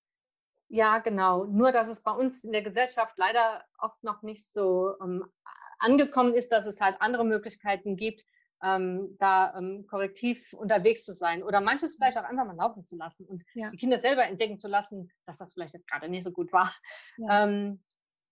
Ja, 0.68 0.98
genau. 0.98 1.44
Nur, 1.44 1.72
dass 1.72 1.88
es 1.88 2.02
bei 2.02 2.10
uns 2.10 2.42
in 2.42 2.52
der 2.52 2.62
Gesellschaft 2.62 3.14
leider 3.16 3.64
oft 3.78 4.02
noch 4.02 4.22
nicht 4.22 4.52
so 4.52 4.94
ähm, 5.00 5.24
angekommen 5.78 6.34
ist, 6.34 6.50
dass 6.50 6.66
es 6.66 6.80
halt 6.80 6.96
andere 7.00 7.24
Möglichkeiten 7.24 7.96
gibt, 7.96 8.24
ähm, 8.62 9.16
da 9.18 9.54
ähm, 9.56 9.86
korrektiv 9.86 10.52
unterwegs 10.54 11.04
zu 11.04 11.12
sein 11.12 11.42
oder 11.42 11.60
manches 11.60 11.96
vielleicht 11.96 12.18
auch 12.18 12.24
einfach 12.24 12.46
mal 12.46 12.56
laufen 12.56 12.84
zu 12.84 12.96
lassen 12.96 13.26
und 13.26 13.44
ja. 13.54 13.70
die 13.70 13.76
Kinder 13.76 13.98
selber 13.98 14.24
entdecken 14.24 14.58
zu 14.58 14.68
lassen, 14.68 15.10
dass 15.26 15.38
das 15.38 15.52
vielleicht 15.52 15.74
jetzt 15.74 15.88
gerade 15.88 16.08
nicht 16.08 16.24
so 16.24 16.32
gut 16.32 16.52
war. 16.52 16.74
Ja. 17.18 17.44
Ähm, 17.44 17.82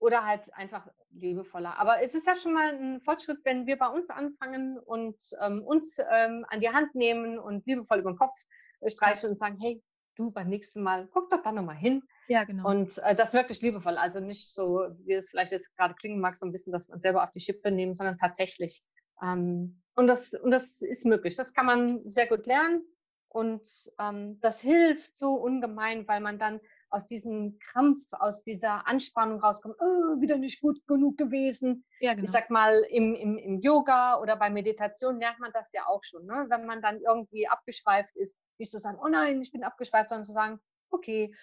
oder 0.00 0.26
halt 0.26 0.52
einfach 0.54 0.86
liebevoller. 1.12 1.78
Aber 1.78 2.02
es 2.02 2.14
ist 2.14 2.26
ja 2.26 2.34
schon 2.34 2.52
mal 2.52 2.74
ein 2.74 3.00
Fortschritt, 3.00 3.38
wenn 3.44 3.66
wir 3.66 3.78
bei 3.78 3.88
uns 3.88 4.10
anfangen 4.10 4.78
und 4.78 5.16
ähm, 5.40 5.62
uns 5.62 5.98
ähm, 5.98 6.44
an 6.48 6.60
die 6.60 6.68
Hand 6.68 6.94
nehmen 6.94 7.38
und 7.38 7.64
liebevoll 7.66 8.00
über 8.00 8.12
den 8.12 8.18
Kopf 8.18 8.34
äh, 8.80 8.90
streichen 8.90 9.30
und 9.30 9.38
sagen, 9.38 9.56
hey, 9.58 9.82
du 10.16 10.30
beim 10.32 10.48
nächsten 10.48 10.82
Mal, 10.82 11.08
guck 11.12 11.30
doch 11.30 11.42
da 11.42 11.52
nochmal 11.52 11.76
hin. 11.76 12.02
Ja, 12.28 12.44
genau. 12.44 12.68
Und 12.68 12.98
äh, 12.98 13.14
das 13.14 13.34
wirklich 13.34 13.60
liebevoll. 13.60 13.96
Also 13.96 14.20
nicht 14.20 14.52
so, 14.52 14.86
wie 15.04 15.14
es 15.14 15.28
vielleicht 15.28 15.52
jetzt 15.52 15.76
gerade 15.76 15.94
klingen 15.94 16.20
mag, 16.20 16.36
so 16.36 16.46
ein 16.46 16.52
bisschen, 16.52 16.72
dass 16.72 16.88
uns 16.88 17.02
selber 17.02 17.22
auf 17.24 17.30
die 17.32 17.40
Schippe 17.40 17.70
nehmen, 17.70 17.96
sondern 17.96 18.18
tatsächlich 18.18 18.82
ähm, 19.22 19.80
und, 19.96 20.06
das, 20.06 20.34
und 20.34 20.50
das 20.50 20.82
ist 20.82 21.06
möglich. 21.06 21.36
Das 21.36 21.54
kann 21.54 21.66
man 21.66 22.00
sehr 22.10 22.26
gut 22.26 22.46
lernen. 22.46 22.82
Und 23.28 23.66
ähm, 23.98 24.38
das 24.40 24.60
hilft 24.60 25.16
so 25.16 25.34
ungemein, 25.34 26.06
weil 26.06 26.20
man 26.20 26.38
dann 26.38 26.60
aus 26.88 27.08
diesem 27.08 27.58
Krampf, 27.58 27.98
aus 28.12 28.44
dieser 28.44 28.86
Anspannung 28.86 29.40
rauskommt, 29.40 29.74
oh, 29.80 30.20
wieder 30.20 30.38
nicht 30.38 30.60
gut 30.60 30.86
genug 30.86 31.18
gewesen. 31.18 31.84
Ja, 31.98 32.12
genau. 32.14 32.24
Ich 32.24 32.30
sag 32.30 32.50
mal, 32.50 32.84
im, 32.90 33.16
im, 33.16 33.36
im 33.36 33.60
Yoga 33.60 34.20
oder 34.20 34.36
bei 34.36 34.50
Meditation 34.50 35.18
lernt 35.18 35.40
man 35.40 35.50
das 35.52 35.72
ja 35.72 35.86
auch 35.86 36.04
schon. 36.04 36.26
Ne? 36.26 36.46
Wenn 36.48 36.66
man 36.66 36.80
dann 36.80 37.00
irgendwie 37.00 37.48
abgeschweift 37.48 38.14
ist, 38.14 38.38
nicht 38.58 38.70
zu 38.70 38.78
sagen, 38.78 38.98
oh 39.02 39.08
nein, 39.08 39.40
ich 39.42 39.52
bin 39.52 39.64
abgeschweift, 39.64 40.10
sondern 40.10 40.24
zu 40.24 40.32
sagen, 40.32 40.60
okay, 40.90 41.34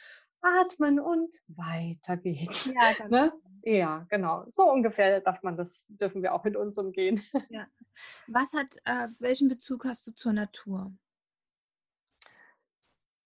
atmen 0.41 0.99
und 0.99 1.35
weiter 1.47 2.17
geht's. 2.17 2.65
Ja, 2.65 2.93
ne? 3.09 3.33
Ja, 3.63 4.07
genau. 4.09 4.45
So 4.47 4.69
ungefähr 4.71 5.21
darf 5.21 5.43
man 5.43 5.55
das, 5.55 5.87
dürfen 5.89 6.23
wir 6.23 6.33
auch 6.33 6.43
mit 6.43 6.55
uns 6.55 6.77
umgehen. 6.77 7.23
Ja. 7.49 7.67
Was 8.27 8.53
hat, 8.53 8.77
äh, 8.85 9.09
welchen 9.19 9.49
Bezug 9.49 9.85
hast 9.85 10.07
du 10.07 10.11
zur 10.11 10.33
Natur? 10.33 10.91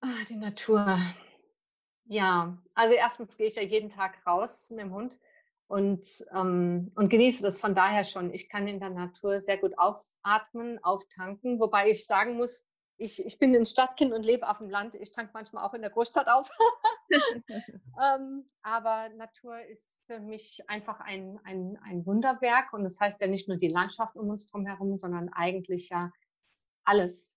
Ah, 0.01 0.25
die 0.27 0.35
Natur. 0.35 0.99
Ja, 2.05 2.57
also 2.75 2.93
erstens 2.93 3.37
gehe 3.37 3.47
ich 3.47 3.55
ja 3.55 3.63
jeden 3.63 3.89
Tag 3.89 4.25
raus 4.27 4.69
mit 4.69 4.81
dem 4.81 4.93
Hund 4.93 5.17
und, 5.67 6.05
ähm, 6.33 6.91
und 6.95 7.09
genieße 7.09 7.41
das 7.41 7.59
von 7.59 7.73
daher 7.73 8.03
schon. 8.03 8.33
Ich 8.33 8.49
kann 8.49 8.67
in 8.67 8.79
der 8.79 8.91
Natur 8.91 9.41
sehr 9.41 9.57
gut 9.57 9.77
aufatmen, 9.77 10.83
auftanken, 10.83 11.59
wobei 11.59 11.89
ich 11.89 12.05
sagen 12.05 12.35
muss, 12.35 12.65
ich, 12.97 13.25
ich 13.25 13.37
bin 13.39 13.55
ein 13.55 13.65
Stadtkind 13.65 14.13
und 14.13 14.23
lebe 14.23 14.47
auf 14.47 14.59
dem 14.59 14.69
Land. 14.69 14.95
Ich 14.95 15.11
tanke 15.11 15.31
manchmal 15.33 15.65
auch 15.65 15.73
in 15.73 15.81
der 15.81 15.91
Großstadt 15.91 16.27
auf. 16.27 16.49
ähm, 17.49 18.45
aber 18.61 19.09
Natur 19.09 19.59
ist 19.65 19.99
für 20.07 20.19
mich 20.19 20.61
einfach 20.67 20.99
ein, 21.01 21.39
ein, 21.43 21.77
ein 21.83 22.05
Wunderwerk. 22.05 22.73
Und 22.73 22.83
das 22.83 22.99
heißt 22.99 23.19
ja 23.19 23.27
nicht 23.27 23.47
nur 23.47 23.57
die 23.57 23.67
Landschaft 23.67 24.15
um 24.15 24.29
uns 24.29 24.47
drum 24.47 24.65
herum, 24.65 24.97
sondern 24.97 25.29
eigentlich 25.29 25.89
ja 25.89 26.11
alles. 26.85 27.35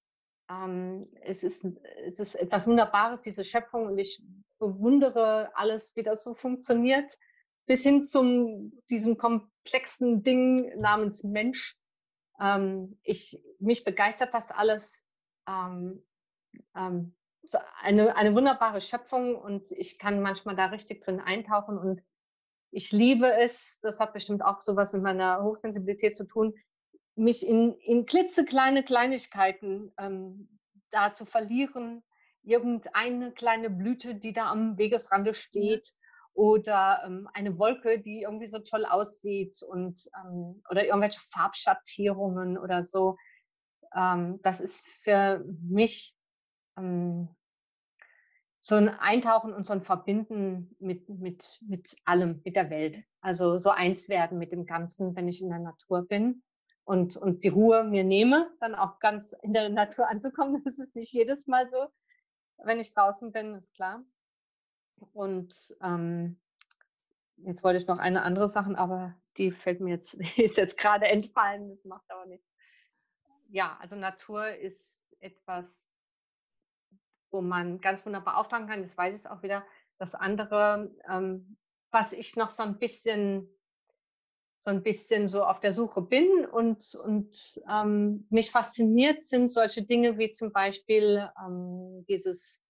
Ähm, 0.49 1.09
es, 1.23 1.43
ist, 1.43 1.67
es 2.05 2.21
ist 2.21 2.37
etwas 2.37 2.69
Wunderbares, 2.69 3.23
diese 3.23 3.45
Schöpfung. 3.45 3.87
Und 3.87 3.99
ich 3.99 4.23
bewundere 4.59 5.51
alles, 5.55 5.97
wie 5.97 6.05
das 6.05 6.23
so 6.23 6.35
funktioniert. 6.35 7.19
Bis 7.67 7.83
hin 7.83 8.05
zum 8.05 8.81
diesem 8.91 9.19
komplexen 9.19 10.23
Ding 10.23 10.79
namens 10.79 11.25
Mensch. 11.25 11.77
Ähm, 12.41 12.97
ich, 13.03 13.43
mich 13.59 13.85
begeistert 13.85 14.33
das 14.33 14.53
alles 14.53 15.03
ähm, 15.49 16.05
ähm, 16.77 17.15
so 17.43 17.59
eine, 17.81 18.15
eine 18.17 18.35
wunderbare 18.35 18.81
Schöpfung 18.81 19.37
und 19.37 19.71
ich 19.71 19.99
kann 19.99 20.21
manchmal 20.21 20.55
da 20.57 20.67
richtig 20.67 21.03
drin 21.03 21.21
eintauchen 21.21 21.79
und 21.79 22.03
ich 22.71 22.93
liebe 22.93 23.33
es, 23.33 23.81
das 23.81 23.99
hat 23.99 24.13
bestimmt 24.13 24.45
auch 24.45 24.61
sowas 24.61 24.93
mit 24.93 25.03
meiner 25.03 25.43
Hochsensibilität 25.43 26.15
zu 26.17 26.25
tun, 26.25 26.55
mich 27.17 27.47
in, 27.47 27.75
in 27.79 28.07
klitzekleine 28.07 28.85
Kleinigkeiten 28.85 29.93
ähm, 29.99 30.59
da 30.91 31.13
zu 31.13 31.25
verlieren. 31.25 32.05
Irgendeine 32.43 33.33
kleine 33.33 33.71
Blüte, 33.71 34.15
die 34.15 34.33
da 34.33 34.51
am 34.51 34.79
Wegesrande 34.79 35.35
steht 35.35 35.89
oder 36.35 37.03
ähm, 37.05 37.29
eine 37.33 37.59
Wolke, 37.59 37.99
die 37.99 38.23
irgendwie 38.23 38.47
so 38.47 38.61
toll 38.61 38.85
aussieht 38.85 39.61
und 39.63 40.01
ähm, 40.25 40.63
oder 40.71 40.87
irgendwelche 40.87 41.21
Farbschattierungen 41.31 42.59
oder 42.59 42.85
so 42.85 43.17
ähm, 43.95 44.41
das 44.43 44.61
ist 44.61 44.87
für 44.87 45.45
mich 45.63 46.15
ähm, 46.77 47.29
so 48.61 48.75
ein 48.75 48.89
Eintauchen 48.89 49.55
und 49.55 49.67
so 49.67 49.73
ein 49.73 49.83
Verbinden 49.83 50.77
mit, 50.79 51.09
mit, 51.09 51.61
mit 51.67 51.97
allem, 52.05 52.43
mit 52.45 52.57
der 52.57 52.71
Welt. 52.71 53.03
Also 53.21 53.59
so 53.59 53.71
eins 53.71 54.09
werden 54.09 54.39
mit 54.39 54.53
dem 54.53 54.67
Ganzen, 54.67 55.17
wenn 55.17 55.29
ich 55.29 55.41
in 55.41 55.49
der 55.49 55.61
Natur 55.61 56.07
bin 56.07 56.43
und, 56.85 57.17
und 57.17 57.45
die 57.45 57.49
Ruhe 57.49 57.85
mir 57.85 58.05
nehme, 58.05 58.51
dann 58.61 58.75
auch 58.75 58.99
ganz 58.99 59.35
in 59.43 59.53
der 59.53 59.69
Natur 59.69 60.09
anzukommen. 60.09 60.63
Das 60.65 60.79
ist 60.79 60.95
nicht 60.97 61.13
jedes 61.13 61.47
Mal 61.47 61.71
so, 61.71 61.87
wenn 62.65 62.81
ich 62.81 62.93
draußen 62.93 63.33
bin, 63.33 63.55
ist 63.55 63.75
klar. 63.75 64.05
Und 65.13 65.77
ähm, 65.83 66.41
jetzt 67.37 67.63
wollte 67.63 67.79
ich 67.79 67.87
noch 67.87 67.99
eine 67.99 68.23
andere 68.23 68.49
Sache, 68.49 68.77
aber 68.77 69.15
die 69.37 69.51
fällt 69.51 69.81
mir 69.81 69.91
jetzt, 69.91 70.19
die 70.37 70.43
ist 70.43 70.57
jetzt 70.57 70.77
gerade 70.77 71.07
entfallen, 71.07 71.69
das 71.69 71.85
macht 71.85 72.11
aber 72.11 72.27
nichts 72.27 72.48
ja, 73.49 73.77
also 73.81 73.97
Natur 73.97 74.55
ist 74.55 75.07
etwas, 75.21 75.89
wo 77.31 77.41
man 77.41 77.81
ganz 77.81 78.05
wunderbar 78.05 78.37
auftragen 78.37 78.69
kann. 78.69 78.83
Das 78.83 78.97
weiß 78.97 79.15
ich 79.15 79.29
auch 79.29 79.43
wieder. 79.43 79.65
Das 79.99 80.15
andere, 80.15 80.95
ähm, 81.11 81.57
was 81.91 82.13
ich 82.13 82.37
noch 82.37 82.51
so 82.51 82.63
ein 82.63 82.79
bisschen, 82.79 83.49
so 84.61 84.71
ein 84.71 84.83
bisschen 84.83 85.29
so 85.29 85.45
auf 85.45 85.61
der 85.61 85.73
Suche 85.73 86.03
bin 86.03 86.47
und, 86.47 86.95
und 86.95 87.61
ähm, 87.71 88.27
mich 88.31 88.51
fasziniert, 88.51 89.23
sind 89.23 89.51
solche 89.51 89.83
Dinge 89.83 90.19
wie 90.19 90.31
zum 90.31 90.53
Beispiel 90.53 91.29
ähm, 91.45 92.05
dieses 92.09 92.63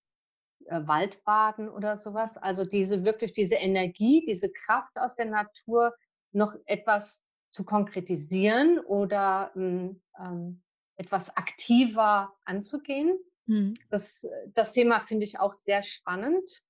äh, 0.67 0.87
Waldbaden 0.87 1.69
oder 1.69 1.97
sowas. 1.97 2.37
Also 2.37 2.65
diese 2.65 3.05
wirklich 3.05 3.33
diese 3.33 3.57
Energie, 3.57 4.25
diese 4.27 4.51
Kraft 4.51 4.99
aus 4.99 5.17
der 5.17 5.27
Natur 5.27 5.95
noch 6.33 6.55
etwas 6.67 7.25
zu 7.51 7.65
konkretisieren 7.65 8.79
oder 8.81 9.53
ähm, 9.57 10.03
ähm 10.19 10.63
etwas 10.99 11.35
aktiver 11.37 12.37
anzugehen. 12.45 13.19
Mhm. 13.47 13.75
Das, 13.89 14.29
das 14.49 14.73
Thema 14.73 15.01
finde 15.07 15.25
ich 15.25 15.41
auch 15.41 15.55
sehr 15.55 15.83
spannend. 15.83 16.63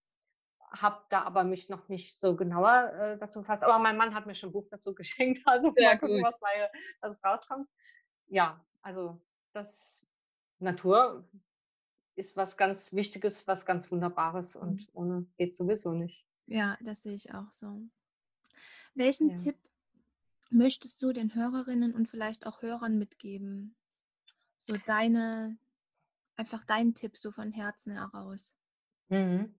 Habe 0.71 1.03
da 1.09 1.23
aber 1.23 1.45
mich 1.45 1.71
noch 1.71 1.89
nicht 1.89 2.21
so 2.21 2.37
genauer 2.37 2.93
äh, 2.93 3.19
dazu 3.19 3.41
gefasst. 3.41 3.65
Aber 3.65 3.79
mein 3.79 3.97
Mann 3.97 4.15
hat 4.15 4.27
mir 4.27 4.35
schon 4.35 4.51
ein 4.51 4.53
Buch 4.53 4.69
dazu 4.71 4.95
geschenkt. 4.95 5.43
Also 5.47 5.73
sehr 5.77 5.91
mal 5.91 5.99
gucken, 5.99 6.17
gut. 6.17 6.27
was, 6.27 6.39
bei, 6.39 6.71
was 7.01 7.25
rauskommt. 7.25 7.69
Ja, 8.29 8.65
also 8.83 9.21
das 9.53 10.07
Natur 10.59 11.27
ist 12.15 12.37
was 12.37 12.57
ganz 12.57 12.93
Wichtiges, 12.93 13.47
was 13.47 13.65
ganz 13.65 13.91
Wunderbares 13.91 14.57
und 14.57 14.83
mhm. 14.83 14.89
ohne 14.93 15.27
geht 15.39 15.55
sowieso 15.55 15.93
nicht. 15.93 16.27
Ja, 16.47 16.77
das 16.81 17.03
sehe 17.03 17.15
ich 17.15 17.33
auch 17.33 17.51
so. 17.51 17.83
Welchen 18.95 19.31
ja. 19.31 19.37
Tipp 19.37 19.57
möchtest 20.51 21.03
du 21.03 21.13
den 21.13 21.35
Hörerinnen 21.35 21.95
und 21.95 22.09
vielleicht 22.09 22.47
auch 22.47 22.63
Hörern 22.63 22.99
mitgeben, 22.99 23.78
so 24.59 24.77
deine, 24.87 25.59
einfach 26.37 26.65
dein 26.65 26.95
Tipp 26.95 27.17
so 27.17 27.31
von 27.31 27.53
Herzen 27.53 27.93
heraus. 27.93 28.55
Mhm. 29.09 29.55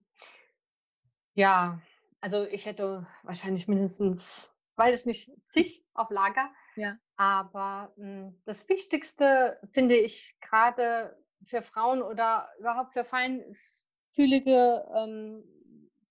Ja, 1.34 1.80
also 2.20 2.44
ich 2.46 2.66
hätte 2.66 3.06
wahrscheinlich 3.22 3.66
mindestens, 3.68 4.52
weiß 4.76 5.00
ich 5.00 5.06
nicht, 5.06 5.30
zig 5.48 5.84
auf 5.94 6.10
Lager. 6.10 6.50
Ja. 6.76 6.96
Aber 7.16 7.92
mh, 7.96 8.04
hm, 8.04 8.42
das 8.44 8.68
Wichtigste 8.68 9.58
finde 9.72 9.96
ich 9.96 10.36
gerade 10.40 11.16
für 11.42 11.62
Frauen 11.62 12.02
oder 12.02 12.48
überhaupt 12.58 12.92
für 12.92 13.04
feinfühlige 13.04 14.86
ähm, 14.94 15.42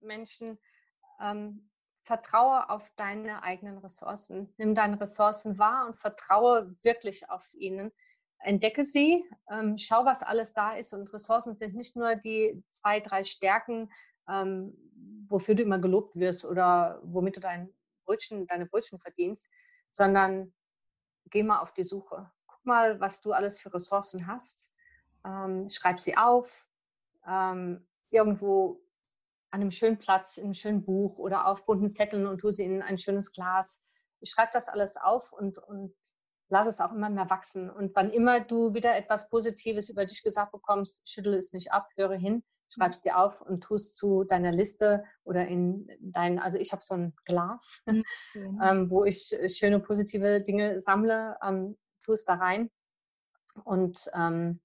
Menschen, 0.02 0.58
ähm, 1.22 1.70
vertraue 2.02 2.70
auf 2.70 2.92
deine 2.96 3.44
eigenen 3.44 3.78
Ressourcen. 3.78 4.52
Nimm 4.58 4.74
deine 4.74 5.00
Ressourcen 5.00 5.60
wahr 5.60 5.86
und 5.86 5.98
vertraue 5.98 6.76
wirklich 6.82 7.30
auf 7.30 7.54
ihnen 7.54 7.92
entdecke 8.40 8.86
sie, 8.86 9.26
ähm, 9.52 9.78
schau, 9.78 10.06
was 10.06 10.24
alles 10.24 10.54
da 10.54 10.74
ist. 10.74 10.94
Und 10.94 11.14
Ressourcen 11.14 11.56
sind 11.56 11.76
nicht 11.76 11.96
nur 11.96 12.16
die 12.16 12.64
zwei, 12.68 13.00
drei 13.00 13.24
Stärken, 13.24 13.92
ähm, 14.28 14.76
wofür 15.28 15.56
du 15.56 15.64
immer 15.64 15.80
gelobt 15.80 16.16
wirst 16.16 16.46
oder 16.46 17.00
womit 17.04 17.38
du 17.38 17.40
dein 17.42 17.74
Brötchen, 18.06 18.48
deine 18.48 18.66
Brötchen 18.66 19.00
verdienst, 19.00 19.50
sondern 19.90 20.54
geh 21.30 21.44
mal 21.44 21.60
auf 21.60 21.74
die 21.74 21.84
Suche. 21.84 22.32
Guck 22.48 22.66
mal, 22.66 23.00
was 23.00 23.22
du 23.22 23.32
alles 23.34 23.60
für 23.60 23.74
Ressourcen 23.74 24.28
hast. 24.28 24.74
Ähm, 25.26 25.68
schreib 25.70 26.00
sie 26.00 26.18
auf. 26.18 26.68
Ähm, 27.28 27.86
irgendwo 28.10 28.82
an 29.52 29.62
einem 29.62 29.72
schönen 29.72 29.98
Platz, 29.98 30.38
in 30.38 30.46
einem 30.46 30.54
schönen 30.54 30.84
Buch 30.84 31.18
oder 31.18 31.48
auf 31.48 31.66
bunten 31.66 31.90
Zetteln 31.90 32.28
und 32.28 32.40
tu 32.40 32.52
sie 32.52 32.64
in 32.64 32.82
ein 32.82 32.98
schönes 32.98 33.32
Glas. 33.32 33.82
Schreib 34.24 34.52
das 34.52 34.68
alles 34.68 34.98
auf 34.98 35.32
und, 35.32 35.58
und 35.58 35.94
lass 36.50 36.68
es 36.68 36.80
auch 36.80 36.92
immer 36.92 37.10
mehr 37.10 37.30
wachsen. 37.30 37.70
Und 37.70 37.96
wann 37.96 38.12
immer 38.12 38.40
du 38.40 38.74
wieder 38.74 38.96
etwas 38.96 39.30
Positives 39.30 39.90
über 39.90 40.06
dich 40.06 40.24
gesagt 40.24 40.52
bekommst, 40.52 41.08
schüttle 41.08 41.38
es 41.38 41.54
nicht 41.54 41.72
ab, 41.72 41.88
höre 41.96 42.16
hin, 42.16 42.44
schreib 42.70 42.92
es 42.92 43.02
dir 43.02 43.18
auf 43.18 43.42
und 43.42 43.64
tust 43.64 43.98
zu 43.98 44.24
deiner 44.24 44.52
Liste 44.52 45.04
oder 45.24 45.48
in 45.48 45.88
dein, 46.00 46.40
also 46.40 46.58
ich 46.58 46.72
habe 46.72 46.84
so 46.84 46.96
ein 46.96 47.14
Glas, 47.26 47.84
mhm. 47.86 48.04
ähm, 48.64 48.90
wo 48.90 49.06
ich 49.06 49.34
äh, 49.34 49.50
schöne 49.50 49.80
positive 49.80 50.42
Dinge 50.42 50.80
sammle, 50.80 51.38
ähm, 51.44 51.78
tu 52.04 52.14
es 52.14 52.26
da 52.26 52.36
rein 52.36 52.70
und, 53.64 54.10
ähm, 54.14 54.62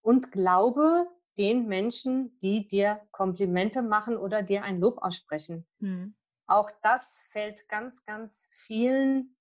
und 0.00 0.32
glaube 0.32 1.06
den 1.36 1.66
Menschen, 1.66 2.38
die 2.40 2.66
dir 2.68 3.00
Komplimente 3.10 3.82
machen 3.82 4.16
oder 4.16 4.42
dir 4.42 4.62
ein 4.62 4.78
Lob 4.78 4.98
aussprechen. 4.98 5.66
Mhm. 5.80 6.14
Auch 6.46 6.70
das 6.82 7.20
fällt 7.30 7.68
ganz, 7.68 8.04
ganz 8.04 8.44
vielen 8.50 9.33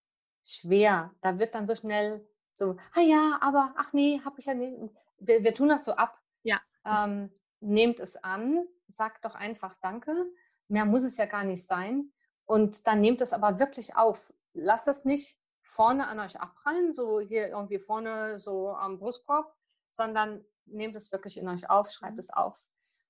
schwer. 0.43 1.13
Da 1.21 1.39
wird 1.39 1.55
dann 1.55 1.67
so 1.67 1.75
schnell 1.75 2.27
so, 2.53 2.77
ah 2.93 3.01
ja, 3.01 3.39
aber 3.41 3.73
ach 3.77 3.93
nee, 3.93 4.21
habe 4.23 4.39
ich 4.39 4.45
ja 4.45 4.53
nicht. 4.53 4.77
Wir, 5.17 5.43
wir, 5.43 5.55
tun 5.55 5.69
das 5.69 5.85
so 5.85 5.93
ab. 5.93 6.19
Ja. 6.43 6.59
Ähm, 6.85 7.31
nehmt 7.61 7.99
es 7.99 8.17
an, 8.17 8.65
sagt 8.87 9.25
doch 9.25 9.35
einfach 9.35 9.75
Danke. 9.81 10.25
Mehr 10.67 10.85
muss 10.85 11.03
es 11.03 11.17
ja 11.17 11.25
gar 11.25 11.43
nicht 11.43 11.65
sein. 11.65 12.11
Und 12.45 12.87
dann 12.87 13.01
nehmt 13.01 13.21
es 13.21 13.33
aber 13.33 13.59
wirklich 13.59 13.95
auf. 13.95 14.33
Lasst 14.53 14.87
es 14.87 15.05
nicht 15.05 15.37
vorne 15.61 16.07
an 16.07 16.19
euch 16.19 16.39
abprallen, 16.39 16.93
so 16.93 17.19
hier 17.21 17.47
irgendwie 17.47 17.79
vorne 17.79 18.37
so 18.37 18.69
am 18.69 18.99
Brustkorb, 18.99 19.55
sondern 19.89 20.43
nehmt 20.65 20.95
es 20.95 21.11
wirklich 21.11 21.37
in 21.37 21.47
euch 21.47 21.69
auf, 21.69 21.91
schreibt 21.91 22.13
mhm. 22.13 22.19
es 22.19 22.29
auf. 22.29 22.67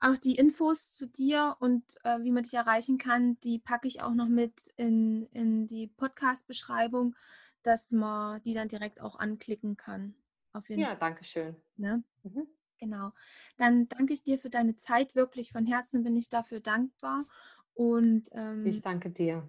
Auch 0.00 0.16
die 0.16 0.34
Infos 0.34 0.96
zu 0.96 1.06
dir 1.06 1.56
und 1.60 1.84
äh, 2.02 2.20
wie 2.22 2.32
man 2.32 2.42
dich 2.42 2.54
erreichen 2.54 2.98
kann, 2.98 3.38
die 3.44 3.60
packe 3.60 3.86
ich 3.86 4.02
auch 4.02 4.14
noch 4.14 4.26
mit 4.26 4.72
in, 4.76 5.26
in 5.26 5.68
die 5.68 5.86
Podcast-Beschreibung, 5.86 7.14
dass 7.62 7.92
man 7.92 8.42
die 8.42 8.52
dann 8.52 8.66
direkt 8.66 9.00
auch 9.00 9.16
anklicken 9.16 9.76
kann. 9.76 10.16
Auf 10.52 10.68
jeden 10.68 10.82
ja, 10.82 10.88
Fall. 10.88 10.98
danke 10.98 11.24
schön. 11.24 11.56
Ne? 11.76 12.02
Mhm. 12.24 12.48
Genau. 12.82 13.12
Dann 13.58 13.86
danke 13.86 14.12
ich 14.12 14.24
dir 14.24 14.40
für 14.40 14.50
deine 14.50 14.74
Zeit. 14.74 15.14
Wirklich 15.14 15.52
von 15.52 15.66
Herzen 15.66 16.02
bin 16.02 16.16
ich 16.16 16.28
dafür 16.28 16.58
dankbar. 16.58 17.26
Und 17.74 18.28
ähm, 18.32 18.66
ich 18.66 18.82
danke 18.82 19.08
dir. 19.08 19.48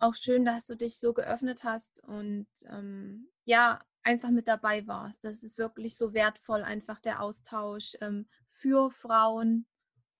Auch 0.00 0.16
schön, 0.16 0.44
dass 0.44 0.66
du 0.66 0.76
dich 0.76 0.98
so 0.98 1.12
geöffnet 1.14 1.62
hast 1.62 2.02
und 2.02 2.48
ähm, 2.68 3.28
ja, 3.44 3.80
einfach 4.02 4.30
mit 4.30 4.48
dabei 4.48 4.88
warst. 4.88 5.24
Das 5.24 5.44
ist 5.44 5.56
wirklich 5.56 5.96
so 5.96 6.14
wertvoll, 6.14 6.64
einfach 6.64 6.98
der 6.98 7.22
Austausch 7.22 7.96
ähm, 8.00 8.26
für 8.48 8.90
Frauen, 8.90 9.66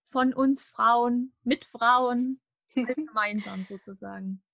von 0.04 0.32
uns 0.32 0.64
Frauen, 0.64 1.32
mit 1.42 1.64
Frauen, 1.64 2.40
gemeinsam 2.74 3.64
sozusagen. 3.64 4.44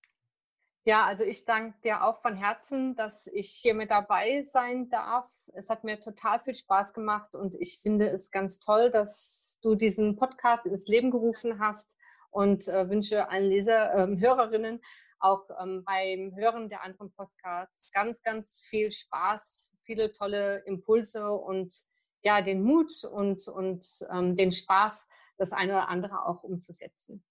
Ja, 0.84 1.04
also 1.04 1.24
ich 1.24 1.44
danke 1.44 1.78
dir 1.84 2.04
auch 2.04 2.22
von 2.22 2.36
Herzen, 2.36 2.96
dass 2.96 3.26
ich 3.26 3.50
hier 3.50 3.74
mit 3.74 3.90
dabei 3.90 4.42
sein 4.42 4.88
darf. 4.88 5.30
Es 5.52 5.68
hat 5.68 5.84
mir 5.84 6.00
total 6.00 6.40
viel 6.40 6.54
Spaß 6.54 6.94
gemacht 6.94 7.34
und 7.34 7.54
ich 7.60 7.80
finde 7.80 8.08
es 8.08 8.30
ganz 8.30 8.58
toll, 8.58 8.90
dass 8.90 9.58
du 9.62 9.74
diesen 9.74 10.16
Podcast 10.16 10.66
ins 10.66 10.88
Leben 10.88 11.10
gerufen 11.10 11.58
hast 11.58 11.96
und 12.30 12.66
äh, 12.68 12.88
wünsche 12.88 13.28
allen 13.28 13.50
Leser, 13.50 13.92
äh, 13.94 14.18
Hörerinnen 14.18 14.80
auch 15.18 15.50
ähm, 15.60 15.84
beim 15.84 16.34
Hören 16.34 16.68
der 16.68 16.82
anderen 16.82 17.12
Postcards 17.12 17.90
ganz, 17.92 18.22
ganz 18.22 18.60
viel 18.60 18.90
Spaß, 18.90 19.72
viele 19.82 20.12
tolle 20.12 20.64
Impulse 20.64 21.30
und 21.30 21.74
ja, 22.22 22.40
den 22.40 22.62
Mut 22.62 23.04
und, 23.04 23.46
und 23.48 23.86
ähm, 24.10 24.34
den 24.34 24.52
Spaß, 24.52 25.08
das 25.36 25.52
eine 25.52 25.72
oder 25.72 25.88
andere 25.88 26.24
auch 26.26 26.42
umzusetzen. 26.42 27.22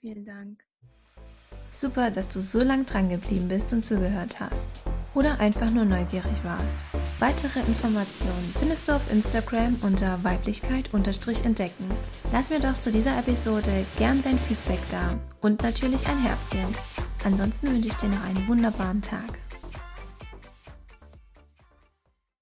Vielen 0.00 0.24
Dank. 0.24 0.62
Super, 1.74 2.10
dass 2.10 2.28
du 2.28 2.40
so 2.40 2.60
lang 2.60 2.84
dran 2.84 3.08
geblieben 3.08 3.48
bist 3.48 3.72
und 3.72 3.82
zugehört 3.82 4.38
hast. 4.40 4.82
Oder 5.14 5.40
einfach 5.40 5.70
nur 5.70 5.86
neugierig 5.86 6.44
warst. 6.44 6.84
Weitere 7.18 7.60
Informationen 7.60 8.54
findest 8.58 8.88
du 8.88 8.92
auf 8.92 9.10
Instagram 9.10 9.76
unter 9.82 10.22
Weiblichkeit-entdecken. 10.22 11.90
Lass 12.30 12.50
mir 12.50 12.60
doch 12.60 12.74
zu 12.74 12.92
dieser 12.92 13.18
Episode 13.18 13.86
gern 13.96 14.22
dein 14.22 14.38
Feedback 14.38 14.80
da 14.90 15.14
und 15.40 15.62
natürlich 15.62 16.06
ein 16.06 16.22
Herzchen. 16.22 16.74
Ansonsten 17.24 17.68
wünsche 17.68 17.88
ich 17.88 17.96
dir 17.96 18.08
noch 18.08 18.24
einen 18.24 18.46
wunderbaren 18.48 19.00
Tag. 19.00 19.38